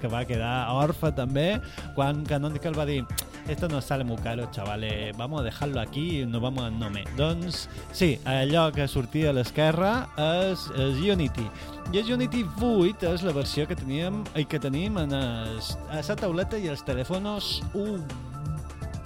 que 0.00 0.10
va 0.10 0.24
quedar 0.28 0.72
orfe 0.76 1.12
també 1.16 1.48
quan 1.96 2.24
Canonical 2.28 2.78
va 2.78 2.86
dir 2.88 3.02
esto 3.48 3.66
nos 3.66 3.86
sale 3.86 4.04
muy 4.04 4.18
caro, 4.18 4.50
chavales, 4.50 5.16
vamos 5.16 5.40
a 5.40 5.44
dejarlo 5.44 5.80
aquí 5.80 6.20
y 6.20 6.26
nos 6.26 6.42
vamos 6.42 6.64
al 6.64 6.78
Nome. 6.78 7.04
Doncs 7.16 7.70
sí, 7.92 8.20
allò 8.26 8.70
que 8.72 8.86
sortia 8.86 9.30
a 9.30 9.32
l'esquerra 9.32 10.04
és, 10.20 10.66
és 10.76 11.00
Unity. 11.00 11.46
I 11.88 12.02
el 12.02 12.12
Unity 12.12 12.44
8 12.60 13.08
és 13.14 13.24
la 13.24 13.32
versió 13.32 13.64
que 13.64 13.78
teníem 13.78 14.20
i 14.36 14.44
que 14.44 14.60
tenim 14.60 15.00
en 15.00 15.16
es, 15.16 15.78
a 15.88 16.04
la 16.04 16.16
tauleta 16.20 16.60
i 16.60 16.68
els 16.68 16.84
telèfons 16.84 17.62
1 17.72 18.04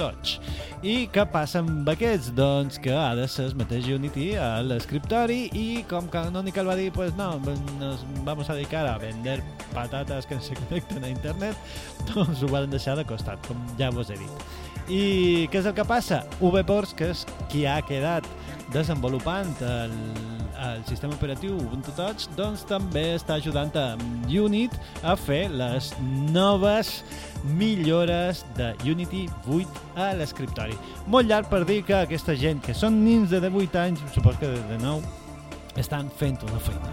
Touch. 0.03 0.41
I 0.83 1.07
què 1.15 1.23
passa 1.31 1.61
amb 1.63 1.87
aquests? 1.93 2.33
Doncs 2.35 2.81
que 2.83 2.91
ha 2.97 3.13
de 3.15 3.29
ser 3.31 3.45
el 3.47 3.55
mateix 3.61 3.87
Unity 3.95 4.33
a 4.35 4.49
l'escriptori 4.67 5.45
i 5.55 5.85
com 5.91 6.09
Canonical 6.11 6.67
va 6.67 6.75
dir, 6.79 6.89
pues 6.95 7.15
no, 7.15 7.37
nos 7.79 8.03
vamos 8.27 8.51
a 8.51 8.57
dedicar 8.59 8.83
a 8.91 8.97
vender 8.99 9.39
patates 9.71 10.27
que 10.27 10.41
se 10.43 10.57
connecten 10.61 11.07
a 11.07 11.13
internet, 11.13 11.57
doncs 12.11 12.43
ho 12.43 12.51
van 12.51 12.71
deixar 12.73 12.97
de 12.99 13.07
costat, 13.07 13.39
com 13.47 13.63
ja 13.79 13.93
vos 13.95 14.11
he 14.11 14.19
dit. 14.19 14.47
I 14.91 15.03
què 15.53 15.63
és 15.63 15.71
el 15.71 15.77
que 15.79 15.87
passa? 15.87 16.25
VPorts, 16.41 16.97
que 16.99 17.13
és 17.15 17.23
qui 17.53 17.63
ha 17.71 17.79
quedat 17.87 18.27
desenvolupant 18.75 19.55
el, 19.63 19.95
el 20.63 20.85
sistema 20.87 21.15
operatiu 21.15 21.57
Ubuntu 21.59 21.93
Touch, 21.97 22.29
doncs 22.39 22.63
també 22.69 23.17
està 23.17 23.37
ajudant 23.41 23.73
a 23.79 23.87
Unit 24.31 24.75
a 25.03 25.17
fer 25.19 25.49
les 25.51 25.91
noves 26.33 27.03
millores 27.59 28.45
de 28.57 28.71
Unity 28.87 29.25
8 29.51 29.83
a 29.99 30.13
l'escriptori. 30.19 30.79
Molt 31.11 31.29
llarg 31.31 31.51
per 31.51 31.65
dir 31.67 31.83
que 31.87 31.99
aquesta 31.99 32.37
gent, 32.39 32.63
que 32.63 32.77
són 32.79 33.03
nins 33.05 33.33
de 33.33 33.43
18 33.43 33.83
anys, 33.83 34.05
supos 34.15 34.39
que 34.39 34.51
de 34.71 34.79
9, 34.83 35.03
estan 35.83 36.11
fent 36.19 36.39
una 36.47 36.61
feina. 36.63 36.91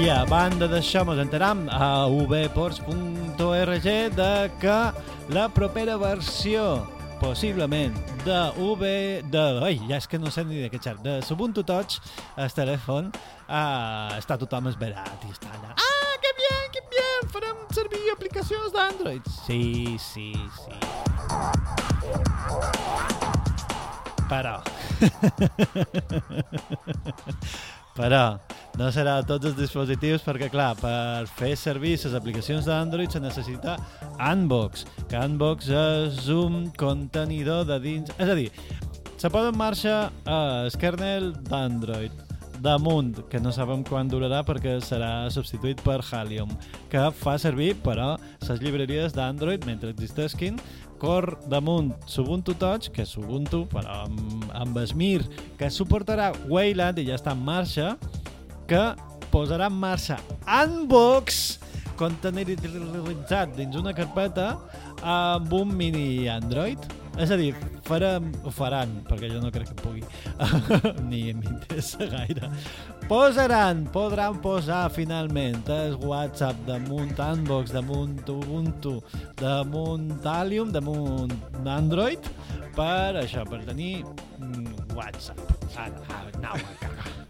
I 0.00 0.08
a 0.08 0.22
banda 0.24 0.64
d'això, 0.70 1.04
ens 1.04 1.20
enteram 1.26 1.66
a 1.68 2.08
vports.org 2.08 3.90
de 4.16 4.32
que 4.62 4.78
la 5.36 5.50
propera 5.52 5.98
versió 6.00 6.88
possiblement 7.20 7.92
de 8.24 8.52
V... 8.56 8.82
De, 9.30 9.60
ai, 9.62 9.78
ja 9.88 9.96
és 10.00 10.06
que 10.08 10.18
no 10.18 10.30
sé 10.32 10.44
ni 10.48 10.62
de 10.64 10.70
què 10.72 10.78
xerrar. 10.80 11.02
De 11.04 11.20
Ubuntu 11.34 11.62
Touch, 11.68 12.00
el 12.40 12.50
telèfon, 12.56 13.10
uh, 13.46 14.16
està 14.16 14.38
tothom 14.40 14.66
esverat 14.72 15.24
i 15.28 15.30
està 15.34 15.48
allà. 15.52 15.70
Ah, 15.76 16.14
que 16.24 16.32
bien, 16.40 16.64
que 16.74 16.82
bien, 16.90 17.22
farem 17.34 17.58
servir 17.76 18.02
aplicacions 18.14 18.70
d'Android. 18.74 19.24
Sí, 19.44 19.62
sí, 20.00 20.32
sí. 20.64 20.74
Però... 24.30 24.56
Però 28.00 28.24
no 28.80 28.88
serà 28.88 29.18
a 29.20 29.24
tots 29.28 29.44
els 29.50 29.58
dispositius 29.58 30.22
perquè, 30.24 30.46
clar, 30.48 30.70
per 30.80 31.26
fer 31.36 31.52
servir 31.58 31.98
les 32.00 32.14
aplicacions 32.16 32.64
d'Android 32.64 33.12
se 33.12 33.20
necessita 33.20 33.74
Unbox, 34.16 34.86
que 35.10 35.20
Unbox 35.20 35.68
és 35.68 36.30
un 36.32 36.70
contenidor 36.80 37.66
de 37.68 37.76
dins... 37.82 38.14
És 38.16 38.32
a 38.32 38.36
dir, 38.38 38.48
se 39.20 39.28
posa 39.28 39.52
en 39.52 39.58
marxa 39.60 39.96
el 40.24 40.72
kernel 40.80 41.34
d'Android 41.50 42.24
damunt, 42.64 43.18
que 43.28 43.40
no 43.40 43.52
sabem 43.52 43.84
quan 43.84 44.08
durarà 44.08 44.40
perquè 44.48 44.78
serà 44.84 45.28
substituït 45.32 45.80
per 45.84 45.98
Halium, 46.00 46.48
que 46.92 47.04
fa 47.20 47.36
servir, 47.40 47.74
però, 47.84 48.14
les 48.48 48.64
llibreries 48.64 49.16
d'Android, 49.16 49.68
mentre 49.68 49.92
existesquin, 49.92 50.56
cor 51.00 51.34
damunt 51.52 51.92
Ubuntu 52.20 52.56
Touch, 52.56 52.88
que 52.92 53.04
és 53.04 53.12
Ubuntu, 53.20 53.66
però 53.72 54.04
amb, 54.06 54.48
amb 54.56 54.80
Esmir, 54.80 55.24
que 55.60 55.68
suportarà 55.72 56.32
Wayland 56.48 57.00
i 57.00 57.08
ja 57.08 57.20
està 57.20 57.36
en 57.36 57.44
marxa, 57.44 57.94
que 58.70 58.84
posarà 59.32 59.66
en 59.70 59.76
marxa 59.82 60.20
Unbox, 60.46 61.58
containeritzat 61.98 63.56
dins 63.56 63.74
una 63.78 63.92
carpeta 63.96 64.52
amb 65.02 65.52
un 65.58 65.74
mini 65.76 66.28
Android. 66.30 66.78
És 67.20 67.32
a 67.34 67.36
dir, 67.36 67.50
farem, 67.84 68.28
ho 68.46 68.52
faran, 68.54 68.92
perquè 69.08 69.28
jo 69.32 69.40
no 69.42 69.50
crec 69.52 69.72
que 69.72 69.80
pugui, 69.82 70.04
ni 71.10 71.24
m'interessa 71.34 72.06
gaire. 72.12 72.48
Posaran, 73.10 73.82
podran 73.92 74.38
posar 74.44 74.84
finalment 74.94 75.66
el 75.74 75.98
WhatsApp 75.98 76.62
damunt 76.68 77.18
Unbox, 77.18 77.74
damunt 77.74 78.30
Ubuntu, 78.30 79.00
damunt 79.42 80.30
Alium, 80.36 80.70
damunt 80.72 81.34
Android, 81.66 82.30
per 82.78 83.18
això, 83.24 83.42
per 83.50 83.64
tenir 83.66 84.04
mm, 84.38 84.94
WhatsApp. 84.94 85.42
Ara, 85.74 86.30
anau 86.38 86.54
a 86.54 86.78
cagar. 86.84 87.29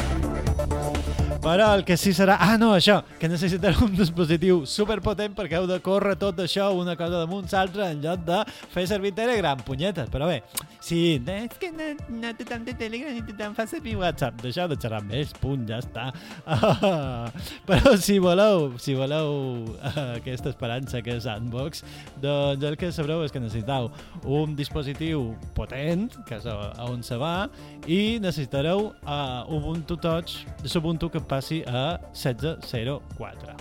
Però 1.41 1.71
el 1.73 1.81
que 1.83 1.95
sí 1.97 2.11
serà... 2.13 2.35
Ah, 2.39 2.53
no, 2.61 2.69
això, 2.77 2.99
que 3.17 3.25
necessitarà 3.25 3.81
un 3.81 3.95
dispositiu 3.97 4.59
superpotent 4.69 5.33
perquè 5.33 5.57
heu 5.57 5.65
de 5.65 5.79
córrer 5.81 6.13
tot 6.21 6.37
això 6.43 6.67
una 6.77 6.93
cosa 6.99 7.23
damunt 7.23 7.49
l'altra 7.49 7.87
en 7.89 8.03
lloc 8.03 8.21
de 8.27 8.43
fer 8.69 8.83
servir 8.87 9.11
Telegram, 9.17 9.57
punyetes. 9.65 10.11
Però 10.13 10.27
bé, 10.29 10.43
sí, 10.77 11.17
és 11.17 11.57
que 11.59 11.71
no, 11.73 11.87
no 12.21 12.33
té 12.37 12.45
tant 12.45 12.67
de 12.67 12.75
Telegram 12.77 13.17
ni 13.17 13.25
tothom 13.25 13.55
fa 13.57 13.65
servir 13.65 13.95
WhatsApp. 13.97 14.37
Deixeu 14.43 14.69
de 14.69 14.77
xerrar 14.83 15.01
amb 15.01 15.15
ells, 15.17 15.33
punt, 15.41 15.65
ja 15.69 15.81
està. 15.81 16.11
Ah, 16.45 17.31
però 17.67 17.95
si 17.97 18.19
voleu, 18.21 18.77
si 18.81 18.93
voleu 18.97 19.33
uh, 19.73 19.99
aquesta 20.19 20.53
esperança 20.53 21.01
que 21.01 21.17
és 21.17 21.25
Unbox, 21.25 21.81
doncs 22.21 22.63
el 22.69 22.77
que 22.77 22.91
sabreu 22.93 23.25
és 23.25 23.33
que 23.33 23.41
necessiteu 23.41 23.89
un 24.29 24.53
dispositiu 24.57 25.31
potent, 25.57 26.07
que 26.29 26.37
és 26.37 26.47
on 26.85 27.01
se 27.05 27.17
va, 27.17 27.49
i 27.89 28.19
necessitareu 28.21 28.91
uh, 29.01 29.57
Ubuntu 29.57 29.97
Touch, 30.01 30.30
de 30.61 30.77
Ubuntu 30.77 31.09
que 31.09 31.19
passi 31.19 31.63
a 31.67 31.99
1604. 32.13 33.55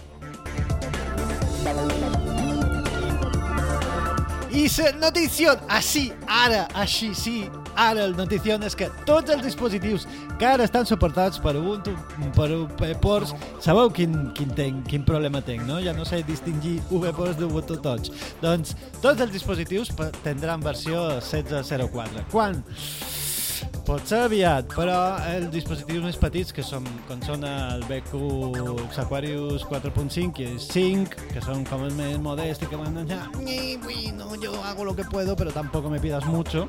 I 4.50 4.66
la 4.66 4.90
notició, 4.98 5.52
així, 5.70 6.08
ara, 6.26 6.64
així, 6.74 7.12
sí, 7.14 7.44
ara 7.78 8.02
el 8.04 8.16
notició 8.18 8.56
és 8.66 8.74
que 8.74 8.88
tots 9.06 9.30
els 9.30 9.44
dispositius 9.44 10.06
que 10.40 10.48
ara 10.48 10.66
estan 10.66 10.88
suportats 10.90 11.38
per 11.38 11.54
Ubuntu, 11.56 11.94
per 12.34 12.48
VPorts, 12.80 13.32
sabeu 13.62 13.92
quin, 13.94 14.16
quin, 14.34 14.50
tenc, 14.58 14.82
quin 14.90 15.06
problema 15.06 15.40
tenc, 15.46 15.62
no? 15.68 15.78
Ja 15.84 15.94
no 15.94 16.04
sé 16.08 16.24
distingir 16.26 16.80
VPorts 16.90 17.38
d'Ubuntu 17.38 17.78
Touch. 17.84 18.10
Doncs 18.42 18.74
tots 19.00 19.22
els 19.22 19.32
dispositius 19.32 19.94
tindran 20.24 20.66
versió 20.66 21.06
1604. 21.22 22.26
Quan? 22.34 22.64
Pot 23.86 24.06
ser 24.06 24.20
aviat, 24.26 24.68
però 24.74 24.96
els 25.30 25.48
dispositius 25.52 26.04
més 26.04 26.18
petits, 26.20 26.52
que 26.54 26.62
són, 26.64 26.86
com 27.08 27.20
són 27.26 27.44
el 27.48 27.82
BQ 27.88 28.20
Aquarius 29.02 29.64
4.5 29.68 30.42
i 30.42 30.48
el 30.52 30.60
5, 30.62 31.28
que 31.34 31.42
són 31.44 31.64
com 31.68 31.84
els 31.88 31.96
més 31.98 32.18
modest 32.22 32.64
i 32.64 32.70
que 32.70 32.78
van 32.80 33.00
allà, 33.02 33.20
bueno, 33.82 34.30
yo 34.40 34.54
hago 34.62 34.84
lo 34.84 34.94
que 34.94 35.04
puedo, 35.04 35.36
però 35.36 35.52
tampoc 35.52 35.90
me 35.90 36.00
pidas 36.00 36.26
mucho, 36.26 36.66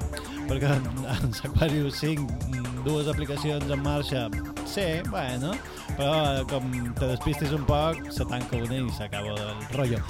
perquè 0.49 0.73
en 0.75 1.35
Aquarius 1.51 2.01
5 2.01 2.83
dues 2.85 3.07
aplicacions 3.07 3.69
en 3.69 3.83
marxa, 3.83 4.27
sí, 4.65 4.87
bueno, 5.09 5.53
però 5.97 6.45
com 6.49 6.71
te 6.97 7.13
despistis 7.13 7.53
un 7.53 7.67
poc, 7.69 8.07
se 8.11 8.25
tanca 8.25 8.57
una 8.57 8.81
i 8.81 8.95
s'acaba 8.97 9.35
el 9.37 9.67
rotllo 9.75 10.01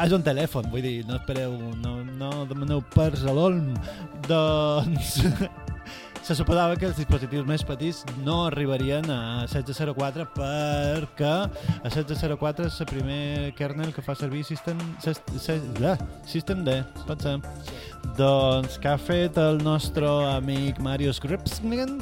és 0.00 0.12
un 0.16 0.22
telèfon, 0.24 0.70
vull 0.72 0.84
dir, 0.84 1.02
no 1.08 1.18
espereu, 1.18 1.52
no, 1.82 1.98
no 2.16 2.30
demaneu 2.48 2.80
pers 2.94 3.26
a 3.28 3.34
l'olm. 3.36 3.74
Doncs 4.30 5.18
se 6.22 6.36
suposava 6.38 6.76
que 6.78 6.86
els 6.86 6.98
dispositius 6.98 7.46
més 7.46 7.64
petits 7.66 8.02
no 8.22 8.44
arribarien 8.46 9.08
a 9.10 9.42
1604 9.50 10.26
perquè 10.36 11.32
a 11.32 11.88
1604 11.90 12.68
és 12.70 12.76
el 12.84 12.88
primer 12.90 13.22
kernel 13.58 13.90
que 13.94 14.04
fa 14.06 14.14
servir 14.18 14.44
System, 14.46 14.78
system 16.28 16.62
D, 16.66 16.76
pot 17.08 17.24
ser. 17.24 17.38
Doncs 18.18 18.78
que 18.82 18.92
ha 18.92 18.98
fet 19.00 19.38
el 19.40 19.58
nostre 19.64 20.06
amic 20.32 20.78
Marius 20.82 21.20
Gripsman? 21.22 21.98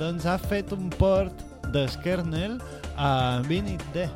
Doncs 0.00 0.26
ha 0.26 0.38
fet 0.40 0.74
un 0.74 0.90
port 0.98 1.46
del 1.70 1.90
kernel 2.02 2.58
a 2.96 3.40
Vinit 3.46 3.84
D. 3.94 4.08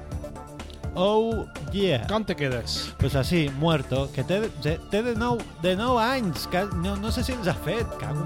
Oh, 0.97 1.49
yeah. 1.73 2.07
Com 2.07 2.25
te 2.25 2.37
quedes? 2.37 2.95
Pues 2.99 3.17
así, 3.17 3.51
muerto, 3.59 4.09
que 4.15 4.23
té, 4.23 4.49
té 4.63 5.03
de, 5.03 5.15
nou, 5.19 5.41
de 5.63 5.75
nou 5.75 5.99
anys, 5.99 6.47
que 6.47 6.63
no, 6.79 6.95
no 6.95 7.11
sé 7.11 7.25
si 7.27 7.35
els 7.35 7.51
ha 7.51 7.55
fet, 7.67 7.89
cago 7.99 8.23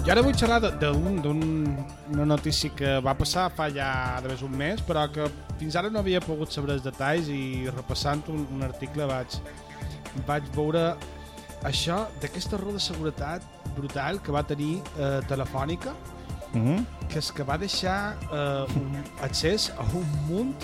Jo 0.00 0.14
ara 0.14 0.22
vull 0.24 0.34
xerrar 0.34 0.62
d'una 0.80 2.24
notícia 2.24 2.72
que 2.72 2.94
va 3.04 3.12
passar 3.14 3.50
fa 3.52 3.68
ja 3.70 3.90
més 4.24 4.40
un 4.42 4.56
mes, 4.56 4.80
però 4.80 5.04
que 5.12 5.28
fins 5.60 5.76
ara 5.76 5.90
no 5.92 6.00
havia 6.00 6.22
pogut 6.24 6.56
saber 6.56 6.78
els 6.78 6.86
detalls 6.86 7.28
i 7.28 7.68
repassant 7.68 8.24
un, 8.32 8.46
un 8.56 8.64
article 8.64 9.04
vaig, 9.12 9.36
vaig 10.26 10.48
veure 10.56 10.94
això 11.68 12.06
d'aquesta 12.22 12.56
raó 12.56 12.72
de 12.72 12.80
seguretat 12.80 13.44
brutal 13.76 14.22
que 14.24 14.32
va 14.32 14.42
tenir 14.48 14.78
eh, 14.96 15.20
Telefònica, 15.28 15.92
mm 16.52 16.60
-hmm. 16.60 16.84
que 17.08 17.18
és 17.18 17.30
que 17.32 17.42
va 17.42 17.56
deixar 17.58 18.16
eh, 18.32 18.76
un 18.76 19.02
accés 19.26 19.72
a 19.76 19.82
un 19.82 20.06
munt 20.28 20.56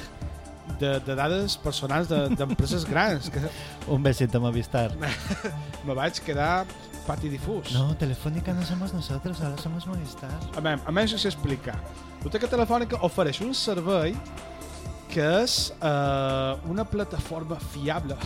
de, 0.79 1.01
de 1.01 1.15
dades 1.15 1.57
personals 1.57 2.09
d'empreses 2.09 2.85
de, 2.85 2.91
grans. 2.93 3.31
Que... 3.31 3.41
Un 3.89 4.03
besito, 4.03 4.41
Movistar. 4.41 4.93
Me 5.87 5.95
vaig 5.95 6.21
quedar 6.21 6.67
patidifús. 7.07 7.73
No, 7.73 7.95
Telefónica 7.97 8.53
no 8.53 8.63
somos 8.65 8.93
nosotros, 8.93 9.41
ahora 9.41 9.57
somos 9.63 9.87
Movistar. 9.87 10.31
A 10.57 10.61
veure, 10.61 10.83
a 10.85 10.93
més, 10.93 11.13
explicar. 11.25 11.79
Resulta 12.19 12.39
que 12.39 12.49
Telefònica 12.49 12.99
ofereix 13.07 13.41
un 13.41 13.55
servei 13.55 14.17
que 15.09 15.23
és 15.45 15.73
uh, 15.79 16.59
una 16.69 16.85
plataforma 16.85 17.57
fiable. 17.73 18.17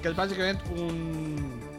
que 0.00 0.08
és 0.08 0.16
bàsicament 0.16 0.62
un- 0.78 1.69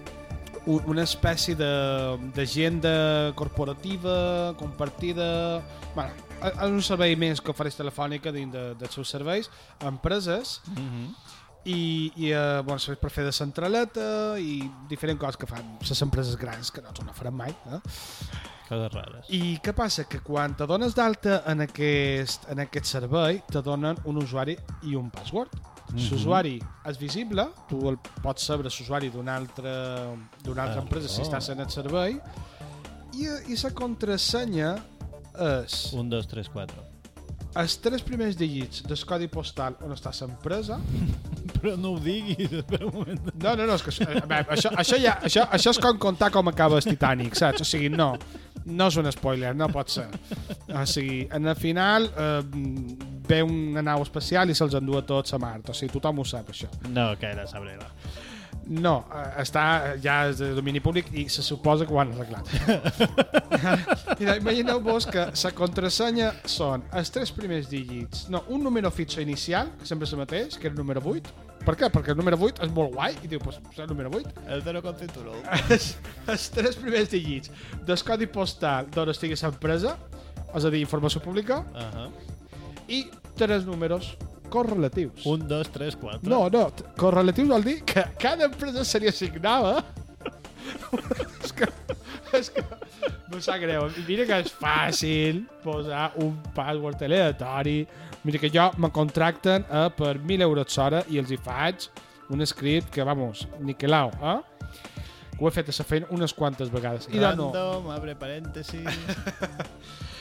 una 0.66 1.04
espècie 1.04 1.56
de- 1.56 2.18
d'agenda 2.36 3.34
corporativa, 3.36 4.54
compartida... 4.60 5.62
Bueno, 5.96 6.12
és 6.42 6.70
un 6.70 6.82
servei 6.82 7.16
més 7.16 7.42
que 7.42 7.52
ofereix 7.52 7.76
Telefònica 7.78 8.32
dins 8.32 8.54
de, 8.54 8.74
dels 8.80 8.94
seus 8.94 9.10
serveis 9.10 9.50
a 9.82 9.88
empreses 9.88 10.62
Mm 10.70 10.88
-hmm. 10.90 11.16
i, 11.66 12.12
i 12.16 12.32
eh, 12.32 12.62
bueno, 12.66 12.80
serveis 12.80 13.00
per 13.02 13.12
fer 13.12 13.24
de 13.26 13.32
centraleta 13.32 14.40
i 14.40 14.70
diferents 14.90 15.20
coses 15.20 15.38
que 15.38 15.46
fan 15.48 15.78
les 15.80 16.02
empreses 16.02 16.36
grans 16.38 16.72
que 16.72 16.82
no 16.82 16.90
no 17.06 17.14
faran 17.14 17.34
mai. 17.36 17.50
Eh? 17.52 17.80
Coses 18.70 18.92
rares. 18.94 19.26
I 19.30 19.60
què 19.60 19.74
passa? 19.74 20.06
Que 20.08 20.20
quan 20.22 20.56
te 20.56 20.66
dones 20.66 20.96
d'alta 20.96 21.44
en, 21.46 21.62
aquest, 21.62 22.50
en 22.50 22.60
aquest 22.60 22.86
servei, 22.86 23.42
te 23.52 23.62
donen 23.62 23.98
un 24.06 24.18
usuari 24.18 24.58
i 24.84 24.96
un 24.96 25.10
password. 25.12 25.50
Mm 25.92 25.98
Mhm. 26.00 26.10
L'usuari 26.12 26.62
és 26.88 26.98
visible, 26.98 27.46
tu 27.68 27.90
el 27.90 27.98
pots 28.24 28.46
saber 28.46 28.64
l'usuari 28.64 29.10
d'una 29.10 29.36
altra, 29.36 29.74
altra 30.46 30.80
Ah, 30.80 30.82
empresa 30.82 31.10
si 31.10 31.22
oh. 31.22 31.26
estàs 31.26 31.50
en 31.52 31.60
el 31.60 31.70
servei, 31.70 32.16
i, 33.14 33.28
i 33.52 33.58
la 33.62 33.72
contrasenya 33.76 34.76
és 35.64 35.92
1, 35.94 36.10
2, 36.10 36.28
3, 36.28 36.48
4. 36.50 36.76
els 37.56 37.78
tres 37.84 38.02
primers 38.02 38.38
dígits 38.38 38.84
del 38.88 39.00
codi 39.06 39.28
postal 39.28 39.76
on 39.84 39.92
està 39.92 40.12
l'empresa 40.22 40.80
Però 41.62 41.76
no 41.78 41.92
ho 41.94 42.00
diguis, 42.00 42.52
espera 42.52 42.86
un 42.88 42.94
moment. 42.94 43.20
No, 43.36 43.56
no, 43.56 43.66
no, 43.68 43.76
és 43.76 43.84
que 43.84 43.92
a 44.06 44.26
veure, 44.26 44.46
això, 44.56 44.72
això, 44.82 44.98
ja, 44.98 45.20
això, 45.22 45.44
això 45.52 45.70
és 45.76 45.78
com 45.78 45.98
contar 45.98 46.32
com 46.32 46.48
acaba 46.48 46.78
el 46.80 46.84
Titanic, 46.84 47.36
saps? 47.36 47.62
O 47.62 47.68
sigui, 47.68 47.90
no, 47.90 48.16
no 48.66 48.88
és 48.92 48.98
un 49.02 49.12
spoiler, 49.12 49.54
no 49.58 49.68
pot 49.72 49.90
ser. 49.94 50.08
O 50.72 50.86
sigui, 50.90 51.24
en 51.34 51.48
el 51.48 51.56
final 51.60 52.10
eh, 52.12 52.42
ve 53.28 53.42
una 53.44 53.84
nau 53.86 54.04
espacial 54.06 54.52
i 54.52 54.58
se'ls 54.58 54.76
endú 54.80 54.98
a 55.00 55.06
tots 55.08 55.34
a 55.34 55.40
Mart, 55.42 55.72
o 55.72 55.78
sigui, 55.78 55.94
tothom 55.96 56.22
ho 56.22 56.28
sap, 56.28 56.52
això. 56.54 56.70
No, 56.90 57.12
que 57.20 57.32
era 57.32 57.48
Sabrina. 57.50 57.90
No, 58.72 59.02
eh, 59.12 59.42
està 59.42 59.64
ja 60.00 60.30
és 60.30 60.38
de 60.40 60.54
domini 60.56 60.80
públic 60.80 61.10
i 61.12 61.26
se 61.30 61.44
suposa 61.44 61.84
que 61.86 61.92
ho 61.92 62.00
han 62.00 62.14
arreglat. 62.14 62.48
Mira, 64.20 64.38
imagineu-vos 64.40 65.08
que 65.12 65.26
la 65.28 65.52
contrasenya 65.58 66.30
són 66.48 66.86
els 66.96 67.12
tres 67.12 67.34
primers 67.36 67.68
dígits. 67.72 68.30
No, 68.32 68.44
un 68.48 68.64
número 68.64 68.92
fitxo 68.92 69.20
inicial, 69.22 69.74
que 69.80 69.90
sempre 69.90 70.08
és 70.08 70.14
el 70.16 70.22
mateix, 70.24 70.56
que 70.58 70.70
era 70.70 70.76
el 70.76 70.80
número 70.80 71.04
8. 71.04 71.36
Per 71.66 71.76
què? 71.78 71.92
Perquè 71.94 72.16
el 72.16 72.18
número 72.22 72.40
8 72.42 72.64
és 72.66 72.72
molt 72.74 72.96
guai 72.96 73.18
i 73.22 73.28
diu, 73.30 73.42
pues, 73.44 73.60
és 73.74 73.84
el 73.84 73.92
número 73.92 74.10
8. 74.18 74.32
El 74.56 74.64
0 74.66 74.82
con 74.88 74.96
título. 74.98 75.36
els, 75.68 75.92
els 76.32 76.48
tres 76.56 76.80
primers 76.80 77.12
dígits 77.12 77.52
del 77.86 78.02
codi 78.08 78.26
postal 78.32 78.88
d'on 78.96 79.12
estigui 79.14 79.36
l'empresa, 79.36 79.98
és 80.56 80.66
a 80.66 80.72
dir, 80.72 80.82
informació 80.82 81.22
pública, 81.22 81.66
Uh 81.76 81.92
-huh. 81.92 82.10
i 82.88 83.06
tres 83.36 83.66
números 83.66 84.16
correlatius. 84.52 85.26
1, 85.26 85.48
2, 85.48 85.72
3, 85.78 85.98
4. 86.04 86.30
No, 86.30 86.44
no, 86.54 86.68
correlatius 87.00 87.50
vol 87.50 87.66
dir 87.66 87.80
que 87.88 88.06
cada 88.22 88.46
empresa 88.52 88.86
seria 88.86 89.10
assignada 89.16 89.80
és 91.44 91.52
que, 91.56 91.68
és 92.38 92.50
que 92.54 92.64
no 93.32 93.42
sap 93.42 93.60
greu. 93.64 93.88
Mira 94.08 94.28
que 94.30 94.40
és 94.44 94.54
fàcil 94.54 95.44
posar 95.64 96.12
un 96.22 96.38
password 96.56 97.04
aleatori. 97.08 97.82
Mira 98.28 98.42
que 98.42 98.52
jo 98.54 98.70
me 98.78 98.92
contracten 98.94 99.66
a 99.70 99.88
per 99.96 100.16
1.000 100.20 100.46
euros 100.46 100.78
l'hora 100.78 101.04
i 101.10 101.20
els 101.22 101.32
hi 101.34 101.40
faig 101.42 101.90
un 102.32 102.46
script 102.48 102.92
que, 102.94 103.04
vamos, 103.04 103.48
niquelau, 103.60 104.12
eh? 104.22 104.40
Ho 105.42 105.50
he 105.50 105.52
fet 105.52 105.72
a 105.72 105.74
la 105.74 105.86
feina 105.88 106.08
unes 106.14 106.36
quantes 106.38 106.70
vegades. 106.72 107.10
I 107.10 107.18
de 107.18 107.32
no. 107.36 107.50
Random, 107.50 107.90
abre 107.96 108.16
parèntesis. 108.16 108.86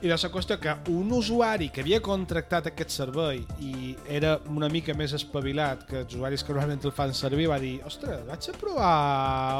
I 0.00 0.08
la 0.08 0.16
qüestió 0.16 0.56
que 0.56 0.72
un 0.88 1.10
usuari 1.12 1.66
que 1.68 1.82
havia 1.82 1.98
contractat 2.00 2.70
aquest 2.70 2.94
servei 2.94 3.42
i 3.60 3.90
era 4.08 4.38
una 4.48 4.70
mica 4.72 4.94
més 4.96 5.12
espavilat 5.12 5.82
que 5.90 5.98
els 6.00 6.14
usuaris 6.16 6.40
que 6.40 6.54
normalment 6.54 6.86
el 6.88 6.94
fan 6.96 7.12
servir 7.12 7.50
va 7.50 7.58
dir 7.60 7.74
ostres, 7.84 8.22
vaig 8.24 8.48
a 8.48 8.54
provar. 8.62 8.94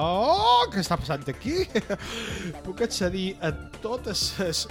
Oh, 0.00 0.62
què 0.72 0.80
està 0.80 0.96
passant 0.96 1.28
aquí? 1.28 1.66
puc 2.64 2.80
accedir 2.86 3.34
a 3.44 3.52
totes 3.84 4.22
les, 4.40 4.62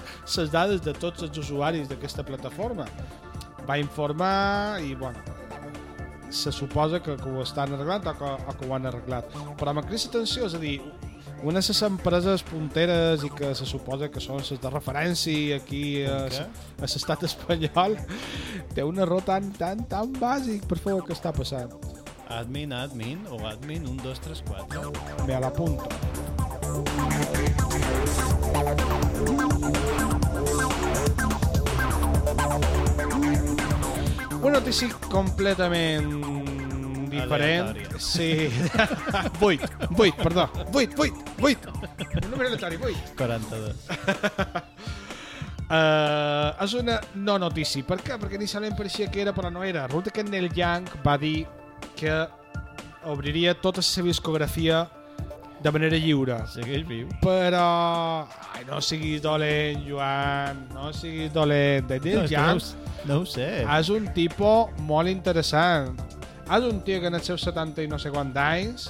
dades 0.49 0.82
de 0.82 0.95
tots 0.97 1.28
els 1.28 1.38
usuaris 1.38 1.86
d'aquesta 1.91 2.26
plataforma. 2.26 2.89
Va 3.70 3.78
informar 3.78 4.82
i 4.82 4.95
bueno 4.95 5.38
se 6.30 6.51
suposa 6.51 6.99
que, 7.01 7.15
que 7.17 7.30
ho 7.30 7.41
estan 7.41 7.74
arreglant 7.74 8.05
o 8.09 8.13
que, 8.17 8.26
o 8.26 8.57
que 8.57 8.65
ho 8.65 8.74
han 8.74 8.89
arreglat. 8.89 9.30
Però 9.57 9.74
amb 9.74 9.86
crisi 9.86 10.09
atenció, 10.09 10.49
és 10.49 10.57
a 10.57 10.61
dir 10.61 10.80
una 11.44 11.60
de 11.60 11.68
les 11.68 11.82
empreses 11.84 12.44
punteres 12.44 13.24
i 13.24 13.30
que 13.30 13.54
se 13.56 13.66
suposa 13.66 14.10
que 14.12 14.22
són 14.24 14.42
les 14.42 14.60
de 14.62 14.72
referència 14.74 15.60
aquí 15.60 16.04
a, 16.04 16.26
a 16.28 16.88
l'estat 16.88 17.24
espanyol 17.28 17.96
té 18.76 18.84
un 18.84 19.00
error 19.00 19.24
tan, 19.26 19.52
tan, 19.60 19.86
tan 19.88 20.12
bàsic 20.20 20.68
per 20.68 20.80
favor, 20.80 21.06
què 21.08 21.16
està 21.16 21.32
passant? 21.36 21.72
Admin, 22.30 22.74
admin 22.78 23.24
o 23.34 23.40
admin 23.48 23.88
1, 23.90 24.04
2, 24.04 24.20
3, 24.22 24.44
4. 24.50 24.92
Me 25.26 25.40
la 25.40 25.50
punto. 25.50 25.90
Una 34.40 34.60
notícia 34.60 34.88
completament 35.10 36.39
diferent. 37.12 37.70
Aleatòria. 37.74 37.99
Sí. 37.99 38.49
8, 39.41 39.89
8, 39.97 40.16
perdó. 40.24 40.49
8, 40.74 40.95
8, 40.97 41.36
8. 41.41 41.74
Un 42.26 42.32
número 42.32 42.47
aleatori, 42.49 42.78
8. 42.82 43.16
42. 43.18 43.76
Uh, 45.70 46.55
és 46.66 46.74
una 46.74 46.95
no 47.14 47.36
notícia. 47.41 47.84
Per 47.86 47.99
què? 48.01 48.16
Perquè 48.18 48.39
inicialment 48.39 48.74
pareixia 48.78 49.10
que 49.14 49.22
era, 49.22 49.34
però 49.38 49.51
no 49.53 49.62
era. 49.64 49.84
Resulta 49.88 50.10
que 50.16 50.24
Neil 50.26 50.49
Young 50.57 50.88
va 51.05 51.14
dir 51.22 51.43
que 51.99 52.16
obriria 53.05 53.53
tota 53.53 53.84
la 53.84 53.86
seva 53.86 54.10
discografia 54.10 54.88
de 55.62 55.72
manera 55.76 55.97
lliure. 55.99 56.39
Segueix 56.49 56.88
viu. 56.89 57.07
Però... 57.22 58.26
Ai, 58.55 58.64
no 58.66 58.80
siguis 58.82 59.22
dolent, 59.22 59.84
Joan. 59.86 60.66
No 60.74 60.89
siguis 60.95 61.30
dolent. 61.36 61.86
De 61.91 61.99
Neil 62.01 62.24
No, 62.24 62.24
no, 62.26 62.32
Young 62.34 62.64
s- 62.64 62.76
no 63.05 63.20
ho 63.22 63.26
sé. 63.30 63.49
és 63.68 63.89
un 63.93 64.10
tipus 64.18 64.74
molt 64.89 65.07
interessant. 65.12 65.93
És 66.50 66.64
un 66.66 66.82
tio 66.82 67.00
que 67.02 67.08
en 67.08 67.14
els 67.20 67.26
seus 67.30 67.41
70 67.45 67.84
i 67.84 67.88
no 67.88 68.00
sé 68.02 68.10
quants 68.12 68.36
anys 68.41 68.88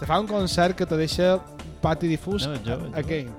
te 0.00 0.06
fa 0.06 0.18
un 0.20 0.26
concert 0.26 0.76
que 0.76 0.86
te 0.86 0.96
deixa 0.98 1.36
pati 1.80 2.08
difús 2.10 2.46
No, 2.48 2.56
jo- 2.64 2.78
jo. 2.82 2.90
again. 2.98 3.30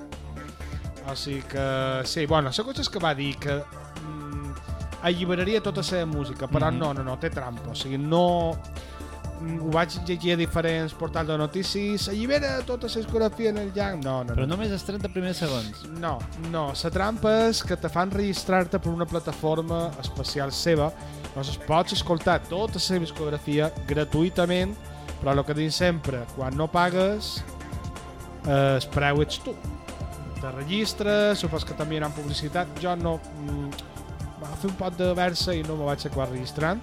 O 1.10 1.16
sigui 1.16 1.42
que... 1.48 2.02
Sí, 2.06 2.26
bueno, 2.26 2.50
la 2.56 2.64
cosa 2.64 2.82
és 2.82 2.90
que 2.90 3.00
va 3.00 3.14
dir 3.16 3.36
que 3.40 3.54
mm, 3.60 4.54
alliberaria 5.04 5.62
tota 5.64 5.80
la 5.80 5.84
seva 5.84 6.06
música, 6.06 6.48
però 6.48 6.72
Mhm. 6.72 6.80
no, 6.80 6.94
no, 6.94 7.04
no, 7.04 7.18
té 7.20 7.30
trampa. 7.30 7.70
O 7.72 7.76
sigui, 7.76 7.98
no... 7.98 8.58
mm, 9.40 9.60
Ho 9.66 9.72
vaig 9.74 9.96
llegir 10.08 10.34
a 10.34 10.38
diferents 10.40 10.94
portals 10.98 11.28
de 11.30 11.38
notícies. 11.38 12.08
Allibera 12.10 12.58
tota 12.66 12.88
la 12.88 12.94
discografia 13.02 13.50
en 13.50 13.58
el 13.58 13.72
llang. 13.74 14.04
No, 14.04 14.24
no, 14.24 14.34
Però 14.36 14.46
no. 14.46 14.56
només 14.56 14.72
els 14.72 14.86
30 14.88 15.12
primers 15.14 15.42
segons. 15.44 15.86
No, 16.02 16.18
no. 16.52 16.68
La 16.84 16.92
trampa 16.94 17.34
és 17.48 17.64
que 17.64 17.78
te 17.78 17.90
fan 17.90 18.12
registrar-te 18.12 18.80
per 18.80 18.94
una 18.94 19.06
plataforma 19.06 19.88
especial 20.04 20.52
seva. 20.52 20.92
Llavors 21.36 21.58
pots 21.68 21.94
escoltar 21.94 22.40
tota 22.50 22.80
la 22.80 22.84
seva 22.84 23.06
discografia 23.06 23.72
gratuïtament, 23.88 24.76
però 25.22 25.34
el 25.34 25.44
que 25.46 25.58
dic 25.58 25.74
sempre, 25.74 26.24
quan 26.36 26.56
no 26.58 26.68
pagues, 26.68 27.44
eh, 28.46 28.78
el 28.78 28.90
preu 28.94 29.22
ets 29.22 29.42
tu. 29.46 29.54
Te 30.38 30.52
registres, 30.54 31.40
supos 31.42 31.66
que 31.66 31.74
també 31.74 31.96
hi 31.96 32.02
haurà 32.02 32.14
publicitat. 32.14 32.74
Jo 32.82 32.96
no... 32.96 33.20
Mm, 33.44 33.94
va 34.38 34.54
fer 34.62 34.70
un 34.70 34.76
pot 34.78 34.98
de 34.98 35.12
versa 35.18 35.54
i 35.58 35.64
no 35.66 35.76
me 35.80 35.88
vaig 35.88 36.04
acabar 36.06 36.28
registrant, 36.30 36.82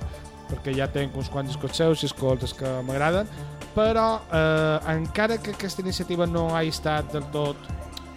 perquè 0.51 0.75
ja 0.77 0.89
tenc 0.93 1.17
uns 1.17 1.31
quants 1.33 1.53
discos 1.53 1.77
seus 1.77 2.03
i 2.03 2.09
escoltes 2.11 2.55
que 2.57 2.71
m'agraden, 2.87 3.31
però 3.75 4.21
eh, 4.31 4.93
encara 4.95 5.39
que 5.43 5.55
aquesta 5.55 5.83
iniciativa 5.83 6.27
no 6.27 6.51
ha 6.55 6.63
estat 6.65 7.13
del 7.13 7.27
tot 7.35 7.73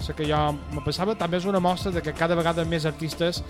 la 0.08 0.14
que 0.14 0.28
jo 0.30 0.38
me 0.72 0.82
pensava, 0.86 1.16
també 1.18 1.40
és 1.40 1.48
una 1.50 1.60
mostra 1.60 1.92
de 1.92 2.02
que 2.06 2.14
cada 2.14 2.36
vegada 2.38 2.64
més 2.66 2.86
artistes 2.86 3.42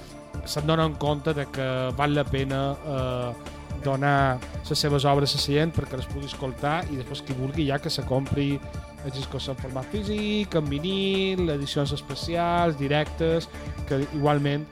se'n 0.46 0.66
donen 0.66 0.96
compte 0.98 1.34
de 1.36 1.46
que 1.52 1.68
val 1.98 2.16
la 2.16 2.24
pena 2.26 2.62
eh, 2.74 3.54
donar 3.84 4.40
les 4.70 4.80
seves 4.80 5.06
obres 5.06 5.36
a 5.36 5.38
la 5.38 5.44
gent 5.44 5.74
perquè 5.76 6.00
les 6.00 6.08
pugui 6.10 6.26
escoltar 6.26 6.80
i 6.92 6.98
després 6.98 7.22
qui 7.22 7.36
vulgui 7.38 7.68
ja 7.68 7.80
que 7.80 7.92
se 7.94 8.06
compri 8.08 8.56
els 9.06 9.14
discos 9.14 9.48
en 9.50 9.60
format 9.60 9.86
físic, 9.92 10.56
en 10.56 10.66
vinil, 10.70 11.50
edicions 11.54 11.94
especials, 11.94 12.78
directes, 12.80 13.50
que 13.88 14.02
igualment 14.16 14.66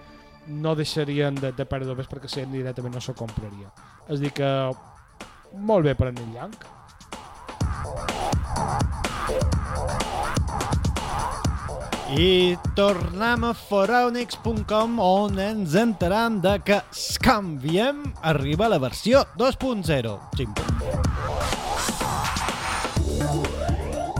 no 0.47 0.75
deixarien 0.75 1.35
de, 1.35 1.51
de 1.55 1.65
perdre 1.65 1.95
més 1.95 2.09
perquè 2.09 2.29
la 2.29 2.35
gent 2.41 2.51
directament 2.53 2.95
no 2.95 3.01
s'ho 3.01 3.15
compraria. 3.17 3.71
És 4.05 4.19
a 4.19 4.21
dir 4.21 4.31
que 4.37 4.49
molt 5.65 5.85
bé 5.87 5.95
per 5.97 6.11
en 6.11 6.17
el 6.21 6.33
Young. 6.35 6.55
I 12.15 12.55
tornem 12.77 13.47
a 13.47 13.53
foraunix.com 13.57 14.99
on 15.01 15.39
ens 15.41 15.73
enteram 15.79 16.37
de 16.43 16.53
que 16.63 16.77
canviem 17.25 18.03
arriba 18.21 18.69
la 18.69 18.77
versió 18.79 19.25
2.0. 19.39 20.13
Simple. 20.37 20.63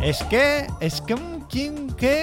És 0.01 0.21
que, 0.29 0.65
és 0.81 0.99
que, 1.05 1.15
quin, 1.49 1.77
que, 1.97 2.17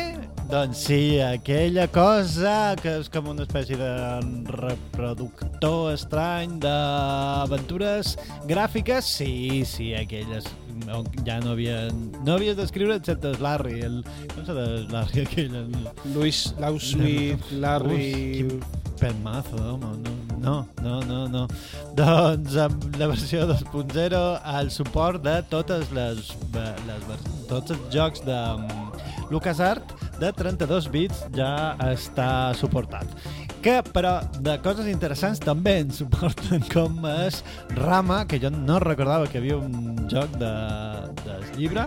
Doncs 0.53 0.82
sí, 0.84 1.16
aquella 1.16 1.86
cosa 1.88 2.74
que 2.76 2.98
és 3.00 3.07
com 3.09 3.30
una 3.30 3.46
espècie 3.46 3.78
de 3.80 3.92
reproductor 4.53 5.94
estrany 5.94 6.59
d'aventures 6.61 8.11
gràfiques, 8.50 9.09
sí, 9.16 9.62
sí, 9.64 9.94
aquelles 9.96 10.50
no, 10.84 11.00
ja 11.24 11.38
no 11.40 11.55
havia 11.55 11.78
no 11.94 12.36
havies 12.36 12.61
d'escriure 12.61 12.98
excepte 13.00 13.32
Larry 13.40 13.80
el, 13.88 13.98
com 14.34 14.44
s'ha 14.44 14.59
de 14.61 14.68
Larry 14.92 15.24
aquell 15.24 15.57
el... 15.62 15.72
Luis 16.12 16.44
Lauswit, 16.61 17.48
Larry... 17.64 18.05
Ui, 18.12 18.53
quin 18.53 18.82
pelmazo, 19.03 19.57
home, 19.57 19.96
no, 20.05 20.12
no, 20.38 20.68
no, 20.84 21.00
no, 21.09 21.24
no. 21.32 21.46
Doncs 21.98 22.55
amb 22.61 22.84
la 23.00 23.09
versió 23.11 23.48
2.0 23.48 24.20
el 24.61 24.70
suport 24.70 25.24
de 25.24 25.40
totes 25.50 25.90
les, 25.96 26.30
les 26.53 27.28
tots 27.48 27.74
els 27.74 27.88
jocs 27.90 28.22
de 28.28 28.38
LucasArts 29.33 30.18
de 30.20 30.33
32 30.37 30.89
bits 30.93 31.24
ja 31.37 31.53
està 31.91 32.53
suportat. 32.59 33.09
Que 33.62 33.78
però 33.95 34.16
de 34.43 34.57
coses 34.62 34.89
interessants 34.91 35.41
també 35.43 35.78
ens 35.85 36.01
suporten 36.03 36.64
com 36.74 37.05
és 37.12 37.43
Rama, 37.78 38.24
que 38.28 38.41
jo 38.43 38.51
no 38.53 38.80
recordava 38.83 39.30
que 39.30 39.41
havia 39.43 39.59
un 39.59 40.09
joc 40.11 40.35
de, 40.41 40.53
de 41.22 41.39
llibre 41.57 41.87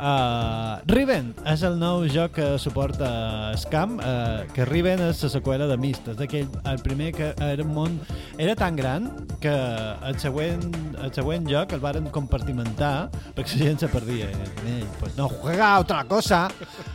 Uh, 0.00 0.80
Riven 0.88 1.26
és 1.50 1.60
el 1.66 1.74
nou 1.76 2.06
joc 2.08 2.32
que 2.38 2.46
suporta 2.62 3.52
Scam, 3.60 3.98
uh, 4.00 4.46
que 4.56 4.64
Riven 4.64 5.02
és 5.10 5.18
la 5.26 5.28
seqüela 5.34 5.66
de 5.68 5.76
Myst, 5.76 6.08
és 6.14 6.22
aquell, 6.24 6.46
el 6.70 6.80
primer 6.80 7.10
que 7.18 7.28
era 7.44 7.66
un 7.66 7.74
món... 7.76 7.98
Era 8.40 8.54
tan 8.56 8.78
gran 8.78 9.10
que 9.42 9.52
el 9.52 10.16
següent, 10.22 10.64
el 11.04 11.12
següent 11.12 11.44
joc 11.50 11.74
el 11.76 11.82
varen 11.84 12.08
compartimentar 12.14 13.10
perquè 13.36 13.60
la 13.60 13.68
gent 13.68 13.84
se 13.84 13.90
perdia. 13.92 14.30
I, 14.64 14.78
pues 15.02 15.18
no, 15.20 15.28
juega 15.28 15.74
otra 15.82 16.00
cosa! 16.08 16.46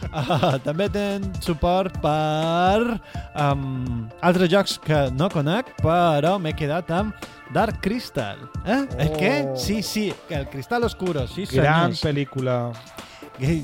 Uh, 0.10 0.56
també 0.66 0.90
tenen 0.90 1.30
suport 1.46 2.02
per 2.02 2.98
um, 3.38 4.10
altres 4.26 4.50
jocs 4.50 4.80
que 4.82 5.06
no 5.14 5.30
conec, 5.30 5.76
però 5.86 6.40
m'he 6.42 6.58
quedat 6.58 6.90
amb 6.96 7.14
Dark 7.54 7.80
Crystal. 7.82 8.38
Eh? 8.66 8.82
Oh. 8.90 9.00
El 9.00 9.12
què? 9.20 9.34
Sí, 9.58 9.82
sí, 9.84 10.14
el 10.30 10.48
Cristal 10.50 10.84
Oscuro, 10.84 11.28
sí, 11.28 11.46
Gran 11.52 11.94
senyors. 11.96 12.04
pel·lícula. 12.04 12.60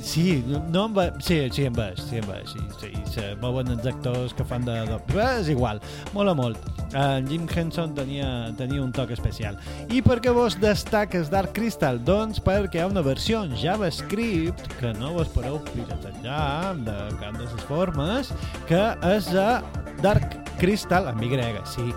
Sí, 0.04 0.44
no 0.68 0.88
em 0.90 0.96
va... 0.98 1.06
Sí, 1.24 1.38
sí, 1.56 1.64
em 1.64 1.72
va, 1.74 1.86
sí, 1.96 2.18
em 2.20 2.26
va, 2.28 2.42
sí, 2.44 2.60
sí, 2.82 2.90
se 3.08 3.30
mouen 3.40 3.70
els 3.72 3.86
actors 3.88 4.34
que 4.36 4.44
fan 4.44 4.66
de... 4.68 4.74
de... 4.90 4.98
Però 5.08 5.30
és 5.40 5.48
igual, 5.54 5.80
mola 6.12 6.34
molt. 6.36 6.60
En 6.92 7.24
Jim 7.30 7.46
Henson 7.48 7.94
tenia, 7.96 8.52
tenia 8.60 8.84
un 8.84 8.92
toc 8.92 9.14
especial. 9.16 9.56
I 9.88 10.02
per 10.04 10.20
què 10.20 10.34
vos 10.36 10.58
destaques 10.60 11.32
Dark 11.32 11.54
Crystal? 11.56 12.02
Doncs 12.04 12.44
perquè 12.44 12.82
hi 12.82 12.84
ha 12.84 12.90
una 12.92 13.04
versió 13.06 13.46
en 13.48 13.56
JavaScript 13.56 14.68
que 14.82 14.92
no 15.00 15.14
vos 15.16 15.32
podeu 15.32 15.62
piratejar 15.72 16.76
de 16.84 16.98
cap 17.22 17.40
de 17.40 17.48
les 17.48 17.68
formes, 17.72 18.34
que 18.68 18.84
és 19.16 19.32
a 19.40 19.62
Dark 20.04 20.31
Crystal, 20.62 21.08
amb 21.10 21.24
Y, 21.26 21.32
sí, 21.66 21.88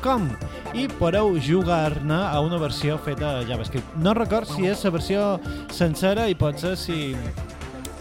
.com 0.00 0.30
i 0.72 0.86
podeu 0.96 1.36
jugar-ne 1.36 2.16
a 2.24 2.40
una 2.40 2.56
versió 2.56 2.96
feta 2.96 3.38
a 3.38 3.44
JavaScript. 3.44 3.98
No 4.00 4.14
record 4.16 4.48
si 4.48 4.64
és 4.66 4.84
la 4.88 4.94
versió 4.94 5.26
sencera 5.68 6.24
i 6.32 6.34
potser 6.34 6.76
si 6.80 7.12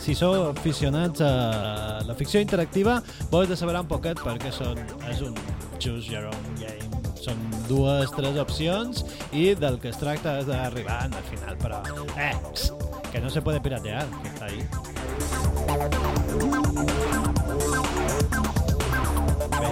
si 0.05 0.13
sou 0.13 0.51
aficionats 0.51 1.19
a 1.25 1.99
la 2.05 2.13
ficció 2.13 2.39
interactiva, 2.39 3.01
vos 3.31 3.49
de 3.49 3.57
saber 3.57 3.75
un 3.79 3.87
poquet 3.89 4.19
perquè 4.21 4.51
són, 4.53 4.77
és 5.09 5.21
un 5.25 5.33
choose 5.81 6.11
your 6.11 6.29
own 6.29 6.45
game. 6.61 6.85
Són 7.17 7.41
dues, 7.65 8.11
tres 8.13 8.37
opcions 8.37 9.01
i 9.33 9.55
del 9.57 9.79
que 9.81 9.89
es 9.89 9.97
tracta 9.97 10.37
és 10.43 10.45
d'arribar 10.45 11.09
al 11.09 11.25
final, 11.31 11.57
però 11.57 11.81
eh, 12.21 12.37
que 13.11 13.19
no 13.19 13.33
se 13.33 13.41
puede 13.41 13.59
piratear, 13.65 14.05
que 14.21 14.29
està 14.29 14.45
ahí. 14.53 14.61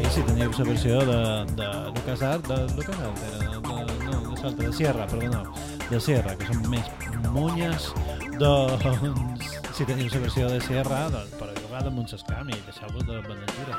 I 0.03 0.09
si 0.11 0.21
teniu 0.27 0.51
la 0.51 0.63
versió 0.67 0.99
de, 1.07 1.19
de 1.55 1.67
LucasArts, 1.95 2.47
de 2.49 2.57
LucasArts, 2.75 3.21
era, 3.29 3.37
de, 3.39 3.47
no, 3.63 3.75
de, 3.87 3.93
Salta, 4.41 4.63
de 4.63 4.73
Sierra, 4.75 5.07
perdoneu, 5.07 5.45
de 5.89 5.99
Sierra, 6.03 6.35
que 6.35 6.45
són 6.49 6.59
més 6.73 6.87
monyes, 7.31 7.87
doncs, 8.41 9.47
si 9.71 9.87
teniu 9.87 10.11
la 10.11 10.19
versió 10.25 10.49
de 10.51 10.59
Sierra, 10.67 11.07
doncs, 11.13 11.31
per 11.39 11.47
jugar 11.61 11.81
de 11.87 11.91
Montsescam 11.95 12.51
i 12.51 12.55
deixeu-vos 12.67 13.03
de 13.07 13.15
Benaventura. 13.29 13.75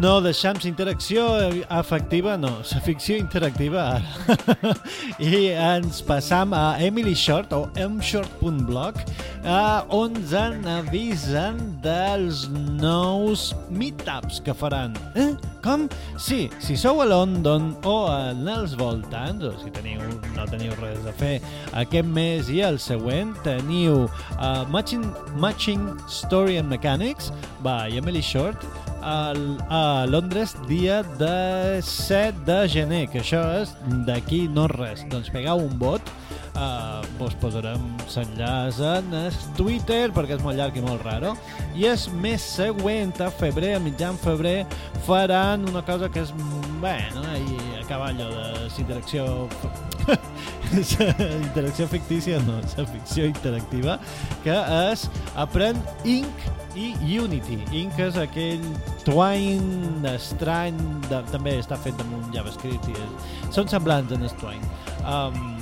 No 0.00 0.20
deixam 0.22 0.56
la 0.62 0.68
interacció 0.70 1.24
efectiva, 1.68 2.36
no, 2.38 2.50
ficció 2.84 3.16
interactiva 3.18 3.82
ara. 3.96 4.74
I 5.18 5.50
ens 5.52 6.00
passam 6.06 6.54
a 6.56 6.76
Emily 6.80 7.14
Short 7.18 7.52
o 7.52 7.66
mshort.blog 7.76 9.00
eh, 9.42 9.80
on 9.90 10.16
ens 10.16 10.66
avisen 10.70 11.58
dels 11.82 12.46
nous 12.52 13.50
meetups 13.70 14.40
que 14.44 14.54
faran. 14.54 14.94
Eh? 15.14 15.32
Com? 15.62 15.88
Sí, 16.18 16.48
si 16.62 16.76
sou 16.76 17.02
a 17.02 17.06
London 17.06 17.72
o 17.86 17.96
en 18.10 18.48
els 18.50 18.76
voltants, 18.78 19.44
o 19.44 19.52
si 19.60 19.70
teniu, 19.74 20.00
no 20.36 20.46
teniu 20.50 20.74
res 20.80 21.04
a 21.06 21.14
fer 21.18 21.36
aquest 21.84 22.08
mes 22.08 22.48
i 22.50 22.62
el 22.66 22.80
següent, 22.82 23.34
teniu 23.46 24.06
uh, 24.38 24.64
Matching, 24.72 25.04
Matching 25.36 25.84
Story 26.08 26.58
and 26.58 26.70
Mechanics 26.70 27.30
by 27.62 27.90
Emily 27.94 28.22
Short, 28.22 28.58
al, 29.02 29.58
a 29.68 30.06
Londres 30.08 30.54
dia 30.68 31.02
de 31.18 31.82
7 31.82 32.44
de 32.46 32.58
gener, 32.70 33.04
que 33.10 33.20
això 33.20 33.42
és 33.60 33.74
d'aquí 34.06 34.46
no 34.48 34.68
res. 34.70 35.04
Doncs 35.10 35.30
pegau 35.34 35.62
un 35.66 35.74
vot, 35.80 36.12
uh, 36.54 37.02
vos 37.18 37.34
posarem 37.42 37.84
l'enllaç 38.14 38.80
en 38.86 39.14
el 39.22 39.38
Twitter 39.58 40.04
perquè 40.14 40.38
és 40.38 40.44
molt 40.44 40.58
llarg 40.58 40.76
i 40.78 40.84
molt 40.84 41.04
raro 41.06 41.34
i 41.78 41.86
el 41.90 41.98
mes 42.22 42.44
següent, 42.56 43.14
a 43.24 43.30
febrer, 43.32 43.74
a 43.76 43.82
mitjan 43.82 44.18
febrer, 44.20 44.62
faran 45.06 45.66
una 45.70 45.84
cosa 45.86 46.10
que 46.12 46.24
és, 46.24 46.34
bueno, 46.80 47.24
i 47.36 47.78
a 47.80 47.86
cavall 47.88 48.18
de 48.18 48.28
la 48.28 48.50
interacció 48.78 49.48
interacció 51.48 51.86
fictícia 51.90 52.40
no, 52.46 52.58
la 52.62 52.86
ficció 52.88 53.26
interactiva 53.28 53.98
que 54.44 54.56
és 54.90 55.06
Aprèn 55.38 55.78
Inc 56.08 56.50
i 56.78 57.18
Unity. 57.20 57.58
Inc 57.76 57.98
és 58.00 58.16
aquell 58.20 58.62
twine 59.04 60.14
estrany, 60.14 60.78
de, 61.10 61.20
també 61.32 61.58
està 61.60 61.76
fet 61.80 61.98
damunt 62.00 62.30
JavaScript 62.34 62.88
i 62.88 62.96
és, 62.96 63.32
són 63.52 63.68
semblants 63.68 64.14
en 64.16 64.24
twine. 64.40 64.70
Um, 65.04 65.58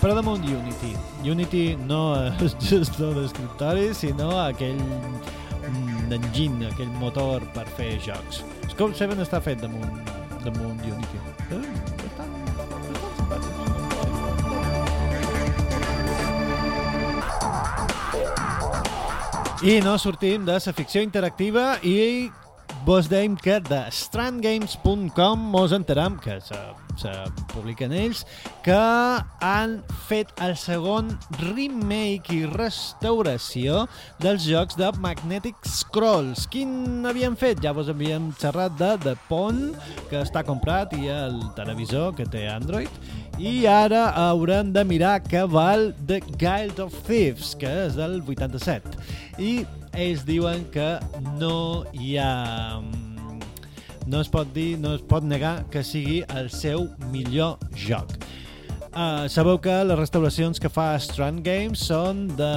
però 0.00 0.14
damunt 0.16 0.44
Unity. 0.48 0.94
Unity 1.28 1.64
no 1.84 2.02
és 2.46 2.56
gestor 2.64 3.18
d'escriptori, 3.18 3.90
sinó 3.96 4.32
aquell 4.46 4.80
mm, 4.80 6.08
engine, 6.16 6.70
aquell 6.72 6.92
motor 7.02 7.44
per 7.56 7.66
fer 7.76 7.92
jocs. 8.00 8.40
Scope 8.72 8.96
7 8.96 9.20
està 9.20 9.42
fet 9.44 9.60
damunt, 9.60 10.00
damunt 10.46 10.80
Unity. 10.88 11.20
Eh, 11.52 11.99
I 19.60 19.82
no 19.84 19.98
sortim 20.00 20.46
de 20.48 20.54
la 20.56 20.72
ficció 20.72 21.02
interactiva 21.04 21.74
i 21.84 22.30
vos 22.86 23.10
deim 23.12 23.34
que 23.36 23.58
de 23.60 23.80
strandgames.com 23.92 25.42
mos 25.52 25.74
enteram 25.76 26.16
que 26.16 26.38
se, 26.40 26.56
se 27.00 27.12
publiquen 27.54 27.94
ells 27.96 28.24
que 28.64 28.76
han 28.76 29.78
fet 30.08 30.32
el 30.44 30.56
segon 30.60 31.10
remake 31.40 32.34
i 32.36 32.42
restauració 32.50 33.86
dels 34.20 34.44
jocs 34.48 34.76
de 34.78 34.90
Magnetic 35.00 35.56
Scrolls. 35.68 36.46
Quin 36.52 37.06
havien 37.08 37.38
fet? 37.40 37.62
Ja 37.64 37.74
vos 37.76 37.90
havíem 37.92 38.30
xerrat 38.40 38.76
de 38.80 38.92
The 39.04 39.16
Pond, 39.28 39.78
que 40.10 40.20
està 40.20 40.44
comprat, 40.46 40.92
i 40.96 41.10
el 41.12 41.40
televisor 41.56 42.14
que 42.18 42.28
té 42.28 42.46
Android, 42.52 42.90
i 43.40 43.64
ara 43.70 44.10
haurem 44.28 44.72
de 44.74 44.84
mirar 44.84 45.20
que 45.24 45.46
val 45.48 45.90
The 46.06 46.20
Guild 46.36 46.82
of 46.84 46.96
Thieves, 47.06 47.54
que 47.56 47.70
és 47.86 47.96
del 47.96 48.20
87. 48.20 48.98
I 49.40 49.52
ells 49.96 50.26
diuen 50.28 50.66
que 50.74 50.98
no 51.40 51.86
hi 51.96 52.18
ha... 52.20 52.34
No 54.10 54.20
es 54.24 54.28
pot 54.28 54.48
dir, 54.50 54.74
no 54.82 54.96
es 54.96 55.02
pot 55.06 55.22
negar 55.22 55.60
que 55.70 55.84
sigui 55.86 56.24
el 56.34 56.48
seu 56.50 56.88
millor 57.12 57.60
joc. 57.78 58.10
Uh, 58.90 59.28
sabeu 59.30 59.54
que 59.62 59.70
les 59.86 59.94
restauracions 59.94 60.58
que 60.58 60.66
fa 60.66 60.96
Strand 60.98 61.44
Games 61.46 61.84
són 61.86 62.24
de... 62.34 62.48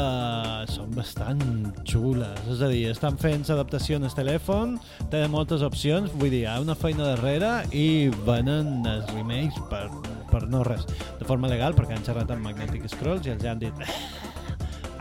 són 0.74 0.90
bastant 0.98 1.44
xules, 1.86 2.40
és 2.50 2.64
a 2.66 2.72
dir, 2.72 2.88
estan 2.90 3.20
fent 3.22 3.46
l'adaptació 3.52 4.00
en 4.02 4.10
el 4.10 4.16
telèfon, 4.18 4.80
tenen 5.14 5.30
moltes 5.30 5.62
opcions, 5.62 6.10
vull 6.18 6.34
dir, 6.34 6.42
hi 6.42 6.50
ha 6.50 6.58
una 6.64 6.74
feina 6.74 7.12
darrere 7.12 7.52
i 7.70 8.10
venen 8.26 8.82
els 8.90 9.14
remakes 9.14 9.62
per, 9.70 9.86
per 10.34 10.48
no 10.50 10.64
res, 10.66 10.90
de 11.22 11.30
forma 11.30 11.54
legal, 11.54 11.78
perquè 11.78 12.00
han 12.00 12.10
xerrat 12.10 12.34
amb 12.34 12.50
Magnetic 12.50 12.90
Scrolls 12.96 13.30
i 13.30 13.36
els 13.36 13.46
han 13.46 13.62
dit 13.62 13.86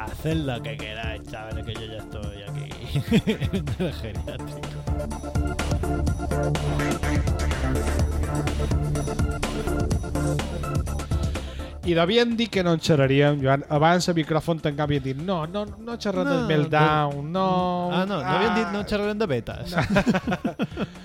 haced 0.04 0.44
lo 0.44 0.60
que 0.60 0.76
queráis, 0.76 1.24
chavales, 1.30 1.64
que 1.64 1.80
yo 1.80 1.86
ya 1.86 2.04
estoy 2.04 2.42
aquí 2.42 2.81
en 2.94 3.64
el 3.78 3.92
geriátrico. 3.92 5.72
I 11.84 11.94
devien 11.94 12.36
dir 12.36 12.48
que 12.48 12.62
no 12.62 12.72
en 12.76 12.80
xerraríem, 12.80 13.40
Joan. 13.42 13.64
Abans 13.68 14.06
el 14.08 14.14
micròfon 14.14 14.60
tancat 14.62 14.86
havien 14.86 15.02
dit 15.02 15.18
no, 15.18 15.40
no, 15.50 15.64
no 15.66 15.96
xerrem 15.98 16.28
No, 16.28 16.30
del 16.30 16.46
meltdown, 16.46 17.32
no... 17.32 17.46
Ah, 17.90 18.04
no, 18.06 18.20
no 18.22 18.28
havien 18.36 18.54
dit 18.60 18.68
no 18.70 18.84
xerrarem 18.86 19.18
de 19.18 19.26
betes. 19.26 19.74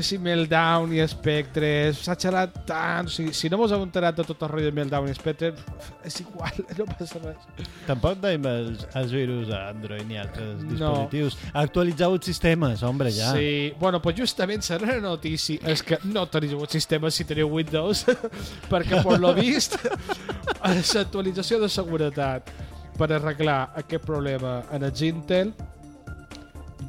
que 0.00 0.06
si 0.08 0.16
Meltdown 0.18 0.94
i 0.96 1.02
Spectre 1.12 1.68
s'ha 1.92 2.14
xerrat 2.16 2.54
tant, 2.68 3.04
o 3.10 3.12
sigui, 3.12 3.34
si 3.36 3.50
no 3.52 3.58
vos 3.60 3.72
heu 3.76 3.82
enterat 3.84 4.16
de 4.16 4.24
tot 4.24 4.40
el 4.46 4.48
rotllo 4.54 4.70
de 4.70 4.76
Meltdown 4.80 5.10
i 5.10 5.14
Spectre 5.16 5.52
és 6.08 6.16
igual, 6.24 6.56
no 6.78 6.86
passa 6.88 7.20
res 7.20 7.44
Tampoc 7.84 8.18
deim 8.24 8.46
els, 8.48 8.86
els 8.96 9.12
virus 9.12 9.52
a 9.52 9.66
Android 9.74 10.06
ni 10.08 10.16
altres 10.20 10.62
No. 10.64 10.70
dispositius. 10.72 11.36
Actualitzeu 11.52 12.14
els 12.16 12.24
sistemes, 12.30 12.82
hombre, 12.86 13.10
ja. 13.12 13.34
Sí, 13.36 13.74
bueno, 13.80 14.00
pues 14.00 14.16
justament 14.16 14.64
serà 14.64 14.88
una 14.96 15.10
notícia 15.10 15.60
és 15.68 15.82
que 15.84 15.98
no 16.08 16.24
teniu 16.32 16.62
el 16.64 16.70
sistema 16.72 17.10
si 17.12 17.26
teniu 17.28 17.50
Windows 17.52 18.06
perquè 18.72 19.02
per 19.04 19.18
lo 19.20 19.34
vist 19.36 19.76
l'actualització 20.60 21.60
de 21.60 21.68
seguretat 21.68 22.48
per 22.98 23.10
arreglar 23.16 23.70
aquest 23.80 24.04
problema 24.06 24.60
en 24.72 24.84
els 24.88 25.02
Intel 25.06 25.52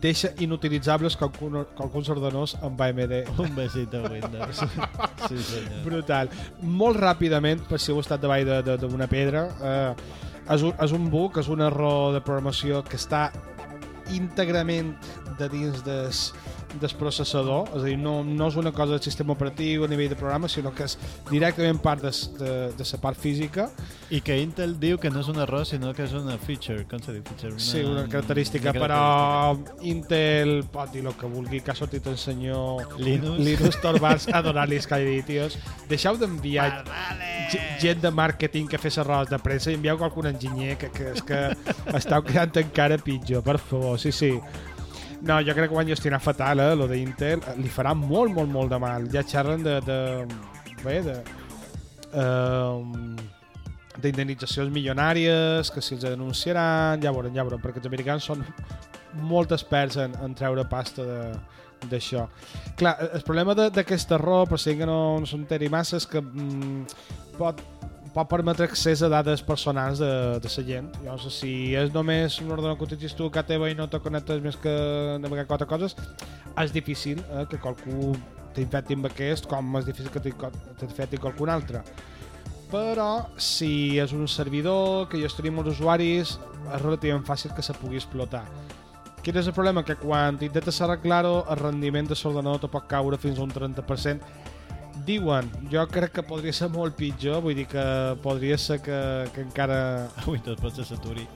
deixa 0.02 0.32
inutilitzables 0.41 1.16
qualcun, 1.20 1.62
qualcuns 1.78 2.10
ordenadors 2.10 2.56
amb 2.66 2.82
AMD 2.82 3.14
Un 3.39 3.56
besito 3.56 4.02
a 4.02 4.10
Windows. 4.10 4.64
Sí, 5.30 5.38
senyor. 5.38 5.84
brutal. 5.86 6.32
Molt 6.62 6.97
ràpidament, 6.99 7.62
per 7.70 7.78
si 7.80 7.91
heu 7.93 8.02
estat 8.02 8.22
davall 8.24 8.49
d'una 8.82 9.08
pedra, 9.08 9.45
eh, 9.62 9.93
és, 10.49 10.64
un, 10.66 10.74
és 10.74 10.95
un 10.97 11.06
bug, 11.14 11.38
és 11.39 11.47
un 11.54 11.62
error 11.62 12.16
de 12.16 12.22
programació 12.26 12.82
que 12.88 12.97
està 12.97 13.30
íntegrament 14.12 14.95
de 15.39 15.47
dins 15.54 15.84
des, 15.86 16.24
del 16.80 16.94
processador, 17.00 17.68
és 17.76 17.82
a 17.82 17.86
dir, 17.86 17.98
no, 18.00 18.24
no 18.24 18.48
és 18.48 18.56
una 18.56 18.72
cosa 18.72 18.94
del 18.96 19.02
sistema 19.04 19.34
operatiu 19.34 19.84
a 19.84 19.90
nivell 19.92 20.10
de 20.10 20.16
programa, 20.20 20.48
sinó 20.50 20.72
que 20.76 20.86
és 20.88 20.98
directament 21.30 21.82
part 21.84 22.02
de, 22.06 22.12
de, 22.40 22.52
de 22.78 22.88
la 22.92 23.02
part 23.02 23.20
física. 23.20 23.70
I 24.12 24.20
que 24.22 24.38
Intel 24.42 24.78
diu 24.80 24.98
que 25.00 25.10
no 25.10 25.22
és 25.24 25.28
un 25.32 25.40
error, 25.40 25.66
sinó 25.66 25.94
que 25.96 26.04
és 26.04 26.14
una 26.18 26.38
feature. 26.38 26.86
Com 26.92 27.00
se 27.04 27.14
diu 27.16 27.24
feature? 27.28 27.54
Una, 27.56 27.60
Sí, 27.64 27.84
una 27.84 28.08
característica, 28.10 28.72
una 28.72 28.82
però 28.82 29.02
Intel 29.88 30.64
pot 30.72 30.92
dir 30.94 31.06
el 31.06 31.14
que 31.18 31.28
vulgui, 31.32 31.62
que 31.62 31.72
ha 31.72 31.76
sortit 31.76 32.08
el 32.08 32.18
senyor 32.18 32.98
Linus. 33.00 33.40
Linus 33.40 33.80
Torvalds 33.84 34.28
a 34.32 34.42
donar-li 34.46 34.80
els 34.82 34.88
tios. 35.26 35.58
Deixeu 35.90 36.18
d'enviar 36.18 36.84
ge- 37.52 37.62
gent 37.82 38.02
de 38.02 38.12
màrqueting 38.12 38.68
que 38.70 38.78
fes 38.78 38.98
errors 39.02 39.30
de 39.30 39.40
premsa 39.40 39.72
i 39.72 39.76
envieu 39.80 39.98
qualcun 39.98 40.28
enginyer 40.32 40.78
que, 40.78 40.90
que, 40.92 41.12
és 41.16 41.22
que 41.26 41.40
esteu 42.00 42.24
quedant 42.24 42.52
encara 42.62 42.98
pitjor, 43.02 43.44
per 43.44 43.58
favor, 43.60 43.98
sí, 44.00 44.12
sí. 44.12 44.32
No, 45.22 45.38
jo 45.46 45.54
crec 45.54 45.70
que 45.70 45.76
van 45.78 45.88
gestionar 45.88 46.20
fatal, 46.20 46.60
eh, 46.64 46.76
lo 46.76 46.88
d'Intel. 46.90 47.44
Li 47.62 47.70
farà 47.70 47.94
molt, 47.94 48.34
molt, 48.34 48.50
molt 48.50 48.72
de 48.74 48.80
mal. 48.82 49.06
Ja 49.14 49.22
xerren 49.24 49.62
de... 49.64 49.78
de 49.86 50.00
bé, 50.84 51.02
de... 51.06 51.20
Um, 52.18 53.16
d'indemnitzacions 54.02 54.72
milionàries, 54.74 55.70
que 55.72 55.82
si 55.84 55.94
els 55.98 56.04
denunciaran, 56.08 57.02
ja 57.04 57.12
veurem, 57.14 57.34
ja 57.36 57.44
veurem, 57.46 57.60
perquè 57.62 57.82
els 57.82 57.90
americans 57.90 58.26
són 58.32 58.42
molt 59.28 59.52
experts 59.54 59.98
en, 60.02 60.16
en 60.26 60.34
treure 60.36 60.64
pasta 60.72 61.06
de 61.06 61.20
d'això. 61.92 62.28
Clar, 62.78 62.94
el 63.18 63.24
problema 63.26 63.56
de- 63.58 63.70
d'aquest 63.74 64.12
error, 64.14 64.48
per 64.50 64.60
si 64.62 64.76
que 64.78 64.86
no, 64.86 65.18
no 65.20 65.26
s'enteri 65.26 65.66
massa, 65.74 65.98
és 65.98 66.06
que 66.08 66.22
mm, 66.22 66.84
pot, 67.40 67.62
pot 68.16 68.28
permetre 68.28 68.68
accés 68.68 69.01
a 69.03 69.09
dades 69.12 69.43
personals 69.45 70.01
de, 70.01 70.12
de 70.43 70.51
la 70.51 70.66
gent. 70.68 70.89
Llavors, 71.03 71.28
si 71.36 71.74
és 71.80 71.93
només 71.93 72.39
un 72.43 72.51
ordenador 72.51 72.78
que 72.78 72.89
utilitzis 72.89 73.16
tu 73.16 73.30
a 73.32 73.43
teva 73.43 73.70
i 73.72 73.76
no 73.76 73.88
te 73.88 73.99
connectes 74.03 74.41
més 74.43 74.59
que 74.59 74.74
navegar 75.24 75.47
quatre 75.47 75.68
coses, 75.68 75.95
és 76.59 76.74
difícil 76.76 77.24
eh, 77.32 77.45
que 77.49 77.59
qualcú 77.59 78.16
t'infecti 78.55 78.99
amb 78.99 79.07
aquest, 79.07 79.47
com 79.47 79.78
és 79.80 79.88
difícil 79.88 80.12
que 80.12 80.24
t'infecti 80.24 81.22
qualcun 81.22 81.49
altre 81.49 81.86
però 82.72 83.28
si 83.36 83.99
és 83.99 84.14
un 84.16 84.30
servidor 84.32 85.09
que 85.12 85.20
gestionem 85.20 85.59
els 85.59 85.74
usuaris 85.74 86.38
és 86.38 86.84
relativament 86.84 87.26
fàcil 87.28 87.51
que 87.55 87.66
se 87.66 87.76
pugui 87.76 87.99
explotar 87.99 88.45
Quin 89.22 89.38
és 89.38 89.45
el 89.45 89.53
problema? 89.53 89.84
Que 89.86 89.93
quan 89.99 90.39
intentes 90.41 90.80
arreglar-ho 90.82 91.43
el 91.53 91.59
rendiment 91.59 92.07
de 92.09 92.16
l'ordenador 92.18 92.64
te 92.64 92.70
pot 92.74 92.88
caure 92.89 93.20
fins 93.22 93.38
a 93.38 93.43
un 93.43 93.51
30% 93.53 94.47
diuen, 95.06 95.49
jo 95.72 95.84
crec 95.91 96.12
que 96.16 96.24
podria 96.28 96.54
ser 96.54 96.70
molt 96.74 96.95
pitjor 96.97 97.41
vull 97.43 97.56
dir 97.58 97.68
que 97.72 97.84
podria 98.24 98.58
ser 98.58 98.80
que, 98.84 98.99
que 99.36 99.41
encara 99.47 100.08
Ui, 100.32 100.39
tot 100.45 100.60
pot 100.62 100.76
ser 100.76 100.86
saturi. 100.86 101.28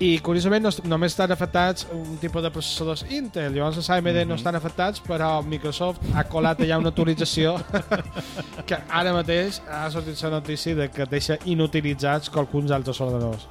i 0.00 0.14
curiosament 0.24 0.64
no, 0.64 0.70
només 0.88 1.12
estan 1.12 1.30
afectats 1.34 1.84
un 1.92 2.16
tipus 2.22 2.40
de 2.42 2.50
processadors 2.54 3.02
Intel 3.12 3.52
llavors 3.52 3.76
els 3.82 3.90
AMD 3.92 4.22
no 4.30 4.38
estan 4.38 4.56
afectats 4.56 5.02
però 5.04 5.42
Microsoft 5.44 6.00
ha 6.16 6.24
colat 6.24 6.62
allà 6.64 6.78
una 6.80 6.88
actualització 6.94 7.58
que 8.68 8.78
ara 8.88 9.12
mateix 9.12 9.60
ha 9.68 9.84
sortit 9.92 10.22
la 10.24 10.30
notícia 10.38 10.74
de 10.78 10.88
que 10.94 11.04
deixa 11.10 11.36
inutilitzats 11.44 12.30
qualcuns 12.32 12.70
altres 12.72 13.00
ordenadors 13.04 13.44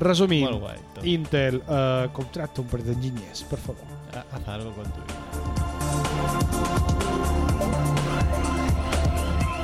resumint, 0.00 0.46
Molt 0.48 0.62
guai. 0.64 0.78
Tot. 0.94 1.04
Intel 1.04 1.60
eh, 1.60 2.08
contracta 2.16 2.62
un 2.64 2.68
parell 2.72 2.88
d'enginyers 2.94 3.44
per 3.50 3.60
favor 3.60 3.98
A- 4.16 4.24
Haz 4.38 4.48
algo 4.56 4.72
con 4.72 4.88
tu 4.90 5.04
vida. 5.04 6.89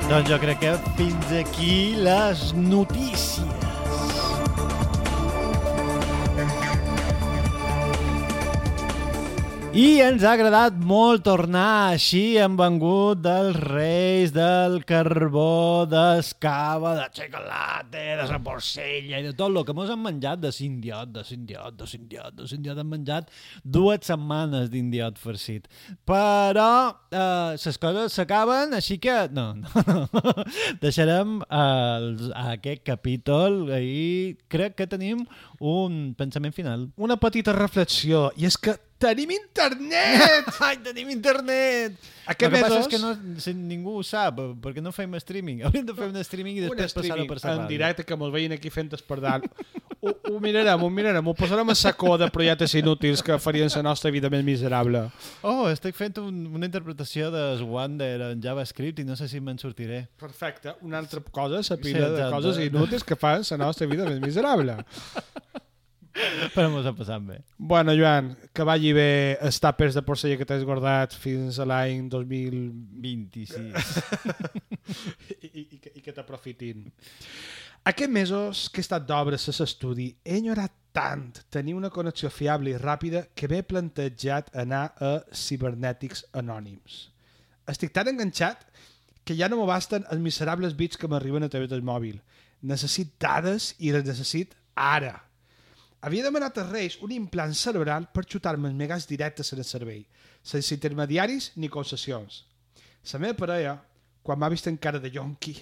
Doncs 0.07 0.29
jo 0.31 0.37
crec 0.39 0.61
que 0.63 0.75
fins 0.95 1.31
aquí 1.35 1.95
les 1.99 2.53
notícies. 2.55 3.66
I 9.77 9.99
ens 10.01 10.23
ha 10.25 10.31
agradat 10.33 10.77
molt 10.89 11.21
tornar 11.27 11.91
així 11.91 12.39
hem 12.41 12.55
vengut 12.57 13.19
dels 13.21 13.59
reis 13.61 14.31
del 14.33 14.79
carbó, 14.89 15.85
d'escava, 15.85 16.95
de 16.97 17.03
xocolata, 17.13 17.91
de 17.91 18.25
la 18.31 18.39
porcella 18.41 19.19
i 19.19 19.27
de 19.27 19.35
tot 19.37 19.51
el 19.51 19.61
que 19.67 19.75
mos 19.77 19.91
han 19.93 20.01
menjat 20.01 20.41
de 20.41 20.49
s'indiot, 20.55 21.11
de 21.13 21.21
s'indiot, 21.27 21.77
de 21.77 21.89
s'indiot, 21.91 22.33
de 22.39 22.47
s'indiot. 22.49 22.81
Hem 22.81 22.89
menjat 22.95 23.29
dues 23.61 24.09
setmanes 24.09 24.71
d'indiot 24.73 25.21
farcit. 25.21 25.69
Però 26.09 26.71
eh, 27.13 27.53
les 27.53 27.77
coses 27.85 28.17
s'acaben, 28.17 28.73
així 28.79 28.97
que 28.97 29.19
no, 29.29 29.45
no, 29.61 30.07
no. 30.09 30.35
deixarem 30.81 31.37
els, 31.53 32.25
aquest 32.47 32.81
capítol 32.89 33.67
i 33.77 34.33
crec 34.49 34.79
que 34.81 34.89
tenim 34.89 35.21
un 35.61 36.01
pensament 36.17 36.57
final. 36.57 36.89
una 36.97 37.21
petita 37.21 37.53
reflexió 37.53 38.31
i 38.41 38.49
és 38.49 38.57
que 38.57 38.79
tenim 38.99 39.31
internet 39.35 40.51
Ai, 40.67 40.77
tenim 40.83 41.09
internet! 41.13 41.97
Aquest 42.27 42.43
el 42.49 42.51
que 42.51 42.61
passa 42.61 42.79
és 42.81 42.89
que 42.91 42.99
no, 42.99 43.13
si 43.39 43.53
ningú 43.55 43.97
ho 43.99 44.03
sap, 44.03 44.41
perquè 44.63 44.81
no 44.83 44.91
fem 44.91 45.13
streaming. 45.21 45.61
Hauríem 45.67 45.85
de 45.87 45.95
fer 45.95 46.09
un 46.11 46.17
streaming 46.25 46.59
i 46.59 46.65
després 46.65 46.95
passar-ho 46.97 47.27
per 47.29 47.39
la 47.43 47.53
en 47.61 47.67
directe 47.69 48.07
que 48.07 48.17
mos 48.19 48.33
veien 48.33 48.55
aquí 48.57 48.71
fent 48.73 48.91
espardal 48.97 49.45
ho, 50.01 50.11
ho 50.11 50.39
mirarem, 50.43 50.81
ho 50.83 50.89
mirarem 50.93 51.27
ho 51.27 51.33
posarem 51.37 51.71
a 51.71 51.75
sacó 51.75 52.17
de 52.21 52.27
projectes 52.33 52.75
inútils 52.77 53.23
que 53.25 53.37
farien 53.41 53.69
la 53.73 53.83
nostra 53.85 54.11
vida 54.13 54.29
més 54.29 54.43
miserable 54.45 55.07
Oh, 55.41 55.67
estic 55.71 55.95
fent 55.97 56.19
un, 56.21 56.43
una 56.53 56.67
interpretació 56.67 57.31
de 57.33 57.45
Wander 57.63 58.31
en 58.31 58.41
JavaScript 58.43 59.01
i 59.01 59.07
no 59.07 59.15
sé 59.17 59.27
si 59.31 59.39
me'n 59.43 59.57
sortiré. 59.61 60.07
Perfecte. 60.19 60.75
Una 60.81 60.99
altra 61.01 61.21
cosa, 61.21 61.61
la 61.61 61.77
pila 61.81 62.09
Sí, 62.09 62.15
de 62.17 62.29
coses 62.33 62.59
inútils 62.65 63.03
que 63.03 63.15
fan 63.15 63.45
la 63.51 63.57
nostra 63.65 63.87
vida 63.87 64.05
més 64.09 64.19
miserable. 64.23 64.77
Però 66.55 66.69
mos 66.73 66.87
ha 66.87 66.93
passat 66.97 67.21
bé. 67.25 67.37
Bueno, 67.57 67.93
Joan, 67.97 68.31
que 68.55 68.65
vagi 68.67 68.93
bé 68.95 69.37
els 69.43 69.59
tàpers 69.61 69.97
de 69.97 70.03
porcella 70.05 70.37
que 70.39 70.47
t'has 70.47 70.65
guardat 70.67 71.13
fins 71.17 71.59
a 71.59 71.67
l'any 71.69 72.07
2000 72.09 72.57
26. 73.03 73.99
i, 75.45 75.47
i, 75.47 75.63
i 75.63 75.79
que, 75.83 75.93
i 75.93 76.03
que 76.03 76.15
t'aprofitin. 76.15 76.87
Aquests 77.87 78.11
mesos 78.11 78.65
que 78.73 78.81
he 78.81 78.85
estat 78.85 79.05
d'obres 79.07 79.45
a 79.47 79.53
l'estudi 79.55 80.09
he 80.25 80.39
enyorat 80.41 80.73
tant 80.97 81.29
tenir 81.53 81.75
una 81.77 81.91
connexió 81.93 82.31
fiable 82.33 82.73
i 82.73 82.79
ràpida 82.81 83.27
que 83.37 83.47
m'he 83.51 83.61
plantejat 83.63 84.49
anar 84.57 84.89
a 84.97 85.13
cibernètics 85.31 86.25
anònims. 86.41 87.05
Estic 87.69 87.93
tan 87.95 88.09
enganxat 88.09 88.65
que 89.27 89.35
ja 89.37 89.49
no 89.51 89.59
me 89.59 89.69
basten 89.69 90.07
els 90.09 90.23
miserables 90.23 90.75
bits 90.79 90.97
que 90.97 91.07
m'arriben 91.11 91.45
a 91.45 91.51
través 91.53 91.69
del 91.69 91.85
mòbil. 91.85 92.19
Necessit 92.63 93.13
dades 93.21 93.73
i 93.77 93.91
les 93.93 94.07
necessit 94.07 94.55
ara. 94.73 95.26
Havia 96.01 96.27
demanat 96.27 96.57
als 96.61 96.69
Reis 96.69 96.97
un 97.01 97.11
implant 97.15 97.55
cerebral 97.57 98.05
per 98.13 98.25
xutar-me 98.29 98.69
els 98.69 98.77
megats 98.77 99.07
directes 99.09 99.49
en 99.53 99.63
el 99.63 99.65
cervell, 99.65 100.03
sense 100.43 100.75
intermediaris 100.75 101.51
ni 101.55 101.69
concessions. 101.73 102.43
La 103.11 103.19
meva 103.23 103.37
parella, 103.39 103.73
quan 104.21 104.37
m'ha 104.37 104.51
vist 104.53 104.69
encara 104.69 105.01
de 105.01 105.09
yonqui, 105.09 105.55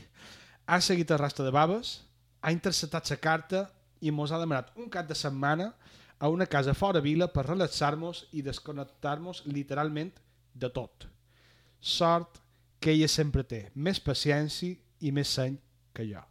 ha 0.66 0.82
seguit 0.82 1.12
el 1.12 1.22
rastre 1.22 1.46
de 1.46 1.54
baves, 1.56 2.02
ha 2.42 2.52
interceptat 2.52 3.10
la 3.14 3.20
carta 3.22 3.64
i 4.02 4.12
mos 4.12 4.32
ha 4.32 4.42
demanat 4.42 4.74
un 4.76 4.90
cap 4.90 5.08
de 5.08 5.16
setmana 5.16 5.72
a 6.20 6.30
una 6.30 6.46
casa 6.46 6.74
fora 6.74 7.00
vila 7.00 7.28
per 7.32 7.48
relaxar-nos 7.48 8.26
i 8.34 8.44
desconnectar-nos 8.44 9.44
literalment 9.46 10.14
de 10.54 10.70
tot. 10.70 11.08
Sort 11.80 12.42
que 12.80 12.92
ella 12.92 13.08
sempre 13.08 13.44
té 13.44 13.70
més 13.76 14.00
paciència 14.00 14.76
i 15.00 15.12
més 15.12 15.32
seny 15.40 15.60
que 15.94 16.08
jo. 16.12 16.22